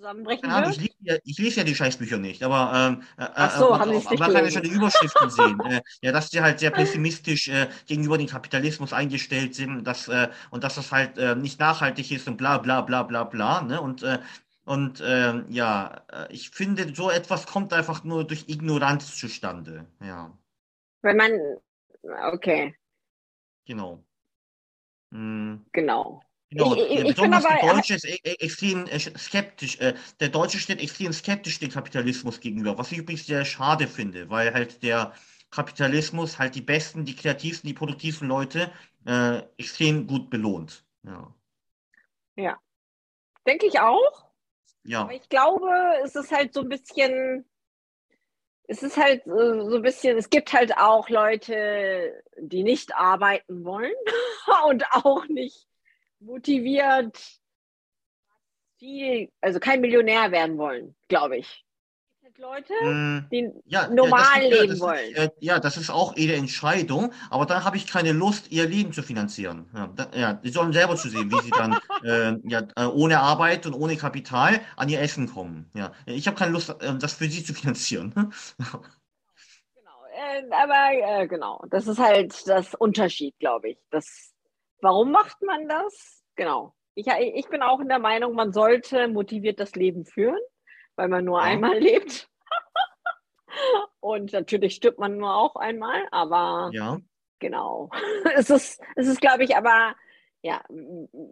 Zusammenbrechen 0.02 0.50
ja, 0.50 0.68
Ich, 0.68 0.76
lese 0.78 0.94
ja, 1.00 1.16
ich 1.24 1.38
lese 1.38 1.60
ja 1.60 1.64
die 1.64 1.74
Scheißbücher 1.74 2.18
nicht, 2.18 2.42
aber 2.42 2.72
ähm, 2.74 3.02
äh, 3.16 3.28
Ach 3.34 3.56
so, 3.56 3.72
äh, 3.72 3.78
haben 3.78 3.90
nicht 3.90 4.18
man 4.18 4.32
kann 4.32 4.44
ja 4.44 4.50
schon 4.50 4.62
die 4.62 4.70
Überschriften 4.70 5.30
sehen. 5.30 5.60
Äh, 5.60 5.80
ja, 6.02 6.12
dass 6.12 6.30
die 6.30 6.40
halt 6.40 6.58
sehr 6.58 6.70
pessimistisch 6.70 7.48
äh, 7.48 7.68
gegenüber 7.86 8.18
dem 8.18 8.26
Kapitalismus 8.26 8.92
eingestellt 8.92 9.54
sind 9.54 9.84
dass, 9.84 10.08
äh, 10.08 10.28
und 10.50 10.64
dass 10.64 10.74
das 10.74 10.90
halt 10.90 11.18
äh, 11.18 11.36
nicht 11.36 11.60
nachhaltig 11.60 12.10
ist 12.10 12.26
und 12.26 12.36
bla 12.36 12.58
bla 12.58 12.82
bla 12.82 13.04
bla 13.04 13.24
bla. 13.24 13.62
Ne? 13.62 13.80
Und, 13.80 14.02
äh, 14.02 14.18
und 14.64 15.00
äh, 15.00 15.42
ja, 15.48 16.02
ich 16.30 16.50
finde, 16.50 16.94
so 16.94 17.10
etwas 17.10 17.46
kommt 17.46 17.72
einfach 17.72 18.04
nur 18.04 18.24
durch 18.24 18.48
Ignoranz 18.48 19.16
zustande. 19.16 19.86
Ja. 20.00 20.36
Wenn 21.02 21.16
man, 21.16 21.32
okay. 22.32 22.74
Genau. 23.64 24.04
Mhm. 25.10 25.64
Genau. 25.72 26.22
Genau, 26.52 26.74
ich, 26.74 26.90
ich, 26.90 27.04
ich 27.08 27.16
bin 27.16 27.32
aber, 27.32 27.48
der 27.48 27.72
Deutsche 27.74 27.94
ist 27.94 28.04
e, 28.04 28.18
e, 28.22 28.34
extrem 28.34 28.86
äh, 28.86 28.98
skeptisch, 28.98 29.80
äh, 29.80 29.94
der 30.20 30.28
Deutsche 30.28 30.58
steht 30.58 30.82
extrem 30.82 31.10
skeptisch 31.12 31.58
dem 31.58 31.70
Kapitalismus 31.70 32.40
gegenüber, 32.40 32.76
was 32.76 32.92
ich 32.92 32.98
übrigens 32.98 33.26
sehr 33.26 33.46
schade 33.46 33.88
finde, 33.88 34.28
weil 34.28 34.52
halt 34.52 34.82
der 34.82 35.14
Kapitalismus 35.50 36.38
halt 36.38 36.54
die 36.54 36.60
besten, 36.60 37.06
die 37.06 37.16
kreativsten, 37.16 37.68
die 37.68 37.74
produktivsten 37.74 38.28
Leute 38.28 38.70
äh, 39.06 39.38
extrem 39.56 40.06
gut 40.06 40.28
belohnt. 40.28 40.84
Ja. 41.04 41.34
Ja. 42.36 42.60
Denke 43.46 43.66
ich 43.66 43.80
auch. 43.80 44.30
Ja. 44.84 45.02
Aber 45.02 45.14
ich 45.14 45.28
glaube, 45.30 45.70
es 46.04 46.14
ist 46.16 46.32
halt 46.32 46.52
so 46.52 46.60
ein 46.60 46.68
bisschen, 46.68 47.46
es 48.64 48.82
ist 48.82 48.98
halt 48.98 49.22
so 49.24 49.76
ein 49.76 49.82
bisschen, 49.82 50.18
es 50.18 50.28
gibt 50.28 50.52
halt 50.52 50.76
auch 50.76 51.08
Leute, 51.08 52.22
die 52.38 52.62
nicht 52.62 52.94
arbeiten 52.94 53.64
wollen 53.64 53.94
und 54.68 54.84
auch 54.92 55.26
nicht 55.28 55.66
motiviert 56.24 57.18
viel, 58.78 59.30
also 59.40 59.60
kein 59.60 59.80
Millionär 59.80 60.32
werden 60.32 60.58
wollen, 60.58 60.94
glaube 61.08 61.38
ich. 61.38 61.64
Leute, 62.42 62.72
mm, 62.82 63.28
die 63.30 63.50
ja, 63.66 63.88
normal 63.88 64.42
ja, 64.42 64.48
leben 64.48 64.70
das 64.70 64.80
wollen. 64.80 65.10
Ist, 65.10 65.18
äh, 65.18 65.30
ja, 65.38 65.60
das 65.60 65.76
ist 65.76 65.90
auch 65.90 66.16
ihre 66.16 66.34
Entscheidung, 66.34 67.12
aber 67.30 67.46
dann 67.46 67.64
habe 67.64 67.76
ich 67.76 67.86
keine 67.86 68.10
Lust, 68.10 68.50
ihr 68.50 68.66
Leben 68.66 68.92
zu 68.92 69.02
finanzieren. 69.02 69.70
Ja, 69.72 69.86
da, 69.94 70.08
ja 70.12 70.32
die 70.32 70.50
sollen 70.50 70.72
selber 70.72 70.96
zu 70.96 71.08
sehen, 71.08 71.30
wie 71.30 71.40
sie 71.40 71.50
dann 71.50 71.78
äh, 72.04 72.36
ja, 72.48 72.66
äh, 72.76 72.86
ohne 72.86 73.20
Arbeit 73.20 73.64
und 73.66 73.74
ohne 73.74 73.96
Kapital 73.96 74.60
an 74.76 74.88
ihr 74.88 75.00
Essen 75.00 75.32
kommen. 75.32 75.70
Ja, 75.74 75.92
ich 76.04 76.26
habe 76.26 76.36
keine 76.36 76.50
Lust, 76.50 76.70
äh, 76.70 76.98
das 76.98 77.14
für 77.14 77.28
sie 77.28 77.44
zu 77.44 77.54
finanzieren. 77.54 78.12
genau, 78.58 80.02
äh, 80.12 80.42
aber 80.50 81.20
äh, 81.22 81.28
genau, 81.28 81.64
das 81.70 81.86
ist 81.86 82.00
halt 82.00 82.48
das 82.48 82.74
Unterschied, 82.74 83.38
glaube 83.38 83.70
ich. 83.70 83.78
Das, 83.90 84.31
warum 84.82 85.12
macht 85.12 85.40
man 85.42 85.68
das? 85.68 86.22
Genau. 86.36 86.74
Ich, 86.94 87.06
ich 87.06 87.48
bin 87.48 87.62
auch 87.62 87.80
in 87.80 87.88
der 87.88 87.98
Meinung, 87.98 88.34
man 88.34 88.52
sollte 88.52 89.08
motiviert 89.08 89.58
das 89.58 89.74
Leben 89.74 90.04
führen 90.04 90.38
weil 90.96 91.08
man 91.08 91.24
nur 91.24 91.40
ja. 91.40 91.46
einmal 91.46 91.78
lebt. 91.78 92.28
Und 94.00 94.32
natürlich 94.32 94.74
stirbt 94.74 94.98
man 94.98 95.18
nur 95.18 95.34
auch 95.34 95.56
einmal, 95.56 96.06
aber 96.10 96.70
ja. 96.72 96.98
genau. 97.38 97.90
es 98.34 98.50
ist, 98.50 98.80
es 98.96 99.06
ist, 99.06 99.20
glaube 99.20 99.44
ich, 99.44 99.56
aber 99.56 99.94
ja, 100.42 100.60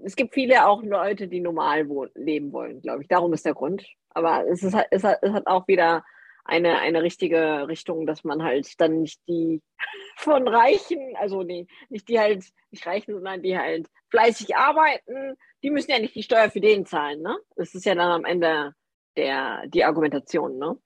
es 0.04 0.14
gibt 0.14 0.34
viele 0.34 0.66
auch 0.66 0.82
Leute, 0.82 1.26
die 1.26 1.40
normal 1.40 1.88
leben 2.14 2.52
wollen, 2.52 2.80
glaube 2.80 3.02
ich. 3.02 3.08
Darum 3.08 3.32
ist 3.32 3.44
der 3.44 3.54
Grund. 3.54 3.84
Aber 4.10 4.46
es, 4.46 4.62
ist, 4.62 4.74
es, 4.90 5.02
hat, 5.02 5.18
es 5.22 5.32
hat 5.32 5.46
auch 5.46 5.66
wieder 5.66 6.04
eine, 6.50 6.78
eine 6.78 7.02
richtige 7.02 7.68
Richtung, 7.68 8.06
dass 8.06 8.24
man 8.24 8.42
halt 8.42 8.80
dann 8.80 9.02
nicht 9.02 9.20
die 9.28 9.62
von 10.16 10.46
Reichen, 10.46 11.16
also 11.16 11.42
nee, 11.42 11.66
nicht 11.88 12.08
die 12.08 12.18
halt, 12.18 12.44
nicht 12.70 12.86
Reichen, 12.86 13.14
sondern 13.14 13.42
die 13.42 13.56
halt 13.56 13.88
fleißig 14.10 14.56
arbeiten, 14.56 15.36
die 15.62 15.70
müssen 15.70 15.90
ja 15.90 15.98
nicht 15.98 16.14
die 16.14 16.22
Steuer 16.22 16.50
für 16.50 16.60
den 16.60 16.86
zahlen, 16.86 17.22
ne? 17.22 17.38
Das 17.56 17.74
ist 17.74 17.84
ja 17.84 17.94
dann 17.94 18.10
am 18.10 18.24
Ende 18.24 18.74
der, 19.16 19.66
die 19.68 19.84
Argumentation, 19.84 20.58
ne? 20.58 20.76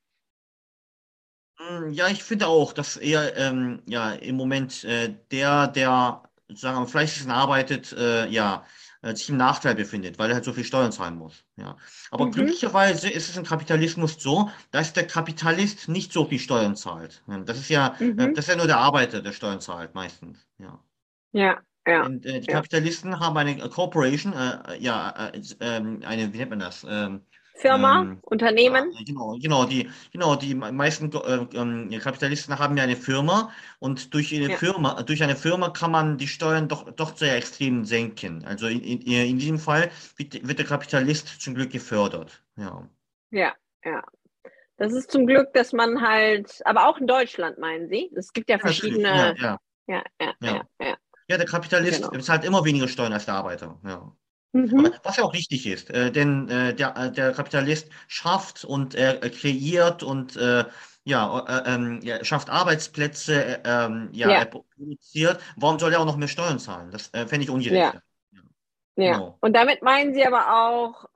Hm, 1.56 1.90
ja, 1.90 2.08
ich 2.08 2.22
finde 2.22 2.48
auch, 2.48 2.72
dass 2.72 2.96
eher 2.96 3.36
ähm, 3.36 3.82
ja, 3.86 4.12
im 4.12 4.36
Moment 4.36 4.84
äh, 4.84 5.14
der, 5.30 5.68
der 5.68 6.22
sozusagen 6.48 6.78
am 6.78 6.88
fleißigsten 6.88 7.30
arbeitet, 7.30 7.92
äh, 7.92 8.26
ja, 8.26 8.66
äh, 9.04 9.14
sich 9.14 9.28
im 9.28 9.36
Nachteil 9.36 9.74
befindet, 9.74 10.18
weil 10.18 10.30
er 10.30 10.36
halt 10.36 10.44
so 10.44 10.52
viel 10.52 10.64
Steuern 10.64 10.90
zahlen 10.90 11.16
muss. 11.16 11.44
Ja. 11.56 11.76
Aber 12.10 12.26
mhm. 12.26 12.32
glücklicherweise 12.32 13.10
ist 13.10 13.28
es 13.28 13.36
im 13.36 13.44
Kapitalismus 13.44 14.16
so, 14.18 14.50
dass 14.70 14.94
der 14.94 15.06
Kapitalist 15.06 15.88
nicht 15.88 16.12
so 16.12 16.24
viel 16.24 16.38
Steuern 16.38 16.74
zahlt. 16.74 17.22
Das 17.44 17.58
ist 17.58 17.68
ja, 17.68 17.96
äh, 18.00 18.04
mhm. 18.04 18.34
das 18.34 18.46
ist 18.46 18.48
ja 18.48 18.56
nur 18.56 18.66
der 18.66 18.78
Arbeiter, 18.78 19.20
der 19.20 19.32
Steuern 19.32 19.60
zahlt 19.60 19.94
meistens. 19.94 20.46
Ja. 20.58 20.82
Ja. 21.32 21.60
Ja, 21.86 22.06
und, 22.06 22.24
äh, 22.24 22.40
die 22.40 22.46
ja. 22.46 22.54
Kapitalisten 22.54 23.20
haben 23.20 23.36
eine 23.36 23.58
Corporation, 23.68 24.32
äh, 24.32 24.78
ja, 24.78 25.30
äh, 25.34 25.42
ähm, 25.60 26.00
eine, 26.06 26.32
wie 26.32 26.38
nennt 26.38 26.50
man 26.50 26.58
das? 26.60 26.86
Firma, 27.54 28.02
ähm, 28.02 28.18
Unternehmen. 28.22 28.92
Ja, 28.92 29.04
genau, 29.06 29.38
genau, 29.40 29.64
die, 29.64 29.88
genau, 30.12 30.34
die 30.34 30.54
meisten 30.54 31.10
äh, 31.12 31.46
ähm, 31.54 31.88
Kapitalisten 32.00 32.58
haben 32.58 32.76
ja 32.76 32.82
eine 32.82 32.96
Firma 32.96 33.52
und 33.78 34.12
durch 34.12 34.34
eine 34.34 34.50
ja. 34.50 34.56
Firma, 34.56 35.02
durch 35.02 35.22
eine 35.22 35.36
Firma 35.36 35.70
kann 35.70 35.92
man 35.92 36.18
die 36.18 36.26
Steuern 36.26 36.68
doch, 36.68 36.90
doch 36.90 37.16
sehr 37.16 37.36
extrem 37.36 37.84
senken. 37.84 38.44
Also 38.44 38.66
in, 38.66 38.80
in, 38.80 39.00
in 39.00 39.38
diesem 39.38 39.58
Fall 39.58 39.90
wird, 40.16 40.46
wird, 40.46 40.58
der 40.58 40.66
Kapitalist 40.66 41.40
zum 41.40 41.54
Glück 41.54 41.70
gefördert. 41.70 42.42
Ja. 42.56 42.88
Ja, 43.30 43.54
ja. 43.84 44.02
Das 44.76 44.92
ist 44.92 45.12
zum 45.12 45.26
Glück, 45.26 45.52
dass 45.54 45.72
man 45.72 46.02
halt, 46.02 46.60
aber 46.64 46.88
auch 46.88 46.98
in 46.98 47.06
Deutschland 47.06 47.58
meinen 47.58 47.88
Sie? 47.88 48.10
Es 48.16 48.32
gibt 48.32 48.50
ja 48.50 48.58
verschiedene. 48.58 49.08
Ja, 49.08 49.34
ja. 49.36 49.58
Ja, 49.86 50.02
ja, 50.20 50.34
ja. 50.40 50.66
ja, 50.80 50.96
ja. 51.28 51.36
der 51.36 51.46
Kapitalist 51.46 51.98
genau. 51.98 52.10
bezahlt 52.10 52.44
immer 52.44 52.64
weniger 52.64 52.88
Steuern 52.88 53.12
als 53.12 53.26
der 53.26 53.34
Arbeiter. 53.34 53.78
Ja. 53.84 54.12
Mhm. 54.54 54.94
Was 55.02 55.16
ja 55.16 55.24
auch 55.24 55.32
richtig 55.34 55.66
ist, 55.66 55.90
äh, 55.90 56.12
denn 56.12 56.48
äh, 56.48 56.72
der, 56.74 56.96
äh, 56.96 57.10
der 57.10 57.32
Kapitalist 57.32 57.90
schafft 58.06 58.64
und 58.64 58.94
er 58.94 59.18
kreiert 59.18 60.04
und 60.04 60.36
äh, 60.36 60.64
ja, 61.02 61.44
äh, 61.48 61.74
ähm, 61.74 62.00
schafft 62.22 62.48
Arbeitsplätze, 62.50 63.34
äh, 63.34 63.60
ähm, 63.64 64.10
ja, 64.12 64.30
ja. 64.30 64.44
produziert. 64.44 65.40
Warum 65.56 65.80
soll 65.80 65.92
er 65.92 66.00
auch 66.00 66.04
noch 66.06 66.16
mehr 66.16 66.28
Steuern 66.28 66.60
zahlen? 66.60 66.92
Das 66.92 67.08
fände 67.08 67.40
ich 67.40 67.50
ungerecht. 67.50 67.94
Ja. 67.94 68.00
Ja, 68.96 69.14
genau. 69.14 69.38
und 69.40 69.56
damit 69.56 69.82
meinen 69.82 70.14
Sie 70.14 70.24
aber 70.24 70.54
auch, 70.54 71.12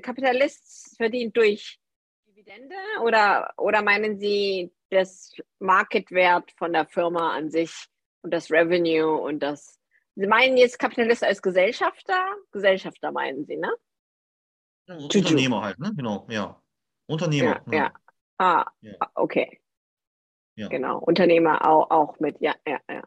Kapitalist 0.00 0.96
verdient 0.96 1.36
durch 1.36 1.80
Dividende 2.28 2.76
oder, 3.02 3.52
oder 3.56 3.82
meinen 3.82 4.20
Sie 4.20 4.70
das 4.90 5.32
Marketwert 5.58 6.52
von 6.52 6.72
der 6.72 6.86
Firma 6.86 7.34
an 7.34 7.50
sich 7.50 7.72
und 8.22 8.32
das 8.32 8.48
Revenue 8.48 9.12
und 9.12 9.40
das 9.40 9.79
Sie 10.16 10.26
meinen 10.26 10.56
jetzt 10.56 10.78
Kapitalist 10.78 11.24
als 11.24 11.40
Gesellschafter? 11.40 12.26
Gesellschafter 12.52 13.12
meinen 13.12 13.44
Sie, 13.46 13.56
ne? 13.56 13.72
Ja, 14.86 14.96
Unternehmer 14.96 15.62
halt, 15.62 15.78
ne? 15.78 15.92
Genau, 15.96 16.26
ja. 16.28 16.60
Unternehmer. 17.06 17.62
Ja, 17.66 17.72
ja. 17.72 17.92
Ah, 18.38 18.66
ja. 18.80 18.94
Ah, 19.00 19.10
okay. 19.14 19.60
Ja. 20.56 20.68
Genau, 20.68 20.98
Unternehmer 20.98 21.66
auch, 21.66 21.90
auch 21.90 22.20
mit, 22.20 22.40
ja, 22.40 22.54
ja, 22.66 22.78
ja. 22.88 23.02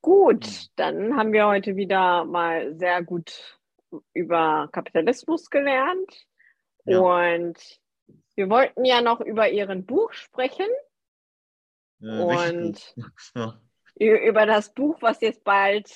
Gut, 0.00 0.46
mhm. 0.46 0.68
dann 0.76 1.16
haben 1.16 1.32
wir 1.32 1.46
heute 1.46 1.76
wieder 1.76 2.24
mal 2.24 2.74
sehr 2.76 3.02
gut 3.02 3.60
über 4.12 4.68
Kapitalismus 4.72 5.50
gelernt. 5.50 6.26
Ja. 6.84 7.00
Und 7.00 7.80
wir 8.34 8.48
wollten 8.48 8.84
ja 8.84 9.02
noch 9.02 9.20
über 9.20 9.50
Ihren 9.50 9.84
Buch 9.84 10.12
sprechen. 10.12 10.68
Äh, 12.00 12.22
und 12.22 12.94
Buch? 13.34 13.54
über 13.94 14.46
das 14.46 14.72
Buch, 14.72 14.96
was 15.02 15.20
jetzt 15.20 15.44
bald 15.44 15.92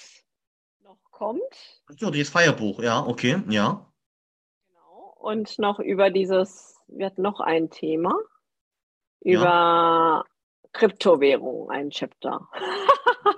kommt. 1.14 1.42
So, 1.98 2.10
dieses 2.10 2.30
Feierbuch, 2.30 2.80
ja, 2.80 3.04
okay, 3.06 3.42
ja. 3.48 3.86
Genau. 4.68 5.14
Und 5.18 5.58
noch 5.58 5.78
über 5.78 6.10
dieses, 6.10 6.76
wir 6.88 7.06
hatten 7.06 7.22
noch 7.22 7.40
ein 7.40 7.70
Thema, 7.70 8.14
über 9.20 9.44
ja. 9.44 10.24
Kryptowährung, 10.72 11.70
ein 11.70 11.90
Chapter. 11.90 12.48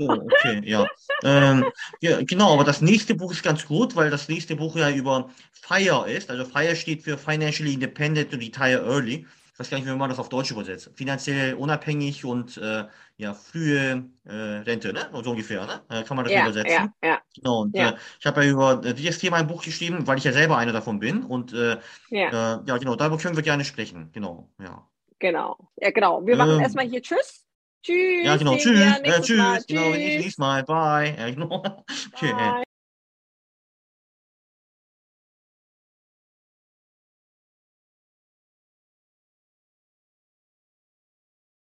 Oh, 0.01 0.11
okay, 0.11 0.63
ja. 0.65 0.87
ähm, 1.23 1.65
ja. 2.01 2.21
Genau, 2.23 2.55
aber 2.55 2.65
das 2.65 2.81
nächste 2.81 3.15
Buch 3.15 3.31
ist 3.31 3.45
ganz 3.45 3.67
gut, 3.67 3.95
weil 3.95 4.11
das 4.11 4.29
nächste 4.29 4.57
Buch 4.57 4.75
ja 4.75 4.91
über 4.91 5.31
FIRE 5.53 6.11
ist. 6.11 6.29
Also 6.29 6.45
FIRE 6.45 6.75
steht 6.75 7.03
für 7.03 7.17
Financially 7.17 7.75
Independent 7.75 8.31
to 8.31 8.37
Retire 8.37 8.85
Early 8.85 9.27
ich 9.57 9.61
weiß 9.61 9.71
gar 9.71 9.79
nicht, 9.79 9.87
wie 9.87 9.97
man 9.97 10.11
das 10.11 10.19
auf 10.19 10.29
Deutsch 10.29 10.51
übersetzt. 10.51 10.91
Finanziell 10.97 11.55
unabhängig 11.55 12.27
und 12.27 12.59
äh, 12.59 12.85
ja, 13.17 13.33
frühe 13.33 14.05
äh, 14.27 14.31
Rente, 14.31 14.93
ne? 14.93 15.09
So 15.25 15.31
ungefähr, 15.31 15.65
ne? 15.65 15.81
Äh, 15.89 16.03
kann 16.03 16.15
man 16.15 16.27
das 16.27 16.35
ja, 16.35 16.43
übersetzen? 16.43 16.93
Ja, 17.03 17.09
ja. 17.09 17.21
Genau, 17.35 17.63
und 17.63 17.75
ja. 17.75 17.89
Äh, 17.89 17.97
ich 18.21 18.27
habe 18.27 18.45
ja 18.45 18.51
über 18.51 18.85
äh, 18.85 18.93
dieses 18.93 19.19
Thema 19.19 19.39
ein 19.39 19.47
Buch 19.47 19.65
geschrieben, 19.65 20.07
weil 20.07 20.19
ich 20.19 20.25
ja 20.25 20.33
selber 20.33 20.59
einer 20.59 20.75
davon 20.75 20.99
bin. 21.01 21.23
Und 21.23 21.53
ja. 21.53 21.79
ja, 22.11 22.77
genau, 22.77 22.97
darüber 22.97 23.17
können 23.17 23.35
wir 23.35 23.43
gerne 23.43 23.65
sprechen. 23.65 24.11
Genau, 24.13 24.51
ja. 24.61 24.87
Genau, 25.21 25.57
ja, 25.77 25.91
genau. 25.91 26.27
Wir 26.27 26.37
machen 26.37 26.57
ähm, 26.57 26.61
erstmal 26.61 26.87
hier 26.87 27.01
Tschüss. 27.01 27.47
Tschüss. 27.83 28.27
Ja, 28.27 28.37
genau, 28.37 28.57
tschüss. 28.57 28.79
Äh, 28.79 29.21
tschüss. 29.23 29.39
Mal. 29.39 29.63
Genau, 29.67 29.93
tschüss. 29.93 29.99
Nächstes 29.99 30.39
Mal. 30.39 30.65
Bye. 30.65 31.17
Ja, 31.19 31.31
genau. 31.31 31.63
Okay. 32.13 32.33
Bye. 32.33 32.67